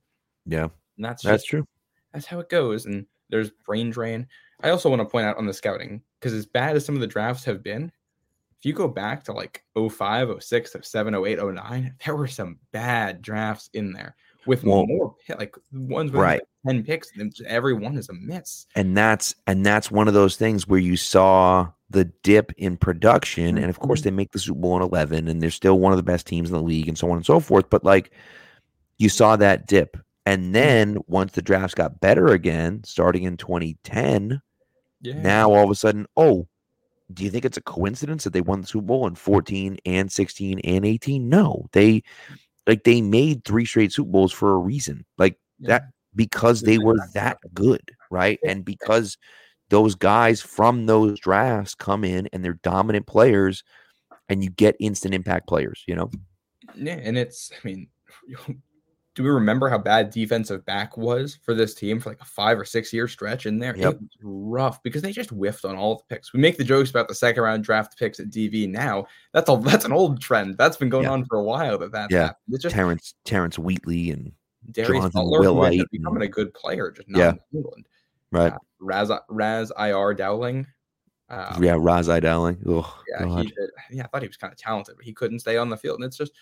[0.45, 0.63] Yeah.
[0.97, 1.65] And that's That's just, true.
[2.13, 2.85] that's how it goes.
[2.85, 4.27] And there's brain drain.
[4.61, 7.01] I also want to point out on the scouting, because as bad as some of
[7.01, 7.91] the drafts have been,
[8.59, 13.21] if you go back to like 05, 06, 07, 08, 09, there were some bad
[13.21, 14.15] drafts in there
[14.45, 16.41] with Well- more like ones with Right.
[16.65, 17.11] like 10 picks.
[17.17, 18.67] And every one is a miss.
[18.75, 23.57] and that's and that's one of those things where you saw the dip in production
[23.57, 24.03] and of course Mhm.
[24.05, 26.49] they make the super bowl in 11 and they're still one of the best teams
[26.49, 28.11] in the league and so on and so forth but like
[28.99, 34.41] you saw that dip and then once the drafts got better again starting in 2010
[35.01, 35.21] Yeah.
[35.21, 36.47] now all of a sudden oh
[37.13, 40.11] do you think it's a coincidence that they won the super bowl in 14 and
[40.11, 42.01] 16 and 18 no they
[42.67, 45.83] like they made three straight super bowls for a reason like that
[46.15, 48.39] because they were that good, right?
[48.45, 49.17] And because
[49.73, 53.63] those guys from those drafts come in and they're dominant players
[54.29, 56.11] and you get instant impact players, you know?
[56.75, 57.87] Yeah, and it's I mean,
[59.15, 62.59] do we remember how bad defensive back was for this team for like a five
[62.59, 63.75] or six year stretch in there?
[63.75, 63.93] Yep.
[63.95, 66.33] It was rough because they just whiffed on all the picks.
[66.33, 69.07] We make the jokes about the second round draft picks at DB now.
[69.33, 70.55] That's a that's an old trend.
[70.59, 71.13] That's been going Yeah.
[71.13, 71.79] on for a while.
[71.79, 72.27] That that's Yeah.
[72.27, 72.53] happened.
[72.53, 74.31] It's just Terrence Terrence Wheatley and
[74.71, 77.29] Darius Jonathan Butler who ended Wilhite up becoming a good player, just not Yeah.
[77.31, 77.85] in England.
[78.33, 78.53] Right.
[78.53, 80.67] Uh, Raz Raz Ir Dowling.
[81.29, 82.57] Um, yeah, I Dowling.
[82.67, 83.69] Oh yeah, he did.
[83.89, 85.97] Yeah, I thought he was kind of talented, but he couldn't stay on the field.
[85.97, 86.33] And it's just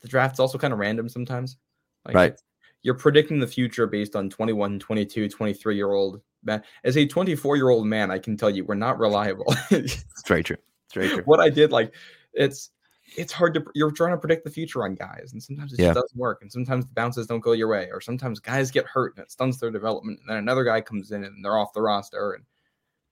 [0.00, 1.56] the draft's also kind of random sometimes.
[2.04, 2.40] Like Right.
[2.84, 6.62] You're predicting the future based on 21, 22, 23 year old man.
[6.82, 9.54] As a 24 year old man, I can tell you we're not reliable.
[9.70, 10.56] It's very true.
[10.86, 11.22] It's very true.
[11.24, 11.94] what I did, like,
[12.32, 12.70] it's
[13.16, 15.88] it's hard to you're trying to predict the future on guys, and sometimes it Yeah.
[15.88, 18.86] just doesn't work, and sometimes the bounces don't go your way, or sometimes guys get
[18.86, 21.72] hurt and it stunts their development, and then another guy comes in and they're off
[21.72, 22.44] the roster, and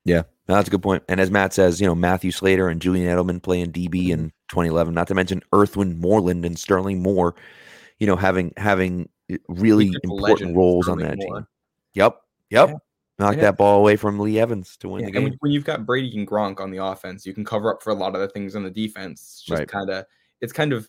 [0.07, 1.03] No, that's a good point.
[1.09, 4.13] And as Matt says, you know, Matthew Slater and Julian Edelman playing DB Mm-hmm.
[4.25, 7.35] in 2011, not to mention Earthwind Moreland and Sterling Moore,
[7.99, 11.37] you know, having having uh, really He's just a important roles on that Moore.
[11.37, 11.47] team.
[11.95, 12.21] Yep.
[12.51, 12.69] Yep.
[12.71, 12.75] Yeah.
[13.21, 13.43] Knocked Yeah.
[13.43, 15.23] that ball away from Lee Evans to win Yeah, the game.
[15.25, 17.91] when, when you've got Brady and Gronk on the offense, you can cover up for
[17.91, 19.21] a lot of the things on the defense.
[19.21, 19.69] It's just Right.
[19.69, 20.07] kind of
[20.41, 20.89] it's kind of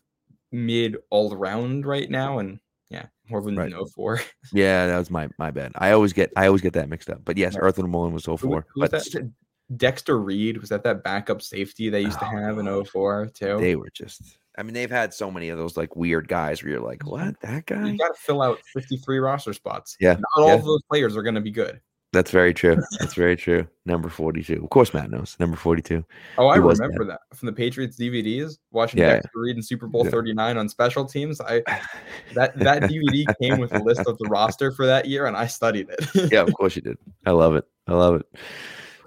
[0.52, 2.60] mid all around right now, and
[2.90, 3.70] yeah, more than Right.
[3.70, 4.20] no four.
[4.54, 5.74] yeah, that was my my bad.
[5.76, 7.22] I always get I always get that mixed up.
[7.26, 7.64] But yes, Right.
[7.64, 8.66] Earthwind Moreland was 04.
[8.74, 9.32] Who was But that?
[9.78, 12.88] Dexter Reid was that that backup safety they used to Oh, have in God.
[12.90, 13.58] 04 too.
[13.60, 16.74] they were just I mean, they've had so many of those like weird guys where
[16.74, 17.10] you're like, mm-hmm.
[17.28, 17.40] what?
[17.40, 17.88] That guy?
[17.88, 19.96] you got to fill out 53 roster spots.
[20.02, 20.56] Yeah, Not all yeah.
[20.56, 21.80] of those players are going to be good.
[22.14, 22.76] That's very true.
[23.00, 23.66] That's very true.
[23.86, 24.62] Number 42.
[24.64, 25.38] Of course, Matt knows.
[25.40, 26.04] Number 42.
[26.38, 28.58] Oh, I remember that from the Patriots DVDs.
[28.72, 29.14] Watching Yeah.
[29.14, 30.12] Dexter Reid in Super Bowl Yeah.
[30.12, 31.40] 39 on special teams.
[31.40, 31.62] I
[32.34, 35.48] that that DVD came with a list of the roster for that year, and I
[35.48, 36.32] studied it.
[36.34, 36.98] yeah, of course you did.
[37.26, 37.66] I love it.
[37.88, 38.26] I love it.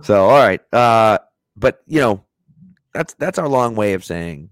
[0.03, 0.61] So, all right.
[0.73, 1.19] Uh,
[1.57, 2.25] but you know,
[2.95, 4.49] that's that's our long way of saying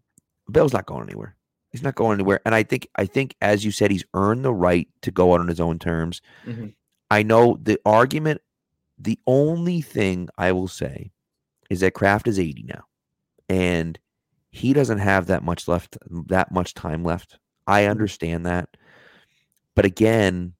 [0.50, 1.36] Bill's not going anywhere.
[1.70, 2.40] He's not going anywhere.
[2.44, 5.40] And I think I think as you said, he's earned the right to go out
[5.40, 6.20] on his own terms.
[6.46, 6.74] Mhm.
[7.12, 8.40] I know the argument,
[8.98, 11.12] the only thing I will say
[11.68, 12.84] is that Kraft is 80 now.
[13.50, 13.98] And
[14.50, 15.98] he doesn't have that much left,
[16.28, 17.38] that much time left.
[17.66, 18.78] I understand that.
[19.76, 20.54] But again,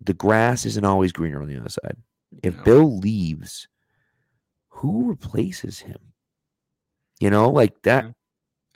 [0.00, 1.98] the grass isn't always greener on the other side.
[2.42, 2.62] If No.
[2.62, 3.68] Bill leaves,
[4.68, 5.98] who replaces him?
[7.20, 8.04] You know, like that.
[8.04, 8.14] And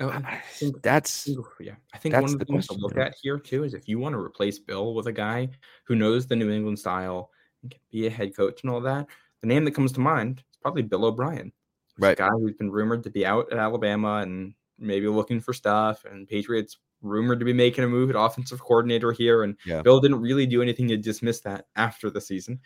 [0.00, 1.28] Oh, I think- That's
[1.60, 3.86] yeah, I think one of the the things to look at here too is if
[3.88, 5.48] you want to replace Bill with a guy
[5.84, 7.30] who knows the New England style
[7.62, 9.06] and can be a head coach and all that,
[9.40, 11.52] the name that comes to mind is probably Bill O'Brien,
[11.98, 12.12] Right.
[12.18, 16.04] A guy who's been rumored to be out at Alabama and maybe looking for stuff,
[16.04, 19.82] and Patriots rumored to be making a move at offensive coordinator here, and Yeah.
[19.82, 22.58] Bill didn't really do anything to dismiss that after the season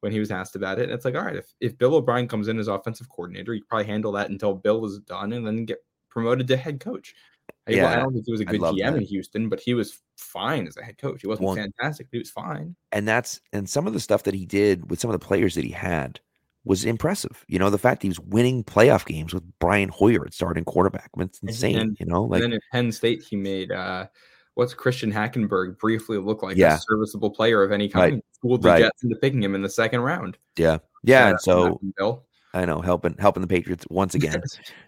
[0.00, 0.84] when he was asked about it.
[0.84, 3.62] And it's like, all right, if, if Bill O'Brien comes in as offensive coordinator, you
[3.68, 5.78] probably handle that until Bill is done and then get
[6.12, 7.14] promoted to head coach.
[7.66, 8.96] I- Yeah, I don't think he was a good GM that.
[8.98, 11.22] in Houston, but he was fine as a head coach.
[11.22, 12.76] He wasn't Well, fantastic, but he was fine.
[12.92, 15.54] and that's and some of the stuff that he did with some of the players
[15.54, 16.20] that he had
[16.64, 17.44] was impressive.
[17.48, 21.10] You know, the fact he was winning playoff games with Brian Hoyer at starting quarterback.
[21.16, 21.78] I mean, it's insane.
[21.78, 24.06] and- you know, like and then at Penn State, he made uh,
[24.54, 26.76] what's Christian Hackenberg briefly look like Yeah.
[26.76, 28.10] a serviceable player of any Right.
[28.12, 28.22] kind.
[28.32, 28.82] Schooled the Right.
[28.82, 30.36] Jets into picking him in the second round.
[30.56, 31.20] yeah, yeah.
[31.20, 32.24] Shout And so Bill.
[32.54, 34.42] I know helping helping the Patriots once again.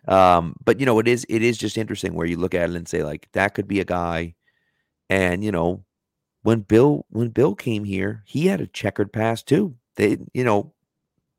[0.09, 2.77] um, but you know, it is it is just interesting where you look at it
[2.77, 4.35] and say like that could be a guy,
[5.09, 5.85] and you know,
[6.43, 9.75] when Bill when Bill came here, he had a checkered past too.
[9.97, 10.73] They you know,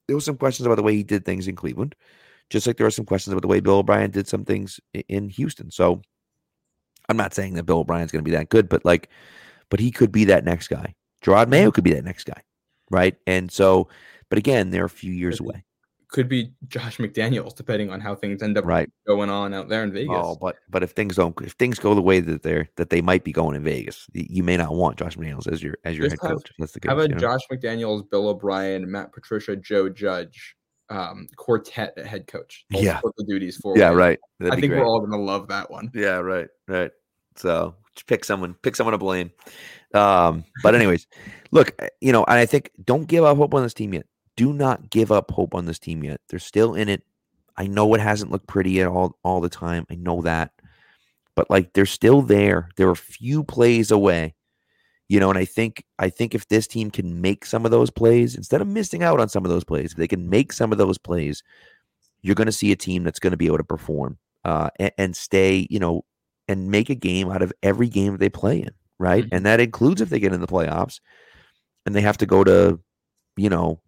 [0.08, 1.96] there was some questions about the way he did things in Cleveland,
[2.50, 5.30] just like there are some questions about the way Bill O'Brien did some things in
[5.30, 5.72] Houston.
[5.72, 6.02] So
[7.10, 9.10] I'm not saying that Bill O'Brien's going to be that good, but like,
[9.70, 10.96] but he could be that next guy.
[11.24, 12.42] Jerod Mayo could be that next guy,
[12.90, 13.16] right?
[13.26, 13.90] And so,
[14.30, 15.64] but again, they're a few years away.
[16.10, 18.90] Could be Josh McDaniels, depending on how things end up Right.
[19.08, 20.16] going on out there in Vegas.
[20.16, 23.02] Oh, but but if things don't, if things go the way that they're that they
[23.02, 26.08] might be going in Vegas, you may not want Josh McDaniels as your as your
[26.08, 26.52] Just head have- coach.
[26.60, 26.90] That's the case.
[26.90, 27.20] How about you know?
[27.22, 30.56] Josh McDaniels, Bill O'Brien, Matt Patricia, Joe Judge,
[30.90, 32.66] um, quartet at head coach?
[32.70, 33.02] Yeah.
[33.18, 33.78] the duties for.
[33.78, 34.20] Yeah, right.
[34.40, 34.82] That'd I think great.
[34.82, 35.90] we're all gonna love that one.
[35.94, 36.92] Yeah, right, right.
[37.36, 37.76] So
[38.08, 39.32] pick someone, pick someone to blame.
[39.94, 41.08] Um, but anyways,
[41.52, 44.06] look, uh, you know, and I think don't give up hope on this team yet.
[44.38, 46.20] Do not give up hope on this team yet.
[46.30, 47.04] They're still in it.
[47.58, 49.86] I know it hasn't looked pretty at all all the time.
[49.90, 50.52] I know that,
[51.36, 52.70] but like they're still there.
[52.76, 54.36] They're a few plays away.
[55.08, 57.92] You know, and I think I think if this team can make some of those
[57.92, 60.72] plays instead of missing out on some of those plays, if they can make some
[60.72, 61.44] of those plays,
[62.24, 64.92] you're going to see a team that's going to be able to perform uh, and,
[64.98, 66.04] and stay, you know,
[66.48, 69.26] and make a game out of every game they play in, right?
[69.26, 69.30] Mhm.
[69.32, 71.00] And that includes if they get in the playoffs
[71.86, 72.80] and they have to go to,
[73.38, 73.80] you know,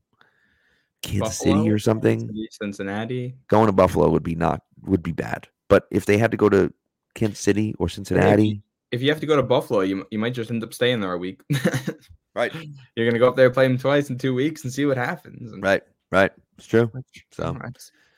[1.01, 2.29] Kansas City or something.
[2.51, 3.35] Cincinnati.
[3.47, 5.47] Going to Buffalo would be not would be bad.
[5.69, 6.73] But if they had to go to
[7.15, 8.61] Kansas City or Cincinnati,
[8.91, 11.13] If you have to go to Buffalo, you you might just end up staying there
[11.13, 11.41] a week.
[12.35, 12.53] right,
[12.95, 15.51] You're gonna go up there, play them twice in two weeks, and see what happens.
[15.51, 16.91] And right, right, it's true.
[17.31, 17.57] So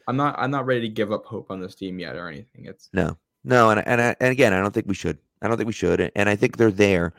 [0.07, 2.65] I'm not I'm not ready to give up hope on this team yet or anything.
[2.65, 5.17] It's No, no, and and and again, I don't think we should.
[5.41, 7.13] I don't think we should, and I think they're there.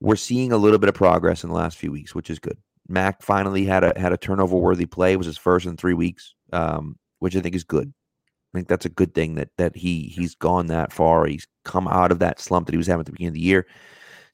[0.00, 2.58] We're seeing a little bit of progress in the last few weeks, which is good.
[2.88, 5.12] Mac finally had a had a turnover worthy play.
[5.12, 7.92] It was his first in three weeks, um, which I think is good.
[8.54, 11.26] I think that's a good thing that that he he's gone that far.
[11.26, 13.40] He's come out of that slump that he was having at the beginning of the
[13.40, 13.66] year.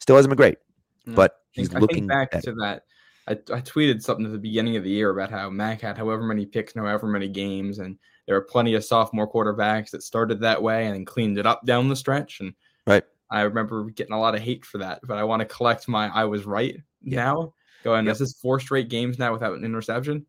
[0.01, 0.59] Still hasn't been great,
[1.07, 2.51] No, but I think, he's I looking think back better.
[2.53, 2.83] to that
[3.29, 6.23] I, I tweeted something at the beginning of the year about how Mac had however
[6.23, 10.63] many picks, however many games, and there are plenty of sophomore quarterbacks that started that
[10.63, 12.41] way and then cleaned it up down the stretch.
[12.41, 12.55] And
[12.87, 13.05] Right.
[13.31, 16.09] I remember getting a lot of hate for that, but I want to collect my
[16.09, 17.55] I was right now.
[17.83, 18.13] Going, Yep.
[18.15, 20.27] this is four straight games now without an interception.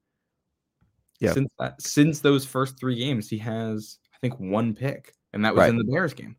[1.19, 1.33] Yeah.
[1.33, 5.53] Since that, since those first three games, he has I think one pick, and that
[5.53, 5.69] was Right.
[5.69, 6.35] in the Bears game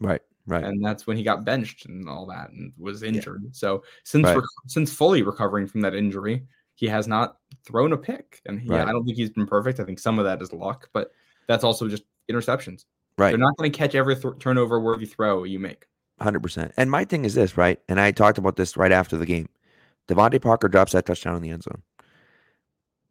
[0.00, 0.20] Right.
[0.46, 0.64] Right.
[0.64, 3.54] and that's when he got benched and all that and was injured.
[3.54, 4.36] So since Right.
[4.36, 8.68] rec- since fully recovering from that injury, he has not thrown a pick, and he,
[8.68, 8.86] Right.
[8.86, 9.78] I don't think he's been perfect.
[9.80, 11.12] I think some of that is luck, but
[11.46, 12.84] that's also just interceptions.
[13.18, 13.30] Right.
[13.30, 15.86] They're not going to catch every th- turnover worthy throw you make.
[16.20, 16.72] Hundred percent.
[16.76, 17.80] And my thing is this, right?
[17.88, 19.48] And I talked about this right after the game.
[20.08, 21.82] DeVante Parker drops that touchdown in the end zone.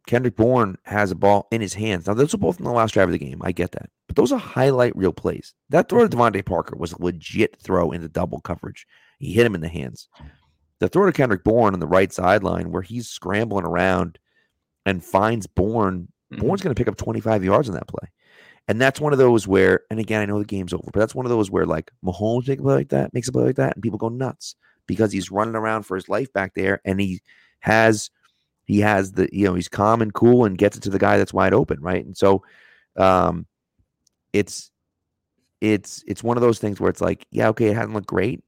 [0.06, 2.06] Kendrick Bourne has a ball in his hands.
[2.06, 3.40] Now, those are both in the last drive of the game.
[3.44, 3.90] I get that.
[4.06, 5.54] But those are highlight reel plays.
[5.68, 8.86] That throw to DeVante Parker was a legit throw into double coverage.
[9.18, 10.08] He hit him in the hands.
[10.80, 14.18] The throw to Kendrick Bourne on the right sideline where he's scrambling around
[14.86, 16.40] and finds Bourne Mhm.
[16.40, 18.08] Bourne's going to pick up 25 yards on that play.
[18.68, 21.14] And that's one of those where, and again, I know the game's over, but that's
[21.14, 23.56] one of those where like Mahomes make a play like that, makes a play like
[23.56, 24.54] that, and people go nuts
[24.90, 27.20] because he's running around for his life back there, and he
[27.60, 28.10] has
[28.64, 31.16] he has the you know he's calm and cool and gets it to the guy
[31.16, 32.04] that's wide open, right?
[32.04, 32.42] And so,
[32.96, 33.46] um,
[34.32, 34.72] it's
[35.60, 38.42] it's it's one of those things where it's like, yeah, okay, it hasn't looked great,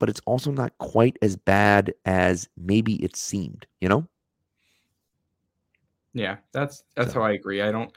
[0.00, 4.04] but it's also not quite as bad as maybe it seemed, you know?
[6.12, 7.62] Yeah, that's that's So- how I agree.
[7.62, 7.92] I don't,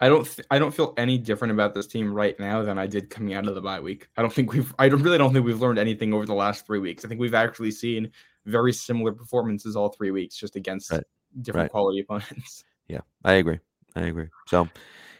[0.00, 2.86] I don't, th- I don't feel any different about this team right now than I
[2.86, 4.08] did coming out of the bye week.
[4.16, 6.66] I don't think we've, I don't, really don't think we've learned anything over the last
[6.66, 7.04] three weeks.
[7.04, 8.10] I think we've actually seen
[8.44, 11.02] very similar performances all three weeks, just against Right.
[11.42, 11.70] different Right.
[11.70, 12.62] quality opponents.
[12.88, 13.58] Yeah, I agree.
[13.96, 14.28] I agree.
[14.46, 14.68] So,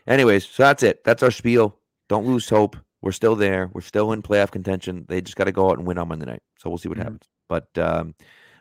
[0.07, 1.03] anyways, so that's it.
[1.05, 1.78] That's our spiel.
[2.09, 2.77] Don't lose hope.
[3.01, 3.70] We're still there.
[3.73, 5.07] We're still in playoff contention.
[5.09, 6.43] They just got to go out and win on Monday night.
[6.59, 7.03] So we'll see what Mhm.
[7.03, 7.23] happens.
[7.49, 8.15] But um,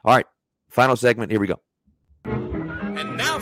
[0.06, 0.26] all right,
[0.70, 1.30] final segment.
[1.32, 1.60] Here we go.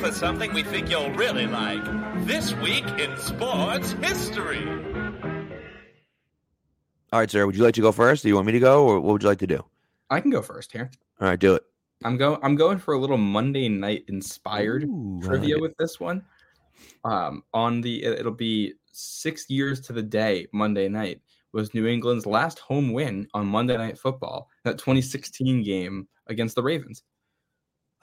[0.03, 1.83] And now for something we think you'll really like.
[2.25, 4.67] This week in sports history.
[7.13, 7.45] All right, sir.
[7.45, 8.23] Would you like to go first?
[8.23, 9.63] Do you want me to go, or what would you like to do?
[10.09, 10.91] I can go first here.
[11.21, 11.63] All right, do it.
[12.03, 12.37] I'm going.
[12.43, 15.61] I'm going for a little Monday night inspired Ooh, trivia like it.
[15.61, 16.23] with this one.
[17.05, 20.47] Um, on the it'll be six years to the day.
[20.51, 21.21] Monday night
[21.53, 24.49] was New England's last home win on Monday Night Football.
[24.65, 27.03] That 2016 game against the Ravens.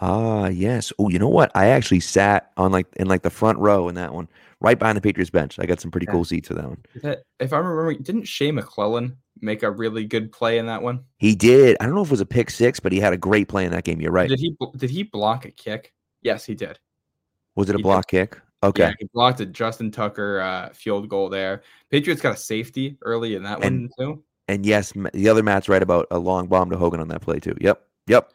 [0.01, 0.93] Ah, yes.
[0.99, 1.51] Oh, you know what?
[1.55, 4.29] I actually sat on like in like the front row in that one,
[4.61, 5.59] right behind the Patriots bench.
[5.59, 6.13] I got some pretty Yeah.
[6.13, 6.79] cool seats for that one.
[7.03, 11.05] That, if I remember, didn't Shea McClellin make a really good play in that one?
[11.19, 11.77] He did.
[11.81, 13.65] I don't know if it was a pick six, but he had a great play
[13.65, 14.01] in that game.
[14.01, 14.29] You're right.
[14.29, 15.93] Did he did he block a kick?
[16.23, 16.79] Yes, he did.
[17.57, 17.85] Was it a he did.
[17.85, 18.39] block kick?
[18.63, 18.83] Okay.
[18.85, 21.63] Yeah, he blocked a Justin Tucker uh, field goal there.
[21.91, 24.23] Patriots got a safety early in that And- one too.
[24.49, 27.39] And yes, the other Matt's right about a long bomb to Hogan on that play
[27.39, 27.55] too.
[27.61, 27.87] Yep.
[28.09, 28.33] Yep.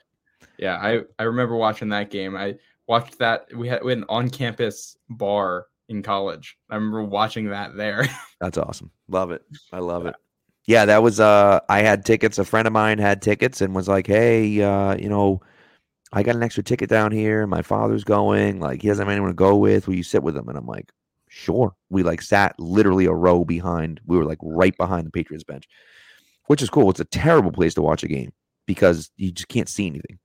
[0.57, 2.36] Yeah, I, I remember watching that game.
[2.36, 2.56] I
[2.88, 3.48] watched that.
[3.56, 6.57] We had, we had an on campus bar in college.
[6.69, 8.07] I remember watching that there.
[8.41, 8.91] That's awesome.
[9.07, 9.44] Love it.
[9.72, 10.15] I love it.
[10.68, 12.40] Yeah, that was uh I had tickets.
[12.40, 15.41] A friend of mine had tickets and was like, Hey, uh, you know,
[16.11, 17.45] I got an extra ticket down here.
[17.45, 18.60] My father's going.
[18.60, 19.88] Like, he doesn't have anyone to go with.
[19.88, 20.48] Will you sit with him?
[20.48, 20.91] And I'm like,
[21.27, 21.76] sure.
[21.90, 23.99] We like sat literally a row behind.
[24.06, 25.68] We were like right behind the Patriots bench,
[26.48, 26.90] which is cool.
[26.90, 28.32] It's a terrible place to watch a game
[28.65, 30.18] because you just can't see anything.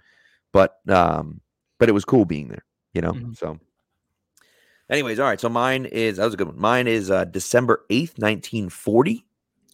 [0.52, 1.40] But um,
[1.78, 3.12] but it was cool being there, you know.
[3.12, 3.36] Mhm.
[3.36, 3.58] So
[4.88, 5.40] anyways, all right.
[5.40, 6.58] So mine is that was a good one.
[6.58, 9.24] Mine is uh December 8th, 1940.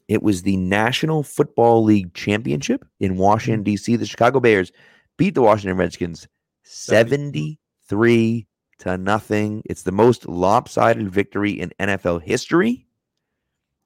[0.09, 3.97] It was the National Football League Championship in Washington, D.C.
[3.97, 4.71] The Chicago Bears
[5.17, 6.29] beat the Washington Redskins
[6.63, 8.47] 73
[8.79, 9.63] to nothing.
[9.65, 12.87] It's the most lopsided victory in NFL history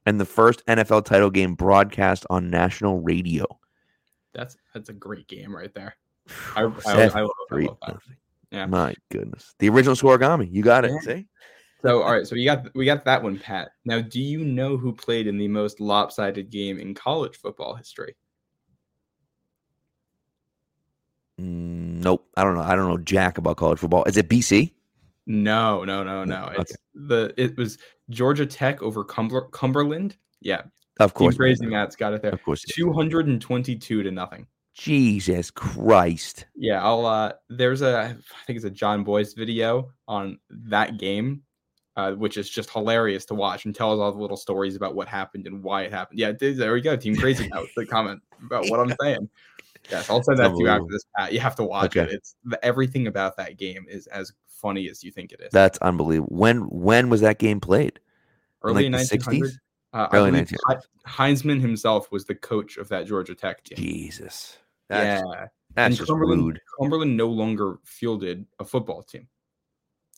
[0.04, 3.46] and the first NFL title game broadcast on national radio.
[4.34, 5.96] that's that's a great game right there.
[6.56, 7.88] I, I, I, I love, I love that.
[7.88, 8.16] nothing.
[8.50, 8.66] Yeah.
[8.66, 9.54] My goodness.
[9.58, 10.48] The original scorigami.
[10.50, 10.90] You got it.
[10.92, 11.14] Yeah.
[11.14, 11.26] See?
[11.82, 13.70] So all right, so we got we got that one, Pat.
[13.86, 18.16] Now, do you know who played in the most lopsided game in college football history?
[21.40, 22.28] Mm, nope.
[22.36, 22.62] I don't know.
[22.62, 24.04] I don't know jack about college football.
[24.04, 24.72] Is it BC?
[25.26, 26.46] No, no, no, no.
[26.46, 26.56] Okay.
[26.60, 27.78] It's the it was
[28.10, 30.16] Georgia Tech over Cumber, Cumberland.
[30.40, 30.62] Yeah,
[30.98, 31.34] Of course.
[31.34, 31.38] man.
[31.38, 32.32] Crazy Matt's got it there.
[32.32, 32.62] Of course.
[32.62, 34.46] Two hundred and twenty-two to nothing.
[34.80, 36.46] Jesus Christ.
[36.56, 41.42] Yeah, I'll uh there's a I think it's a Jon Bois video on that game,
[41.96, 45.06] uh, which is just hilarious to watch and tells all the little stories about what
[45.06, 46.18] happened and why it happened.
[46.18, 46.96] Yeah, there we go.
[46.96, 49.28] Team Crazy now the comment about what I'm saying.
[49.90, 51.34] Yes, I'll send that to you after this, Pat.
[51.34, 52.10] You have to watch Okay.
[52.10, 52.14] it.
[52.14, 55.52] It's everything about that game is as funny as you think it is.
[55.52, 56.34] That's unbelievable.
[56.34, 58.00] When when was that game played?
[58.62, 59.58] Early like 1900s.
[59.92, 60.56] Uh, Early believe He-
[61.06, 63.76] Heisman himself was the coach of that Georgia Tech team.
[63.76, 64.56] Jesus.
[64.90, 66.60] That's, yeah, That's and just Cumberland, rude.
[66.78, 69.26] Cumberland no longer fielded a football team.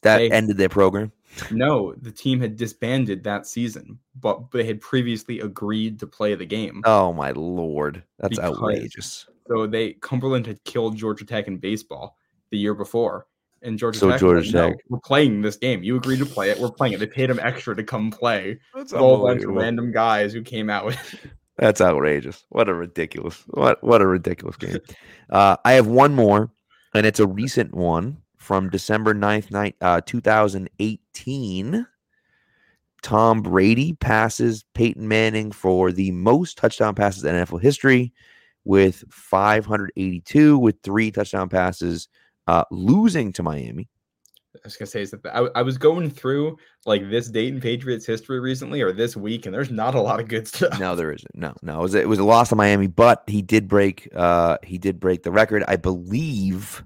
[0.03, 1.13] That they- ended their program.
[1.51, 6.45] No, the team had disbanded that season, but they had previously agreed to play the
[6.45, 6.83] game.
[6.85, 9.27] Oh my lord, that's Because- outrageous.
[9.49, 12.17] So they Cumberland had killed Georgia Tech in baseball
[12.51, 13.27] the year before,
[13.63, 14.21] and Georgia So Tech.
[14.21, 15.83] Georgia "No, Tech- we're playing this game.
[15.83, 16.59] You agreed to play it.
[16.59, 16.99] We're playing it.
[16.99, 18.59] They paid him extra to come play.
[18.75, 20.99] That's With a whole bunch of random guys who came out with.
[21.63, 22.45] That's outrageous.
[22.49, 24.79] What a ridiculous what what a ridiculous game.
[25.31, 26.51] Uh, I have one more,
[26.93, 31.87] and it's a recent one from December 9th, night, uh, 2018.
[33.03, 38.13] Tom Brady passes Peyton Manning for the most touchdown passes in NFL history
[38.65, 42.09] with 582 with three touchdown passes,
[42.49, 43.89] uh, losing to Miami.
[44.55, 48.05] I was gonna say is that I, I was going through like this Dayton Patriots
[48.05, 50.79] history recently or this week, and there's not a lot of good stuff.
[50.79, 51.35] No, there isn't.
[51.35, 51.81] No, no.
[51.81, 54.09] It was, it was a loss to Miami, but he did break.
[54.15, 55.65] Uh, he did break the record.
[55.69, 56.85] I believe,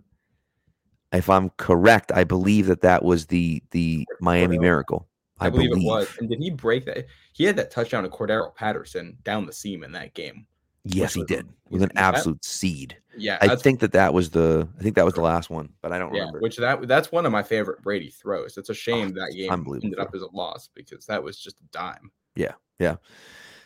[1.12, 4.60] if I'm correct, I believe that that was the the Miami Cordero.
[4.60, 5.08] Miracle.
[5.38, 6.08] I, believe, it was.
[6.18, 7.06] And did he break that?
[7.32, 10.46] He had that touchdown to Cordarrelle Patterson down the seam in that game.
[10.94, 11.46] Yes, he was- did.
[11.46, 12.14] was With an it that?
[12.14, 12.96] absolute seed.
[13.18, 14.68] Yeah, I think that that was the.
[14.78, 16.40] I think that was the last one, but I don't yeah, remember.
[16.40, 18.58] which that that's one of my favorite Brady throws.
[18.58, 19.50] It's a shame that game
[19.82, 22.10] ended up as a loss because that was just a dime.
[22.34, 22.96] Yeah, yeah.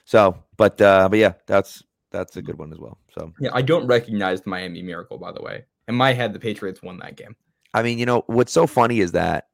[0.05, 1.83] So, but uh, but yeah, that's
[2.13, 2.99] that's a good one as well.
[3.13, 5.65] So, Yeah, I don't recognize the Miami Miracle, by the way.
[5.89, 7.35] In my head, the Patriots won that game.
[7.75, 9.49] I mean, you know what's so funny is that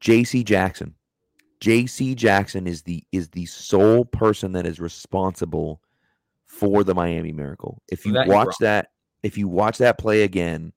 [0.00, 0.42] J.C.
[0.44, 0.94] Jackson,
[1.60, 2.14] J.C.
[2.14, 5.80] Jackson is the is the sole person that is responsible
[6.58, 7.82] for the Miami Miracle.
[7.90, 8.88] If you That watch that,
[9.22, 10.72] if you watch that play again,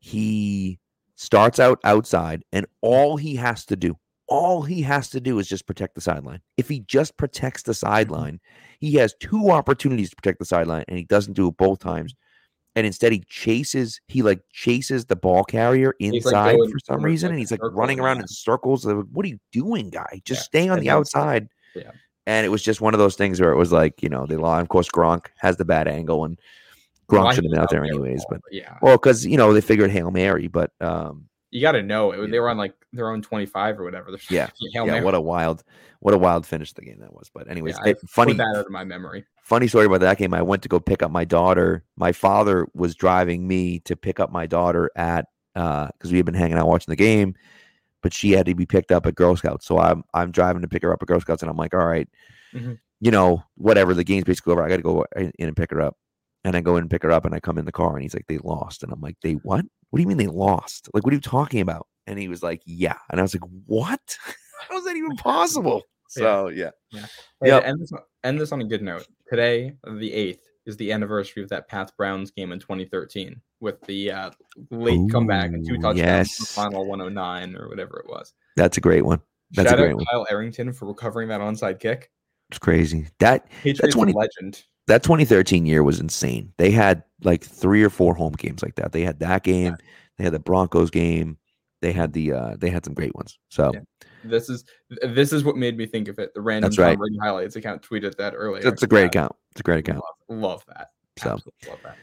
[0.00, 0.78] he
[1.14, 3.96] starts out outside, and all he has to do,
[4.26, 6.40] all he has to do is just protect the sideline.
[6.56, 7.86] If he just protects the Mm-hmm.
[7.86, 8.40] sideline,
[8.80, 12.14] he has two opportunities to protect the sideline, and he doesn't do it both times.
[12.76, 14.00] And instead, he chases.
[14.08, 17.52] He like chases the ball carrier He's, like, inside for some reason, like, and he's
[17.52, 18.84] like running around in circles.
[18.84, 20.20] Like, What are you doing, guy?
[20.24, 21.48] Just Yeah, stay on and the outside.
[21.76, 21.92] Yeah.
[22.26, 24.36] And it was just one of those things where it was like, you know, they
[24.36, 24.62] lost.
[24.62, 26.38] Of course, Gronk has the bad angle, and
[27.10, 28.20] Gronk Why should have been out there anyways.
[28.20, 31.72] all, But yeah, well, because you know they figured hail mary, but um, you got
[31.72, 34.10] to know it, they were on like their own 25 or whatever.
[34.30, 35.04] Yeah, Hail yeah, Mary.
[35.04, 35.62] what a wild,
[36.00, 37.30] what a wild finish the game that was.
[37.32, 39.26] But anyways, Yeah, it- funny, that out of my memory.
[39.42, 40.32] funny story about that game.
[40.32, 41.84] I went to go pick up my daughter.
[41.96, 46.34] My father was driving me to pick up my daughter at because we had been
[46.34, 47.34] hanging out watching the game,
[48.04, 49.66] but she had to be picked up at Girl Scouts.
[49.66, 51.86] So I'm I'm driving to pick her up at Girl Scouts, and I'm like, all
[51.86, 52.08] right,
[52.54, 52.78] Mhm.
[53.00, 53.94] you know, whatever.
[53.94, 54.62] The game's basically over.
[54.62, 55.96] I got to go in and pick her up.
[56.44, 58.02] And I go in and pick her up, and I come in the car, and
[58.02, 59.64] he's like, "They lost," and I'm like, "They what?
[59.88, 60.90] What do you mean they lost?
[60.92, 63.48] Like, what are you talking about?" And he was like, "Yeah," and I was like,
[63.64, 64.18] "What?
[64.68, 67.64] How is that even possible?" So yeah, Hey, Yep.
[67.64, 69.06] end this, on- end this on a good note.
[69.30, 74.10] Today, the 8th, is the anniversary of that Pat Browns game in 2013 with the
[74.10, 74.30] uh,
[74.70, 76.52] late comeback and two Ooh, touchdowns, in the yes.
[76.54, 78.32] final 109 or whatever it was.
[78.56, 79.20] that's a great one.
[79.52, 80.04] That's Shout a great out one.
[80.06, 82.10] Kyle Arrington for recovering that onside kick.
[82.50, 83.08] It's crazy.
[83.20, 84.64] That Patriots 20 legend.
[84.86, 86.52] that 2013 year was insane.
[86.58, 88.92] They had like three or four home games like that.
[88.92, 89.76] They had that game.
[90.18, 91.38] They had the Broncos game.
[91.84, 93.38] They had the uh they had some great ones.
[93.50, 93.80] So Yeah.
[94.24, 94.64] This is
[95.02, 96.32] this is what made me think of it.
[96.32, 96.98] The random That's right.
[97.20, 98.66] Highlights account tweeted that earlier.
[98.66, 99.32] it's a great Yeah, account.
[99.50, 100.02] It's a great account.
[100.30, 100.88] Love, love that.
[101.18, 101.96] So Absolutely love that.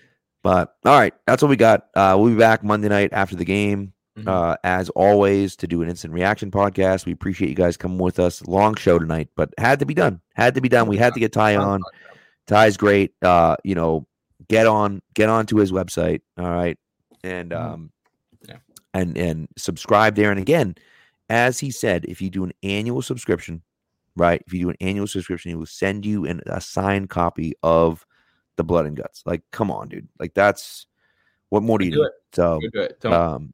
[0.43, 1.87] but all right, that's what we got.
[1.95, 3.93] Uh we'll be back Monday night after the game.
[4.19, 4.27] Mhm.
[4.27, 7.07] Uh as always to do an instant reaction podcast.
[7.07, 8.45] We appreciate you guys coming with us.
[8.45, 10.21] Long show tonight, but had to be done.
[10.35, 10.87] Had to be done.
[10.87, 11.81] We had to get Ty on.
[12.45, 13.13] Ty's great.
[13.23, 14.05] Uh, you know,
[14.47, 16.21] get on get on to his website.
[16.37, 16.77] All right.
[17.23, 17.59] And Mhm.
[17.73, 17.91] um.
[18.93, 20.31] And and subscribe there.
[20.31, 20.75] And again,
[21.29, 23.61] as he said, if you do an annual subscription,
[24.15, 24.41] right?
[24.45, 28.05] If you do an annual subscription, he will send you an, a signed copy of
[28.57, 29.23] the blood and guts.
[29.25, 30.07] Like, come on, dude.
[30.19, 30.87] Like that's
[31.49, 32.03] what more do you Do do?
[32.03, 32.13] it.
[32.33, 32.99] So Go do it.
[33.01, 33.53] Don't um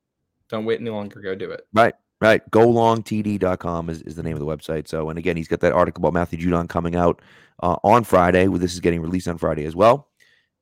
[0.49, 1.19] don't wait any longer.
[1.19, 1.67] Go do it.
[1.73, 2.49] Right, right.
[2.51, 4.87] GoLongTD.com is, is the name of the website.
[4.87, 7.21] So, and again, he's got that article about Matthew Judon coming out
[7.61, 8.47] uh, on Friday.
[8.47, 10.07] This is getting released on Friday as well.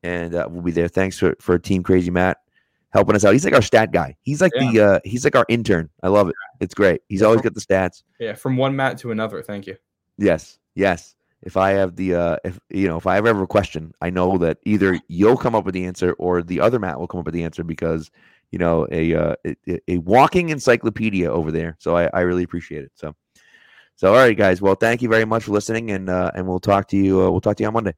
[0.02, 0.88] And uh, we'll be there.
[0.88, 2.40] Thanks for, for Team Crazy Matt
[2.96, 3.34] helping us out.
[3.34, 4.16] He's like our stat guy.
[4.24, 5.90] He's like the uh, he's like our intern.
[6.02, 6.36] I love it.
[6.62, 7.02] It's great.
[7.10, 8.04] He's always got the stats.
[8.20, 9.42] Yeah, from one Matt to another.
[9.44, 9.76] Thank you.
[10.18, 11.16] Yes, yes.
[11.44, 14.10] If I have the uh if you know if I ever have a question, I
[14.10, 17.20] know that either you'll come up with the answer or the other Matt will come
[17.20, 18.10] up with the answer because
[18.52, 21.76] you know a uh, a, a- a walking encyclopedia over there.
[21.80, 22.92] So I, I really appreciate it.
[22.96, 23.14] So
[23.98, 24.62] so all right, guys.
[24.62, 27.22] Well, thank you very much for listening, and uh, and we'll talk to you.
[27.22, 27.94] Uh, we'll talk to you on Monday.